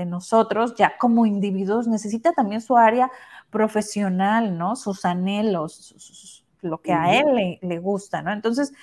nosotros, 0.06 0.76
ya 0.76 0.98
como 0.98 1.26
individuos, 1.26 1.88
necesita 1.88 2.34
también 2.34 2.62
su 2.62 2.78
área 2.78 3.12
profesional, 3.52 4.58
¿no? 4.58 4.76
Sus 4.76 5.06
anhelos, 5.06 6.44
lo 6.62 6.82
que 6.82 6.94
a 6.94 7.20
él 7.20 7.60
le, 7.62 7.80
gusta, 7.80 8.24
¿no? 8.24 8.32
Entonces, 8.32 8.74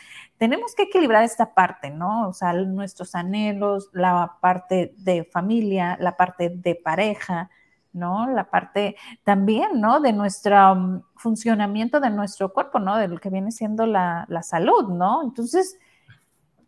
tenemos 0.40 0.74
que 0.74 0.82
equilibrar 0.82 1.22
esta 1.22 1.54
parte, 1.54 1.90
¿no? 1.90 2.28
O 2.28 2.32
sea, 2.32 2.52
nuestros 2.54 3.14
anhelos, 3.14 3.90
la 3.92 4.38
parte 4.40 4.92
de 4.96 5.22
familia, 5.22 5.96
la 6.00 6.16
parte 6.16 6.48
de 6.48 6.74
pareja, 6.74 7.48
¿no? 7.92 8.28
La 8.28 8.50
parte 8.50 8.96
también, 9.22 9.80
¿no? 9.80 10.00
De 10.00 10.12
nuestro 10.12 10.74
mm, 10.74 11.02
funcionamiento 11.14 12.00
de 12.00 12.10
nuestro 12.10 12.52
cuerpo, 12.52 12.80
¿no? 12.80 12.96
De 12.96 13.06
lo 13.06 13.18
que 13.18 13.30
viene 13.30 13.52
siendo 13.52 13.86
la, 13.86 14.26
la 14.28 14.42
salud, 14.42 14.88
¿no? 14.88 15.22
Entonces, 15.22 15.78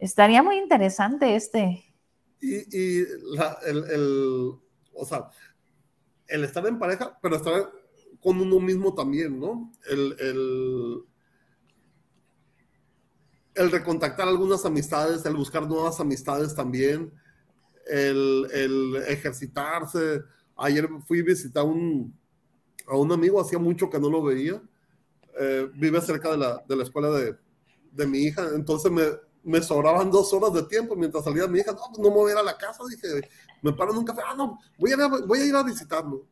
Estaría 0.03 0.43
muy 0.43 0.57
interesante 0.57 1.37
este. 1.37 1.85
Y, 2.41 2.97
el, 2.99 4.59
o 4.93 5.05
sea, 5.05 5.31
el 6.27 6.43
estar 6.43 6.67
en 6.67 6.81
pareja, 6.81 7.17
pero 7.23 7.37
estar 7.37 7.71
con 8.21 8.41
uno 8.41 8.59
mismo 8.59 8.95
también, 8.95 9.39
¿no? 9.39 9.71
El, 9.89 10.17
el, 10.19 11.05
el 13.55 13.71
recontactar 13.71 14.29
algunas 14.29 14.65
amistades, 14.65 15.25
el 15.25 15.37
buscar 15.37 15.67
nuevas 15.67 16.01
amistades 16.01 16.55
también, 16.55 17.13
el, 17.87 19.03
ejercitarse. 19.09 20.23
Ayer 20.57 20.89
fui 21.07 21.21
a 21.21 21.25
visitar 21.25 21.63
a 21.63 21.67
un 22.97 23.13
amigo, 23.13 23.41
hacía 23.41 23.59
mucho 23.59 23.91
que 23.91 24.01
no 24.01 24.09
lo 24.09 24.23
veía. 24.23 24.63
Eh, 25.39 25.71
vive 25.75 26.01
cerca 26.01 26.31
de 26.31 26.37
la, 26.37 26.63
de 26.69 26.77
la 26.77 26.83
escuela 26.83 27.09
de, 27.11 27.37
de 27.91 28.07
mi 28.07 28.19
hija, 28.19 28.49
entonces 28.55 28.93
me, 29.43 29.63
sobraban 29.63 30.11
dos 30.11 30.33
horas 30.33 30.53
de 30.53 30.63
tiempo 30.65 30.95
mientras 30.97 31.25
salía 31.25 31.47
mi 31.47 31.61
hija. 31.61 31.73
No, 31.73 31.81
pues 31.89 31.99
no 31.99 32.09
me 32.09 32.17
voy 32.17 32.31
a 32.31 32.35
ir 32.35 32.39
a 32.39 32.43
la 32.43 32.57
casa. 32.57 32.83
Dije, 32.89 33.29
me 33.61 33.73
paro 33.73 33.93
en 33.93 33.99
un 33.99 34.05
café. 34.05 34.23
Ah, 34.27 34.35
no, 34.37 34.59
voy 34.79 34.93
a, 34.93 35.45
ir 35.45 35.55
a, 35.55 35.63
visitarlo. 35.63 36.27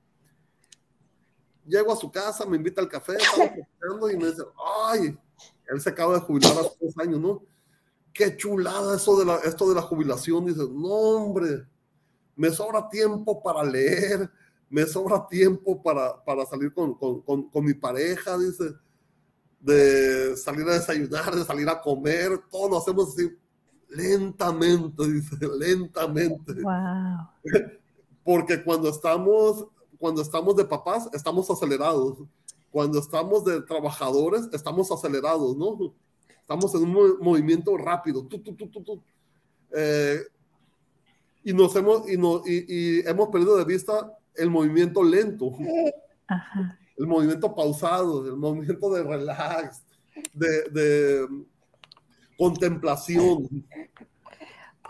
Llego 1.66 1.93
a 1.93 1.97
su 1.97 2.11
casa, 2.11 2.47
me 2.47 2.57
invita 2.57 2.81
al 2.81 2.89
café, 2.89 3.14
y 4.12 4.16
me 4.16 4.27
dice, 4.27 4.43
ay, 4.87 5.16
él 5.71 5.81
se 5.81 5.91
acaba 5.91 6.14
de 6.14 6.21
jubilar 6.21 6.53
hace 6.53 6.77
tres 6.79 6.99
años, 6.99 7.21
¿no? 7.21 7.43
Qué 8.12 8.37
chulada 8.37 8.97
eso 8.97 9.18
de 9.18 9.25
la, 9.25 9.37
esto 9.37 9.68
de 9.68 9.75
la 9.75 9.83
jubilación. 9.83 10.47
Dice, 10.47 10.62
no, 10.71 10.89
hombre, 10.89 11.64
me 12.37 12.51
sobra 12.51 12.89
tiempo 12.89 13.43
para 13.43 13.62
leer, 13.62 14.31
me 14.68 14.85
sobra 14.87 15.27
tiempo 15.29 15.83
para, 15.83 16.23
para 16.25 16.45
salir 16.47 16.73
con, 16.73 16.95
con, 16.95 17.23
con, 17.23 17.49
con 17.49 17.64
mi 17.64 17.75
pareja, 17.75 18.37
dice 18.37 18.75
de 19.61 20.37
salir 20.37 20.66
a 20.68 20.75
desayunar, 20.75 21.35
de 21.35 21.45
salir 21.45 21.68
a 21.68 21.81
comer, 21.81 22.41
todo 22.51 22.71
lo 22.71 22.79
hacemos 22.79 23.12
así 23.12 23.31
lentamente, 23.89 25.07
dice, 25.07 25.37
lentamente. 25.59 26.55
Wow. 26.55 27.29
Porque 28.25 28.62
cuando 28.62 28.89
estamos, 28.89 29.66
cuando 29.99 30.23
estamos 30.23 30.57
de 30.57 30.64
papás, 30.64 31.09
estamos 31.12 31.51
acelerados. 31.51 32.18
Cuando 32.71 32.99
estamos 32.99 33.45
de 33.45 33.62
trabajadores, 33.62 34.49
estamos 34.53 34.91
acelerados, 34.91 35.57
¿no? 35.57 35.95
Estamos 36.41 36.75
en 36.75 36.83
un 36.83 37.18
movimiento 37.21 37.77
rápido. 37.77 38.29
Eh, 39.77 40.21
y 41.45 41.53
nos 41.53 41.75
hemos, 41.77 42.09
y, 42.11 42.16
no, 42.16 42.43
y, 42.45 42.64
y 42.68 43.01
hemos 43.09 43.29
perdido 43.29 43.57
de 43.57 43.64
vista 43.64 44.12
el 44.35 44.51
movimiento 44.51 45.03
lento. 45.03 45.53
Ajá 46.27 46.77
el 47.01 47.07
movimiento 47.07 47.55
pausado, 47.55 48.27
el 48.27 48.37
movimiento 48.37 48.93
de 48.93 49.03
relax, 49.03 49.83
de, 50.35 51.27
contemplación. 52.37 53.49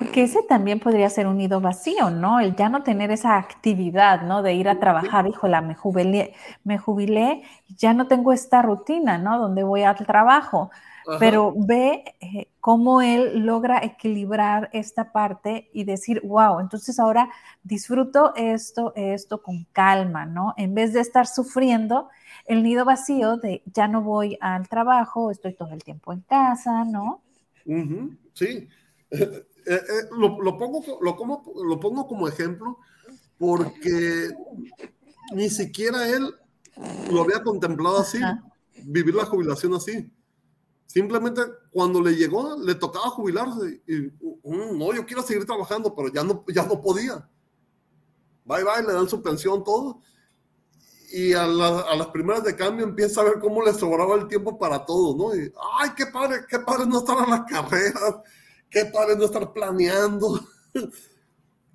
Porque 0.01 0.25
ese 0.25 0.43
también 0.43 0.81
podría 0.81 1.09
ser 1.09 1.29
un 1.29 1.37
nido 1.37 1.61
vacío, 1.61 2.11
¿no? 2.11 2.41
El 2.41 2.57
ya 2.57 2.69
no 2.69 2.83
tener 2.83 3.13
esa 3.13 3.37
actividad, 3.37 4.23
¿no? 4.23 4.43
De 4.43 4.55
ir 4.55 4.69
a 4.69 4.81
trabajar, 4.81 5.29
híjola, 5.29 5.61
me 5.61 5.77
jubilé, 5.77 6.35
me 6.65 6.79
jubilé, 6.79 7.43
ya 7.69 7.95
no 7.95 8.09
tengo 8.09 8.33
esta 8.33 8.63
rutina, 8.63 9.19
¿no? 9.19 9.39
Donde 9.39 9.63
voy 9.63 9.83
al 9.83 9.97
trabajo 10.07 10.71
pero 11.19 11.55
ve 11.57 12.05
eh, 12.21 12.49
cómo 12.61 13.01
él 13.01 13.41
logra 13.45 13.85
equilibrar 13.85 14.71
esta 14.73 15.13
parte 15.13 15.71
y 15.73 15.85
decir, 15.85 16.21
wow, 16.25 16.61
entonces 16.61 16.99
ahora 16.99 17.29
disfruto 17.63 18.35
esto, 18.37 18.93
esto 18.95 19.43
con 19.43 19.65
calma, 19.73 20.27
¿no? 20.27 20.55
En 20.57 20.75
vez 20.75 20.93
de 20.93 21.01
estar 21.01 21.27
sufriendo 21.27 22.09
el 22.47 22.63
nido 22.63 22.85
vacío 22.85 23.37
de 23.37 23.63
ya 23.67 23.89
no 23.89 24.03
voy 24.03 24.39
al 24.41 24.69
trabajo, 24.69 25.31
estoy 25.31 25.55
todo 25.55 25.73
el 25.73 25.83
tiempo 25.83 26.13
en 26.13 26.21
casa, 26.21 26.85
¿no? 26.85 27.23
sí, 28.35 28.69
eh, 29.67 29.75
eh, 29.75 30.09
lo, 30.17 30.59
pongo, 30.59 30.83
lo, 31.01 31.17
como, 31.17 31.45
lo 31.65 31.81
pongo 31.81 32.07
como 32.07 32.29
ejemplo 32.29 32.79
porque 33.39 34.29
ni 35.33 35.49
siquiera 35.49 36.09
él 36.09 36.35
lo 37.11 37.23
había 37.23 37.43
contemplado 37.43 37.99
así, 37.99 38.19
vivir 38.85 39.15
la 39.15 39.25
jubilación 39.25 39.75
así. 39.75 40.11
Simplemente 40.87 41.43
cuando 41.71 42.03
le 42.03 42.17
llegó, 42.17 42.57
le 42.59 42.75
tocaba 42.75 43.11
jubilarse 43.11 43.81
y 43.87 43.95
mm, 43.95 44.77
no, 44.77 44.93
yo 44.93 45.07
quiero 45.07 45.23
seguir 45.23 45.47
trabajando, 45.47 45.95
pero 45.95 46.13
ya 46.13 46.25
no, 46.25 46.45
ya 46.49 46.65
no 46.65 46.81
podía. 46.81 47.29
Bye 48.45 48.65
bye, 48.65 48.83
le 48.87 48.95
dan 48.95 49.09
su 49.09 49.23
pensión, 49.23 49.63
todo. 49.63 50.01
Y 51.13 51.33
a, 51.33 51.47
las 51.47 52.07
primeras 52.09 52.43
de 52.45 52.57
cambio 52.57 52.85
empieza 52.85 53.21
a 53.21 53.25
ver 53.25 53.39
cómo 53.41 53.63
le 53.63 53.73
sobraba 53.73 54.17
el 54.17 54.29
tiempo 54.29 54.59
para 54.59 54.85
todo, 54.85 55.17
¿no? 55.17 55.35
Y, 55.35 55.53
ay, 55.79 55.91
qué 55.97 56.07
padre, 56.07 56.41
qué 56.49 56.59
padre 56.59 56.87
no 56.87 56.99
estar 56.99 57.19
en 57.23 57.31
las 57.31 57.43
carreras, 57.43 58.17
qué 58.71 58.85
padre 58.87 59.17
no 59.17 59.25
estar 59.25 59.53
planeando. 59.53 60.41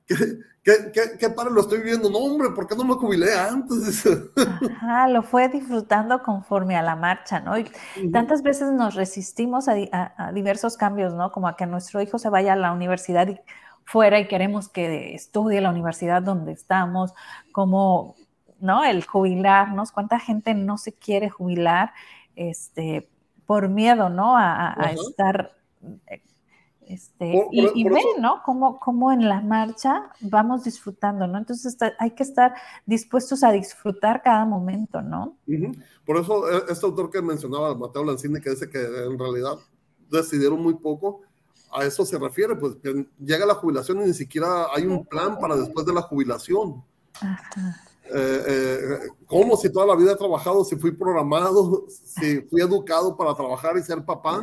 ¿Qué, 0.07 0.91
qué, 0.91 1.01
qué 1.19 1.29
padre 1.29 1.51
lo 1.51 1.61
estoy 1.61 1.81
viendo? 1.81 2.09
No, 2.09 2.17
hombre, 2.17 2.49
¿por 2.49 2.67
qué 2.67 2.75
no 2.75 2.83
me 2.83 2.95
jubilé 2.95 3.33
antes? 3.35 4.03
Ajá, 4.71 5.07
lo 5.07 5.21
fue 5.21 5.47
disfrutando 5.47 6.23
conforme 6.23 6.75
a 6.75 6.81
la 6.81 6.95
marcha, 6.95 7.39
¿no? 7.39 7.55
Y 7.57 7.69
tantas 8.11 8.41
veces 8.41 8.71
nos 8.71 8.95
resistimos 8.95 9.67
a, 9.67 10.31
diversos 10.33 10.75
cambios, 10.75 11.13
¿no? 11.13 11.31
Como 11.31 11.47
a 11.47 11.55
que 11.55 11.67
nuestro 11.67 12.01
hijo 12.01 12.17
se 12.17 12.29
vaya 12.29 12.53
a 12.53 12.55
la 12.55 12.71
universidad 12.71 13.27
y 13.27 13.39
fuera 13.83 14.19
y 14.19 14.27
queremos 14.27 14.67
que 14.67 15.13
estudie 15.13 15.61
la 15.61 15.69
universidad 15.69 16.23
donde 16.23 16.53
estamos, 16.53 17.13
como, 17.51 18.15
¿no? 18.59 18.83
El 18.83 19.05
jubilarnos, 19.05 19.91
¿cuánta 19.91 20.19
gente 20.19 20.55
no 20.55 20.79
se 20.79 20.93
quiere 20.93 21.29
jubilar? 21.29 21.93
Este, 22.35 23.07
por 23.45 23.69
miedo, 23.69 24.09
¿no? 24.09 24.35
A, 24.35 24.73
a 24.73 24.91
estar 24.91 25.55
este, 26.87 27.47
y, 27.51 27.83
ven, 27.83 28.03
¿no? 28.19 28.41
Cómo, 28.43 29.11
en 29.11 29.27
la 29.27 29.41
marcha 29.41 30.11
vamos 30.21 30.63
disfrutando, 30.63 31.27
¿no? 31.27 31.37
Entonces 31.37 31.77
hay 31.99 32.11
que 32.11 32.23
estar 32.23 32.53
dispuestos 32.85 33.43
a 33.43 33.51
disfrutar 33.51 34.21
cada 34.21 34.45
momento, 34.45 35.01
¿no? 35.01 35.37
Por 36.05 36.17
eso 36.17 36.49
eh, 36.49 36.63
este 36.69 36.85
autor 36.85 37.09
que 37.09 37.21
mencionaba, 37.21 37.75
Mateo 37.75 38.03
Lancini, 38.03 38.39
que 38.39 38.51
dice 38.51 38.69
que 38.69 38.79
en 38.79 39.17
realidad 39.17 39.57
decidieron 40.09 40.61
muy 40.61 40.75
poco, 40.75 41.21
a 41.73 41.83
eso 41.83 42.05
se 42.05 42.17
refiere, 42.17 42.55
pues 42.55 42.75
que 42.77 43.07
llega 43.19 43.45
la 43.45 43.55
jubilación 43.55 44.01
y 44.01 44.05
ni 44.05 44.13
siquiera 44.13 44.67
hay 44.73 44.85
un 44.85 45.05
plan 45.05 45.37
para 45.39 45.55
después 45.55 45.85
de 45.85 45.93
la 45.93 46.01
jubilación. 46.01 46.83
Eh, 48.13 48.43
eh, 48.47 48.99
¿Cómo 49.25 49.57
si 49.57 49.71
toda 49.71 49.87
la 49.87 49.95
vida 49.95 50.11
he 50.11 50.15
trabajado, 50.15 50.63
si 50.63 50.75
fui 50.75 50.91
programado, 50.91 51.85
si 51.89 52.41
fui 52.41 52.61
educado 52.61 53.17
para 53.17 53.33
trabajar 53.33 53.77
y 53.77 53.81
ser 53.81 54.05
papá? 54.05 54.41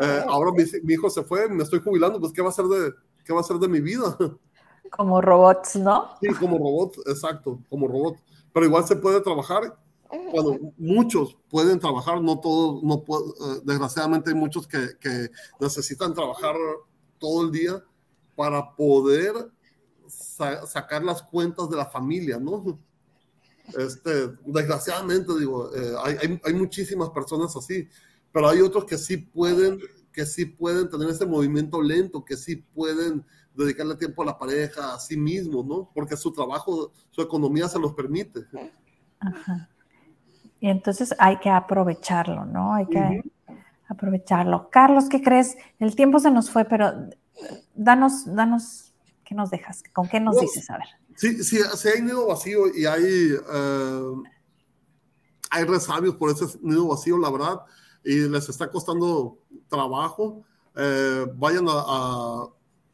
Eh, 0.00 0.24
ahora 0.28 0.50
mi, 0.52 0.94
hijo 0.94 1.10
se 1.10 1.22
fue, 1.22 1.46
me 1.48 1.62
estoy 1.62 1.80
jubilando, 1.80 2.18
pues 2.18 2.32
¿qué 2.32 2.40
va 2.40 2.48
a 2.48 2.52
ser 2.52 2.64
de, 2.64 2.92
qué 3.22 3.34
va 3.34 3.40
a 3.40 3.44
ser 3.44 3.58
de 3.58 3.68
mi 3.68 3.80
vida? 3.80 4.16
Como 4.90 5.20
robots, 5.20 5.76
¿no? 5.76 6.16
Sí, 6.20 6.26
como 6.40 6.58
robots, 6.58 6.98
exacto, 7.06 7.60
como 7.70 7.86
robot. 7.86 8.16
Pero 8.52 8.66
igual 8.66 8.84
se 8.84 8.96
puede 8.96 9.20
trabajar, 9.20 9.78
bueno, 10.32 10.72
muchos 10.76 11.36
pueden 11.48 11.78
trabajar, 11.78 12.20
no 12.20 12.40
todos, 12.40 12.82
no 12.82 12.96
eh, 12.96 13.60
desgraciadamente 13.62 14.30
hay 14.30 14.36
muchos 14.36 14.66
que, 14.66 14.98
que, 14.98 15.30
necesitan 15.60 16.12
trabajar 16.12 16.56
todo 17.18 17.44
el 17.44 17.52
día 17.52 17.80
para 18.34 18.74
poder 18.74 19.32
sacar 20.08 21.04
las 21.04 21.22
cuentas 21.22 21.70
de 21.70 21.76
la 21.76 21.86
familia, 21.86 22.40
¿no? 22.40 22.76
Este, 23.78 24.30
desgraciadamente, 24.44 25.38
digo, 25.38 25.72
eh, 25.72 25.94
hay, 26.02 26.16
hay, 26.20 26.40
hay 26.44 26.54
muchísimas 26.54 27.10
personas 27.10 27.54
así 27.54 27.86
pero 28.32 28.48
hay 28.48 28.60
otros 28.60 28.84
que 28.84 28.98
sí 28.98 29.16
pueden, 29.16 29.80
que 30.12 30.24
sí 30.26 30.44
pueden 30.44 30.88
tener 30.88 31.08
ese 31.10 31.26
movimiento 31.26 31.82
lento, 31.82 32.24
que 32.24 32.36
sí 32.36 32.56
pueden 32.56 33.24
dedicarle 33.54 33.96
tiempo 33.96 34.22
a 34.22 34.26
la 34.26 34.38
pareja, 34.38 34.94
a 34.94 34.98
sí 34.98 35.16
mismos, 35.16 35.66
¿no? 35.66 35.90
Porque 35.94 36.16
su 36.16 36.32
trabajo, 36.32 36.92
su 37.10 37.20
economía 37.20 37.68
se 37.68 37.78
los 37.78 37.92
permite. 37.94 38.40
Ajá. 39.18 39.68
Y 40.60 40.68
entonces 40.68 41.14
hay 41.18 41.38
que 41.38 41.50
aprovecharlo, 41.50 42.44
¿no? 42.44 42.74
Hay 42.74 42.86
que 42.86 43.22
aprovecharlo. 43.88 44.68
Carlos, 44.70 45.08
¿qué 45.08 45.22
crees? 45.22 45.56
El 45.78 45.96
tiempo 45.96 46.20
se 46.20 46.30
nos 46.30 46.50
fue, 46.50 46.64
pero 46.64 46.92
danos, 47.74 48.24
danos, 48.26 48.92
¿qué 49.24 49.34
nos 49.34 49.50
dejas? 49.50 49.82
¿Con 49.92 50.08
qué 50.08 50.20
nos 50.20 50.38
dices? 50.38 50.70
A 50.70 50.78
ver. 50.78 50.86
Sí, 51.16 51.42
sí, 51.42 51.58
sí, 51.76 51.88
hay 51.88 52.02
nido 52.02 52.26
vacío 52.28 52.74
y 52.74 52.86
hay, 52.86 53.04
eh, 53.04 54.12
hay 55.50 55.64
resabios 55.64 56.14
por 56.16 56.30
ese 56.30 56.46
nido 56.62 56.88
vacío, 56.88 57.18
la 57.18 57.30
verdad 57.30 57.60
y 58.04 58.28
les 58.28 58.48
está 58.48 58.70
costando 58.70 59.38
trabajo. 59.68 60.42
eh, 60.76 61.26
vayan 61.36 61.66
a, 61.68 62.46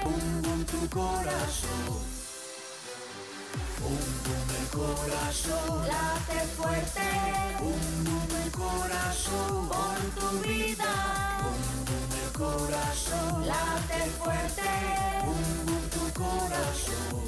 Bum 0.04 0.42
bum 0.42 0.66
tu 0.66 0.90
corazón. 0.90 2.13
Un 3.86 4.00
boom 4.24 4.96
corazón, 4.96 5.88
late 5.88 6.40
fuerte. 6.56 7.08
Un 7.60 8.04
boom 8.06 8.52
corazón, 8.52 9.70
por 9.70 10.00
tu 10.20 10.28
vida. 10.48 10.94
Un 11.52 11.62
boom 11.88 12.32
corazón, 12.34 13.48
late 13.48 14.02
fuerte. 14.20 14.70
Un 15.26 15.66
boom 15.66 15.84
tu 15.90 16.06
corazón. 16.22 17.24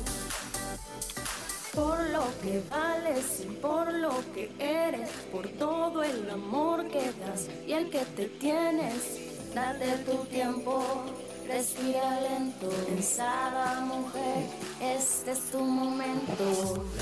Por 1.74 2.00
lo 2.10 2.26
que 2.42 2.64
vales 2.70 3.42
y 3.42 3.50
por 3.56 3.94
lo 3.94 4.14
que 4.34 4.50
eres, 4.60 5.10
por 5.32 5.48
todo 5.50 6.04
el 6.04 6.30
amor 6.30 6.88
que 6.88 7.12
das 7.20 7.48
y 7.68 7.74
el 7.74 7.90
que 7.90 8.06
te 8.16 8.26
tienes, 8.28 9.54
date 9.54 9.98
tu 10.06 10.24
tiempo 10.26 10.84
Respira 11.48 12.20
lento, 12.22 12.68
pensada 12.88 13.82
mujer, 13.82 14.48
este 14.82 15.32
es 15.32 15.52
tu 15.52 15.60
momento. 15.60 16.86